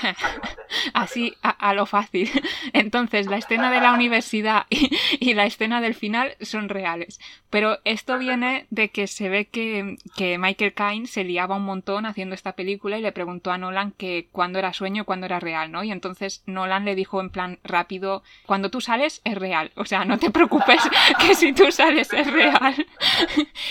Así, 0.94 1.34
a, 1.42 1.50
a, 1.50 1.74
lo 1.74 1.86
fácil. 1.86 2.30
Entonces, 2.72 3.26
la 3.26 3.36
escena 3.36 3.70
de 3.70 3.80
la 3.80 3.92
universidad 3.92 4.66
y, 4.70 4.90
y, 5.18 5.34
la 5.34 5.46
escena 5.46 5.80
del 5.80 5.94
final 5.94 6.36
son 6.40 6.68
reales. 6.68 7.20
Pero 7.50 7.78
esto 7.84 8.18
viene 8.18 8.66
de 8.70 8.90
que 8.90 9.06
se 9.06 9.28
ve 9.28 9.46
que, 9.46 9.96
que 10.16 10.38
Michael 10.38 10.74
Caine 10.74 11.06
se 11.06 11.24
liaba 11.24 11.56
un 11.56 11.64
montón 11.64 12.06
haciendo 12.06 12.34
esta 12.34 12.52
película 12.52 12.98
y 12.98 13.02
le 13.02 13.12
preguntó 13.12 13.50
a 13.50 13.58
Nolan 13.58 13.92
que 13.92 14.28
cuándo 14.30 14.58
era 14.58 14.72
sueño 14.72 15.02
y 15.02 15.04
cuándo 15.04 15.26
era 15.26 15.40
real, 15.40 15.72
¿no? 15.72 15.82
Y 15.82 15.90
entonces 15.90 16.42
Nolan 16.46 16.84
le 16.84 16.94
dijo 16.94 17.20
en 17.20 17.30
plan 17.30 17.58
rápido, 17.64 18.22
cuando 18.46 18.70
tú 18.70 18.80
sales 18.80 19.20
es 19.24 19.34
real. 19.34 19.72
O 19.74 19.84
sea, 19.84 20.04
no 20.04 20.18
te 20.18 20.30
preocupes 20.30 20.80
que 21.20 21.34
si 21.34 21.52
tú 21.52 21.72
sales 21.72 22.12
es 22.12 22.30
real. 22.30 22.86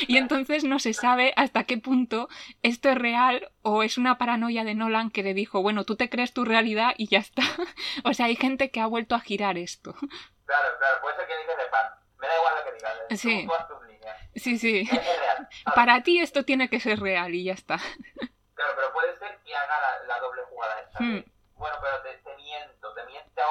y 0.08 0.18
entonces 0.18 0.64
no 0.64 0.80
se 0.80 0.94
sabe 0.94 1.34
hasta 1.38 1.64
qué 1.64 1.78
punto 1.78 2.28
esto 2.64 2.90
es 2.90 2.98
real 2.98 3.48
o 3.72 3.84
es 3.84 3.98
una 3.98 4.18
paranoia 4.18 4.64
de 4.64 4.76
Nolan 4.76 5.12
que 5.12 5.24
le 5.24 5.34
dijo, 5.34 5.62
bueno, 5.62 5.84
tú 5.84 5.96
te 5.96 6.10
crees 6.10 6.34
tu 6.34 6.46
realidad 6.46 6.94
y 6.98 7.08
ya 7.08 7.20
está. 7.20 7.42
o 8.04 8.14
sea, 8.14 8.28
hay 8.28 8.36
gente 8.36 8.72
que 8.72 8.80
ha 8.80 8.88
vuelto 8.88 9.16
a 9.16 9.20
girar 9.20 9.58
esto. 9.58 9.94
Claro, 10.46 10.68
claro, 10.80 11.02
puede 11.02 11.16
ser 11.16 11.28
que 11.28 11.38
digas 11.38 11.58
de 11.58 11.66
pan. 11.66 11.88
Me 12.18 12.28
da 12.28 12.34
igual 12.38 12.54
lo 12.58 12.64
que 12.66 12.76
digas. 12.76 13.22
Sí. 13.22 13.48
Tú, 13.68 13.74
sí, 14.36 14.58
sí. 14.58 14.80
Es, 14.92 15.20
real. 15.20 15.50
Para 15.76 16.04
ti 16.04 16.20
esto 16.20 16.44
tiene 16.44 16.70
que 16.70 16.80
ser 16.80 17.00
real 17.00 17.34
y 17.34 17.44
ya 17.46 17.54
está. 17.54 17.80
Claro, 18.60 18.74
pero 18.76 18.92
puede 18.92 19.18
ser 19.18 19.40
que 19.46 19.56
haga 19.56 19.80
la, 19.80 20.06
la 20.06 20.20
doble 20.20 20.42
jugada 20.50 20.82
esta. 20.82 21.02
Hmm. 21.02 21.24
Bueno, 21.56 21.78
pero 21.82 22.02
te, 22.02 22.10
te, 22.18 22.36
miento, 22.36 22.94
te 22.94 23.06
miento. 23.06 23.42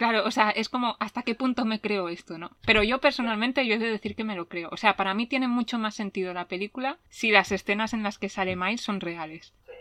Claro, 0.00 0.24
o 0.24 0.30
sea, 0.30 0.48
es 0.48 0.70
como 0.70 0.96
hasta 0.98 1.20
qué 1.24 1.34
punto 1.34 1.66
me 1.66 1.78
creo 1.78 2.08
esto, 2.08 2.38
¿no? 2.38 2.52
Pero 2.64 2.82
yo 2.82 3.02
personalmente 3.02 3.66
yo 3.66 3.74
he 3.74 3.78
de 3.78 3.90
decir 3.90 4.16
que 4.16 4.24
me 4.24 4.34
lo 4.34 4.48
creo. 4.48 4.70
O 4.72 4.78
sea, 4.78 4.96
para 4.96 5.12
mí 5.12 5.26
tiene 5.26 5.46
mucho 5.46 5.76
más 5.78 5.94
sentido 5.94 6.32
la 6.32 6.46
película 6.48 6.96
si 7.10 7.30
las 7.30 7.52
escenas 7.52 7.92
en 7.92 8.02
las 8.02 8.16
que 8.18 8.30
sale 8.30 8.56
Miles 8.56 8.80
son 8.80 9.02
reales. 9.02 9.52
Sí, 9.66 9.72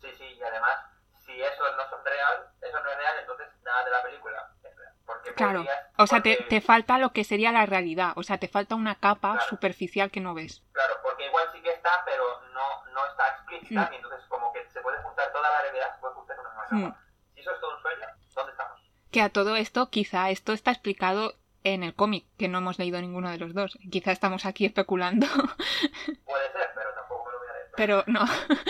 sí, 0.00 0.08
sí, 0.16 0.24
y 0.24 0.42
además, 0.42 0.78
si 1.26 1.32
eso 1.38 1.62
no 1.76 1.90
son 1.90 2.02
real, 2.06 2.36
eso 2.62 2.80
no 2.82 2.90
es 2.90 2.96
real, 2.96 3.14
entonces 3.20 3.48
nada 3.66 3.84
de 3.84 3.90
la 3.90 4.02
película 4.02 4.50
es 4.64 4.76
real. 4.78 4.92
Porque 5.04 5.34
claro, 5.34 5.58
podrías, 5.58 5.78
o 5.98 6.06
sea, 6.06 6.18
porque... 6.20 6.36
te, 6.36 6.42
te, 6.44 6.60
falta 6.62 6.96
lo 6.96 7.12
que 7.12 7.24
sería 7.24 7.52
la 7.52 7.66
realidad, 7.66 8.14
o 8.16 8.22
sea, 8.22 8.38
te 8.38 8.48
falta 8.48 8.76
una 8.76 8.94
capa 8.94 9.32
claro. 9.32 9.46
superficial 9.50 10.10
que 10.10 10.20
no 10.22 10.32
ves. 10.32 10.62
Claro, 10.72 10.94
porque 11.02 11.26
igual 11.26 11.44
sí 11.52 11.60
que 11.60 11.72
está, 11.74 12.02
pero 12.06 12.24
no, 12.54 12.92
no 12.94 13.06
está 13.08 13.28
explícita, 13.28 13.90
Mm. 13.90 13.92
y 13.92 13.96
entonces 13.96 14.24
como 14.28 14.50
que 14.54 14.66
se 14.70 14.80
puede 14.80 14.96
juntar 15.02 15.30
toda 15.32 15.50
la 15.50 15.60
realidad, 15.60 15.94
se 15.94 16.00
puede 16.00 16.14
juntar 16.14 16.40
una 16.40 16.48
misma 16.62 16.78
Mm. 16.78 16.82
capa. 16.92 17.04
Si 17.34 17.40
eso 17.42 17.50
es 17.52 17.60
todo 17.60 17.76
un 17.76 17.82
sueño, 17.82 18.06
¿dónde 18.34 18.52
estamos? 18.52 18.80
Que 19.16 19.22
a 19.22 19.30
todo 19.30 19.56
esto, 19.56 19.88
quizá 19.88 20.28
esto 20.28 20.52
está 20.52 20.72
explicado 20.72 21.36
en 21.64 21.82
el 21.82 21.94
cómic, 21.94 22.26
que 22.36 22.48
no 22.48 22.58
hemos 22.58 22.78
leído 22.78 23.00
ninguno 23.00 23.30
de 23.30 23.38
los 23.38 23.54
dos. 23.54 23.78
Quizá 23.90 24.12
estamos 24.12 24.44
aquí 24.44 24.66
especulando. 24.66 25.26
Puede 26.26 26.52
ser, 26.52 26.68
pero 26.74 26.90
tampoco 26.94 27.24
me 27.24 27.32
lo 27.32 27.38
voy 27.38 27.48
a 27.48 27.52
leer. 27.54 27.70
Pero 27.78 28.04
no. 28.08 28.26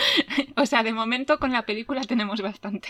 o 0.62 0.66
sea, 0.66 0.84
de 0.84 0.92
momento 0.92 1.40
con 1.40 1.50
la 1.50 1.66
película 1.66 2.02
tenemos 2.02 2.42
bastante. 2.42 2.88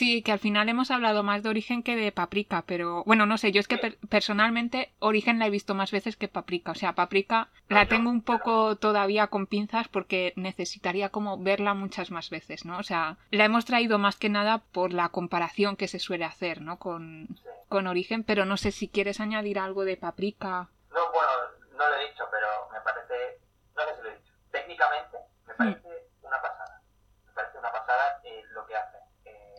Sí, 0.00 0.22
que 0.22 0.32
al 0.32 0.38
final 0.38 0.66
hemos 0.70 0.90
hablado 0.90 1.22
más 1.22 1.42
de 1.42 1.50
Origen 1.50 1.82
que 1.82 1.94
de 1.94 2.10
Paprika, 2.10 2.64
pero 2.66 3.04
bueno, 3.04 3.26
no 3.26 3.36
sé, 3.36 3.52
yo 3.52 3.60
es 3.60 3.68
que 3.68 3.76
per 3.76 3.98
personalmente 4.08 4.94
Origen 4.98 5.38
la 5.38 5.46
he 5.46 5.50
visto 5.50 5.74
más 5.74 5.90
veces 5.90 6.16
que 6.16 6.26
Paprika, 6.26 6.72
o 6.72 6.74
sea, 6.74 6.94
Paprika 6.94 7.48
la 7.68 7.84
tengo 7.86 8.08
un 8.08 8.22
poco 8.22 8.76
todavía 8.76 9.26
con 9.26 9.46
pinzas 9.46 9.88
porque 9.88 10.32
necesitaría 10.36 11.10
como 11.10 11.36
verla 11.36 11.74
muchas 11.74 12.10
más 12.10 12.30
veces, 12.30 12.64
¿no? 12.64 12.78
O 12.78 12.82
sea, 12.82 13.18
la 13.30 13.44
hemos 13.44 13.66
traído 13.66 13.98
más 13.98 14.16
que 14.16 14.30
nada 14.30 14.62
por 14.72 14.94
la 14.94 15.10
comparación 15.10 15.76
que 15.76 15.86
se 15.86 15.98
suele 15.98 16.24
hacer, 16.24 16.62
¿no? 16.62 16.78
Con, 16.78 17.28
con 17.68 17.86
Origen, 17.86 18.24
pero 18.24 18.46
no 18.46 18.56
sé 18.56 18.70
si 18.70 18.88
quieres 18.88 19.20
añadir 19.20 19.58
algo 19.58 19.84
de 19.84 19.98
Paprika. 19.98 20.70
No, 20.94 21.12
bueno, 21.12 21.32
no 21.76 21.88
lo 21.90 21.96
he 21.96 22.08
dicho, 22.08 22.24
pero 22.30 22.46
me 22.72 22.80
parece, 22.80 23.38
no 23.76 23.82
sé 23.82 23.96
si 23.96 24.02
lo 24.02 24.08
he 24.08 24.16
dicho, 24.16 24.32
técnicamente 24.50 25.18
me 25.46 25.52
hmm. 25.52 25.56
parece 25.58 25.89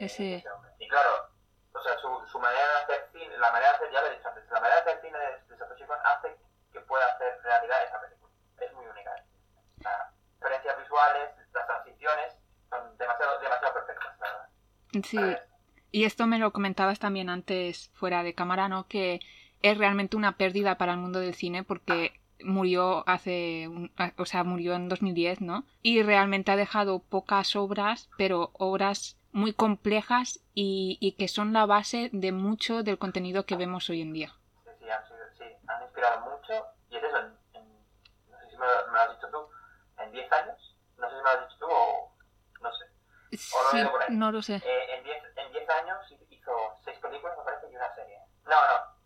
Ese-. 0.05 0.43
Y 0.79 0.87
claro, 0.87 1.29
o 1.73 1.81
sea, 1.81 1.97
su, 1.99 2.09
su 2.31 2.39
manera 2.39 2.63
de 2.65 2.83
hacer 2.83 3.09
cine, 3.13 3.37
la 3.37 3.51
manera 3.51 3.71
de 3.71 3.75
hacer, 3.77 3.91
ya 3.91 4.01
lo 4.01 4.07
he 4.07 4.15
dicho 4.15 4.27
antes, 4.29 4.43
la 4.49 4.59
manera 4.59 4.75
de 4.81 4.91
hacer 4.91 5.01
cine 5.01 5.17
de, 5.19 5.53
de 5.53 5.57
Satoshi 5.57 5.83
Kon 5.85 5.97
hace 6.03 6.35
que 6.73 6.79
pueda 6.81 7.05
hacer 7.05 7.39
realidad 7.43 7.77
esa 7.87 8.01
película. 8.01 8.31
Es 8.59 8.73
muy 8.73 8.85
única. 8.85 9.11
Las 9.83 9.99
referencias 10.39 10.77
visuales, 10.79 11.29
las 11.53 11.67
transiciones 11.67 12.33
son 12.69 12.97
demasiado, 12.97 13.39
demasiado 13.39 13.73
perfectas, 13.73 14.19
la 14.19 14.27
verdad. 14.27 14.49
Sí, 15.03 15.19
y 15.91 16.05
esto 16.05 16.27
me 16.27 16.39
lo 16.39 16.51
comentabas 16.53 16.99
también 16.99 17.29
antes 17.29 17.89
fuera 17.93 18.23
de 18.23 18.33
cámara, 18.33 18.67
¿no? 18.69 18.87
Que 18.87 19.19
es 19.61 19.77
realmente 19.77 20.17
una 20.17 20.37
pérdida 20.37 20.77
para 20.77 20.93
el 20.93 20.97
mundo 20.99 21.19
del 21.19 21.35
cine 21.35 21.63
porque 21.63 22.19
murió 22.43 23.03
hace, 23.07 23.67
un- 23.67 23.93
o 24.17 24.25
sea, 24.25 24.43
murió 24.43 24.73
en 24.73 24.89
2010, 24.89 25.41
¿no? 25.41 25.63
Y 25.83 26.01
realmente 26.01 26.51
ha 26.51 26.55
dejado 26.55 26.99
pocas 27.03 27.55
obras, 27.55 28.09
pero 28.17 28.49
obras 28.53 29.17
muy 29.33 29.53
complejas 29.53 30.39
y, 30.53 30.97
y 31.01 31.13
que 31.13 31.27
son 31.27 31.53
la 31.53 31.65
base 31.65 32.09
de 32.13 32.31
mucho 32.31 32.83
del 32.83 32.97
contenido 32.97 33.45
que 33.45 33.55
vemos 33.55 33.89
hoy 33.89 34.01
en 34.01 34.13
día. 34.13 34.33
Sí, 34.63 34.69
sí, 34.79 34.89
han, 34.89 35.05
sido- 35.07 35.17
sí, 35.37 35.43
han 35.67 35.83
inspirado 35.83 36.21
mucho. 36.21 36.65
Y 36.89 36.97
es 36.97 37.03
eso, 37.03 37.17
en, 37.17 37.37
en- 37.53 37.85
no 38.29 38.37
sé 38.39 38.49
si 38.49 38.57
me 38.57 38.65
lo, 38.65 38.87
me 38.87 38.93
lo 38.93 38.99
has 38.99 39.15
dicho 39.15 39.27
tú, 39.31 39.47
en 40.03 40.11
10 40.11 40.31
años. 40.31 40.77
No 40.97 41.09
sé 41.09 41.15
si 41.15 41.23
me 41.23 41.23
lo 41.23 41.29
has 41.29 41.47
dicho 41.49 41.57
tú 41.59 41.67
o 41.71 42.17
no 42.61 42.71
sé. 42.73 42.85
O 43.55 43.63
lo 43.63 43.69
Sí, 43.69 43.77
leído 43.77 43.91
por 43.91 44.01
ahí. 44.03 44.07
no 44.15 44.31
lo 44.31 44.41
sé. 44.41 44.55
Eh, 44.55 44.95
en 44.97 45.03
10 45.03 45.23
en 45.37 45.51
10 45.53 45.69
años 45.69 45.97
hizo 46.29 46.51
6 46.83 46.97
películas, 46.99 47.37
me 47.37 47.43
parece, 47.45 47.71
y 47.71 47.75
una 47.75 47.95
serie. 47.95 48.17
No, 48.45 48.55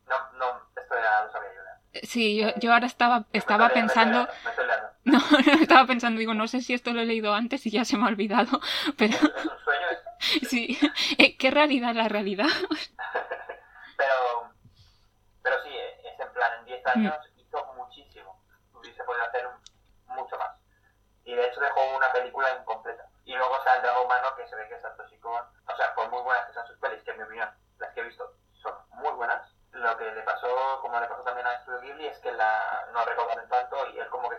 no, 0.08 0.16
no, 0.38 0.38
no 0.54 0.62
esto 0.76 0.96
ya 0.96 1.24
lo 1.26 1.32
sabía 1.32 1.50
yo. 1.54 1.62
Sí, 2.04 2.38
yo, 2.38 2.50
yo 2.58 2.74
ahora 2.74 2.88
estaba, 2.88 3.26
estaba 3.34 3.68
estoy 3.68 3.82
pensando, 3.82 4.28
no, 5.06 5.20
estaba 5.62 5.86
pensando, 5.88 6.20
digo, 6.20 6.34
no 6.34 6.48
sé 6.48 6.62
si 6.62 6.74
esto 6.74 6.92
lo 6.94 7.02
he 7.02 7.06
leído 7.06 7.34
antes 7.34 7.66
y 7.66 7.72
ya 7.72 7.86
se 7.86 7.98
me 7.98 8.06
ha 8.06 8.08
olvidado, 8.10 8.60
pero 8.98 9.14
¿Es 9.14 9.22
un 9.24 9.60
sueño 9.64 9.88
esto? 9.92 10.10
sí, 10.50 10.78
Eh, 11.18 11.38
¿qué 11.38 11.52
realidad 11.52 11.94
la 11.96 12.08
realidad? 12.08 12.48
pero, 13.98 14.52
pero 15.42 15.56
sí, 15.64 15.70
es 16.04 16.20
en 16.20 16.34
plan, 16.34 16.52
en 16.60 16.66
10 16.66 16.88
años 16.88 17.16
hizo 17.38 17.74
muchísimo. 17.76 18.42
Hubiese 18.74 19.04
podido 19.04 19.26
hacer 19.26 19.48
mucho 20.08 20.38
más. 20.38 20.52
Y 21.24 21.34
de 21.34 21.48
hecho 21.48 21.60
dejó 21.60 21.96
una 21.96 22.12
película 22.12 22.48
incompleta. 22.60 23.08
Y 23.26 23.36
luego 23.36 23.58
está 23.58 23.76
el 23.76 23.82
drama 23.82 24.02
humano 24.02 24.28
que 24.38 24.48
se 24.48 24.56
ve 24.56 24.68
que 24.68 24.76
es 24.76 24.82
Satoshi 24.82 25.18
Kon. 25.20 25.42
O 25.68 25.76
sea, 25.76 25.94
por 25.96 26.10
muy 26.12 26.22
buenas 26.22 26.46
que 26.48 26.54
sean 26.54 26.68
sus 26.68 26.78
pelis, 26.78 27.02
que 27.04 27.12
en 27.12 27.18
mi 27.18 27.24
opinión, 27.24 27.50
las 27.80 27.94
que 27.94 28.02
he 28.02 28.04
visto 28.04 28.34
son 28.62 28.74
muy 28.90 29.12
buenas. 29.14 29.42
Lo 29.72 29.98
que 29.98 30.06
le 30.12 30.22
pasó, 30.22 30.80
como 30.82 31.00
le 31.00 31.08
pasó 31.08 31.24
también 31.24 31.48
es 32.08 32.18
que 32.20 32.32
la, 32.32 32.88
no 32.94 33.06
recaudaron 33.06 33.48
tanto 33.50 33.78
y 33.94 34.00
él 34.00 34.08
como 34.10 34.30
que 34.30 34.38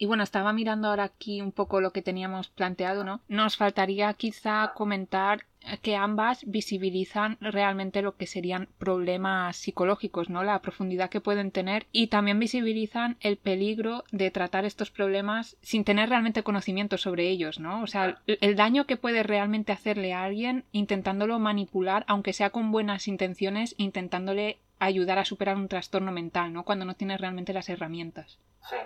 Y 0.00 0.06
bueno, 0.06 0.22
estaba 0.22 0.54
mirando 0.54 0.88
ahora 0.88 1.04
aquí 1.04 1.42
un 1.42 1.52
poco 1.52 1.82
lo 1.82 1.90
que 1.90 2.00
teníamos 2.00 2.48
planteado, 2.48 3.04
¿no? 3.04 3.20
Nos 3.28 3.58
faltaría 3.58 4.10
quizá 4.14 4.72
comentar 4.74 5.44
que 5.82 5.94
ambas 5.94 6.42
visibilizan 6.46 7.36
realmente 7.42 8.00
lo 8.00 8.16
que 8.16 8.26
serían 8.26 8.70
problemas 8.78 9.58
psicológicos, 9.58 10.30
¿no? 10.30 10.42
La 10.42 10.62
profundidad 10.62 11.10
que 11.10 11.20
pueden 11.20 11.50
tener 11.50 11.86
y 11.92 12.06
también 12.06 12.38
visibilizan 12.38 13.18
el 13.20 13.36
peligro 13.36 14.04
de 14.10 14.30
tratar 14.30 14.64
estos 14.64 14.90
problemas 14.90 15.58
sin 15.60 15.84
tener 15.84 16.08
realmente 16.08 16.42
conocimiento 16.42 16.96
sobre 16.96 17.28
ellos, 17.28 17.60
¿no? 17.60 17.82
O 17.82 17.86
sea, 17.86 18.22
el, 18.26 18.56
daño 18.56 18.86
que 18.86 18.96
puede 18.96 19.22
realmente 19.22 19.72
hacerle 19.72 20.14
a 20.14 20.24
alguien 20.24 20.64
intentándolo 20.72 21.38
manipular, 21.38 22.06
aunque 22.08 22.32
sea 22.32 22.48
con 22.48 22.72
buenas 22.72 23.06
intenciones, 23.06 23.74
intentándole 23.76 24.56
ayudar 24.78 25.18
a 25.18 25.26
superar 25.26 25.56
un 25.56 25.68
trastorno 25.68 26.10
mental, 26.10 26.54
¿no? 26.54 26.64
Cuando 26.64 26.86
no 26.86 26.94
tiene 26.94 27.18
realmente 27.18 27.52
las 27.52 27.68
herramientas. 27.68 28.38
Sí, 28.68 28.76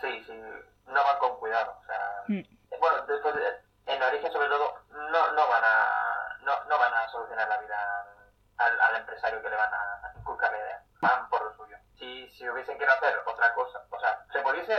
sí, 0.00 0.24
sí, 0.24 0.32
no 0.86 1.04
van 1.04 1.18
con 1.18 1.38
cuidado. 1.38 1.76
O 1.80 1.84
sea, 1.86 2.22
Mm. 2.28 2.42
bueno, 2.80 3.06
después 3.06 3.34
de- 3.34 3.60
en 3.86 4.02
origen 4.02 4.32
sobre 4.32 4.48
todo 4.48 4.80
no, 4.90 5.32
no 5.32 5.48
van 5.48 5.62
a 5.64 6.38
no, 6.40 6.64
no 6.64 6.78
van 6.78 6.92
a 6.92 7.08
solucionar 7.08 7.48
la 7.48 7.58
vida 7.58 8.06
al, 8.58 8.80
al 8.80 8.96
empresario 8.96 9.40
que 9.42 9.48
le 9.50 9.56
van 9.56 9.72
a 9.72 10.12
inculcar 10.16 10.52
la 10.52 10.58
idea. 10.58 10.82
Van 11.00 11.28
por 11.30 11.42
lo 11.42 11.54
suyo. 11.56 11.76
Si, 11.98 12.28
si 12.30 12.48
hubiesen 12.48 12.76
querido 12.78 12.94
hacer 12.96 13.18
otra 13.26 13.54
cosa, 13.54 13.82
o 13.90 13.98
sea, 14.00 14.24
se 14.32 14.40
pudiese, 14.40 14.72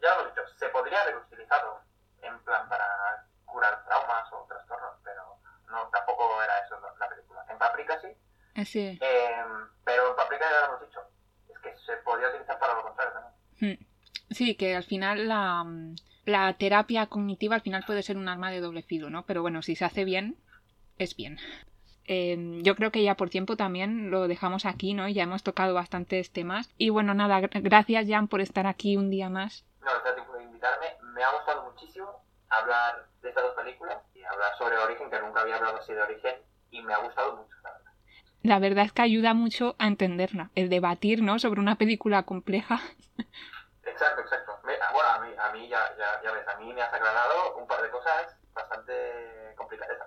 ya 0.00 0.14
lo 0.16 0.20
hemos 0.22 0.34
dicho, 0.34 0.48
se 0.58 0.68
podría 0.70 1.00
haber 1.02 1.16
utilizado 1.18 1.80
en 2.22 2.38
plan 2.44 2.68
para 2.68 3.24
curar 3.46 3.84
traumas 3.84 4.32
o 4.32 4.44
trastornos, 4.48 4.96
pero 5.04 5.36
no, 5.66 5.88
tampoco 5.90 6.42
era 6.42 6.58
eso 6.60 6.78
la, 6.80 6.92
la 6.98 7.08
película. 7.08 7.44
En 7.48 7.58
Paprika 7.58 8.00
sí, 8.00 8.16
Ese... 8.54 8.98
eh, 9.00 9.44
pero 9.84 10.08
en 10.10 10.16
Paprika 10.16 10.44
ya 10.50 10.60
lo 10.60 10.66
hemos 10.66 10.80
dicho, 10.88 11.00
es 11.48 11.58
que 11.60 11.76
se 11.78 11.96
podría 11.98 12.28
utilizar 12.30 12.58
para 12.58 12.74
lo 12.74 12.82
contrario 12.82 13.12
también. 13.12 13.78
Mm. 13.78 13.84
Sí, 14.32 14.54
que 14.54 14.74
al 14.76 14.84
final 14.84 15.28
la, 15.28 15.64
la 16.24 16.52
terapia 16.54 17.06
cognitiva 17.06 17.54
al 17.56 17.60
final 17.62 17.84
puede 17.86 18.02
ser 18.02 18.16
un 18.16 18.28
arma 18.28 18.50
de 18.50 18.60
doble 18.60 18.82
filo, 18.82 19.10
¿no? 19.10 19.24
Pero 19.26 19.42
bueno, 19.42 19.62
si 19.62 19.76
se 19.76 19.84
hace 19.84 20.04
bien, 20.04 20.36
es 20.98 21.16
bien. 21.16 21.38
Eh, 22.06 22.58
yo 22.62 22.74
creo 22.74 22.90
que 22.90 23.02
ya 23.02 23.16
por 23.16 23.30
tiempo 23.30 23.56
también 23.56 24.10
lo 24.10 24.26
dejamos 24.28 24.66
aquí, 24.66 24.92
¿no? 24.94 25.08
Ya 25.08 25.22
hemos 25.22 25.42
tocado 25.42 25.74
bastantes 25.74 26.30
temas. 26.32 26.68
Y 26.76 26.88
bueno, 26.90 27.14
nada, 27.14 27.40
gra- 27.40 27.62
gracias 27.62 28.06
Jan 28.08 28.28
por 28.28 28.40
estar 28.40 28.66
aquí 28.66 28.96
un 28.96 29.08
día 29.10 29.28
más. 29.28 29.64
No, 29.80 29.90
gracias 30.04 30.26
por 30.26 30.40
invitarme. 30.42 30.86
Me 31.14 31.22
ha 31.22 31.32
gustado 31.36 31.70
muchísimo 31.70 32.08
hablar 32.48 33.06
de 33.22 33.28
estas 33.28 33.44
dos 33.44 33.54
películas 33.54 33.98
y 34.14 34.22
hablar 34.24 34.50
sobre 34.58 34.76
Origen, 34.78 35.10
que 35.10 35.20
nunca 35.20 35.40
había 35.42 35.56
hablado 35.56 35.78
así 35.78 35.92
de 35.92 36.02
Origen, 36.02 36.34
y 36.70 36.82
me 36.82 36.92
ha 36.92 36.98
gustado 36.98 37.36
mucho, 37.36 37.54
la 37.62 37.70
verdad. 37.72 37.92
La 38.42 38.58
verdad 38.58 38.84
es 38.86 38.92
que 38.92 39.02
ayuda 39.02 39.32
mucho 39.34 39.76
a 39.78 39.86
entenderla, 39.86 40.50
el 40.56 40.68
debatir, 40.68 41.22
¿no? 41.22 41.38
Sobre 41.38 41.60
una 41.60 41.76
película 41.76 42.24
compleja. 42.24 42.80
Exacto, 43.84 44.20
exacto. 44.22 44.52
Me- 44.64 44.74
ah, 44.74 44.92
bueno, 44.92 45.08
a 45.10 45.20
mí, 45.20 45.34
a 45.38 45.52
mí 45.52 45.68
ya, 45.68 45.80
ya, 45.98 46.20
ya 46.22 46.32
ves, 46.32 46.46
a 46.48 46.58
mí 46.58 46.72
me 46.72 46.82
has 46.82 46.92
aclarado 46.92 47.56
un 47.56 47.66
par 47.66 47.82
de 47.82 47.90
cosas 47.90 48.36
bastante 48.54 48.92
complicadas. 49.56 49.98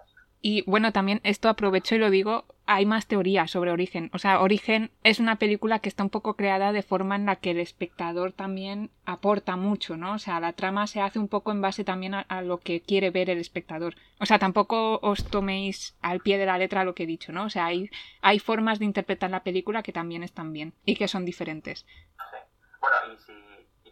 Y 0.42 0.62
bueno, 0.70 0.92
también 0.94 1.22
esto 1.24 1.50
aprovecho 1.50 1.96
y 1.96 1.98
lo 1.98 2.12
digo, 2.12 2.46
hay 2.68 2.86
más 2.86 3.08
teorías 3.08 3.50
sobre 3.50 3.72
Origen. 3.72 4.12
O 4.14 4.20
sea, 4.20 4.42
Origen 4.42 4.92
es 5.04 5.20
una 5.20 5.38
película 5.38 5.80
que 5.80 5.90
está 5.90 6.04
un 6.04 6.12
poco 6.12 6.36
creada 6.36 6.72
de 6.72 6.84
forma 6.84 7.16
en 7.16 7.26
la 7.26 7.38
que 7.38 7.50
el 7.52 7.60
espectador 7.60 8.32
también 8.32 8.92
aporta 9.06 9.56
mucho, 9.56 9.98
¿no? 9.98 10.14
O 10.14 10.20
sea, 10.20 10.40
la 10.40 10.54
trama 10.54 10.86
se 10.86 11.02
hace 11.02 11.18
un 11.18 11.30
poco 11.30 11.52
en 11.52 11.62
base 11.62 11.84
también 11.84 12.14
a, 12.14 12.20
a 12.22 12.44
lo 12.44 12.60
que 12.60 12.82
quiere 12.82 13.10
ver 13.10 13.32
el 13.32 13.40
espectador. 13.40 13.96
O 14.20 14.28
sea, 14.28 14.38
tampoco 14.38 15.00
os 15.02 15.26
toméis 15.26 15.98
al 16.04 16.20
pie 16.20 16.38
de 16.38 16.46
la 16.46 16.60
letra 16.60 16.84
lo 16.84 16.94
que 16.94 17.04
he 17.04 17.08
dicho, 17.08 17.32
¿no? 17.32 17.46
O 17.46 17.50
sea, 17.50 17.66
hay, 17.66 17.90
hay 18.22 18.38
formas 18.38 18.78
de 18.78 18.86
interpretar 18.86 19.32
la 19.32 19.44
película 19.44 19.82
que 19.82 19.94
también 19.94 20.22
están 20.22 20.54
bien 20.54 20.74
y 20.86 20.96
que 20.96 21.08
son 21.08 21.26
diferentes. 21.26 21.88
Sí. 21.88 22.38
Bueno, 22.80 22.98
y 23.14 23.18
si, 23.18 23.34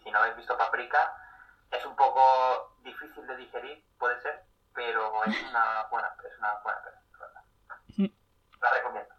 si 0.04 0.12
no 0.12 0.20
habéis 0.20 0.38
visto 0.38 0.58
Paprika, 0.58 1.14
es 1.72 1.86
un 1.86 1.95
poco 1.95 2.76
difícil 2.84 3.26
de 3.28 3.38
digerir, 3.38 3.84
puede 3.97 4.22
ser, 4.22 4.43
pero 4.74 5.24
es 5.26 5.36
una 5.49 5.88
buena, 5.89 6.10
es 6.20 6.39
una 6.39 6.54
buena 6.64 6.80
peli, 6.84 6.95
la 7.12 7.20
verdad. 7.20 7.41
Mm. 7.97 8.62
La 8.62 8.70
recomiendo. 8.74 9.14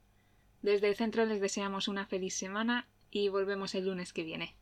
Desde 0.62 0.88
el 0.88 0.94
centro 0.94 1.26
les 1.26 1.40
deseamos 1.40 1.88
una 1.88 2.06
feliz 2.06 2.34
semana 2.34 2.86
y 3.10 3.28
volvemos 3.28 3.74
el 3.74 3.86
lunes 3.86 4.12
que 4.12 4.22
viene. 4.22 4.54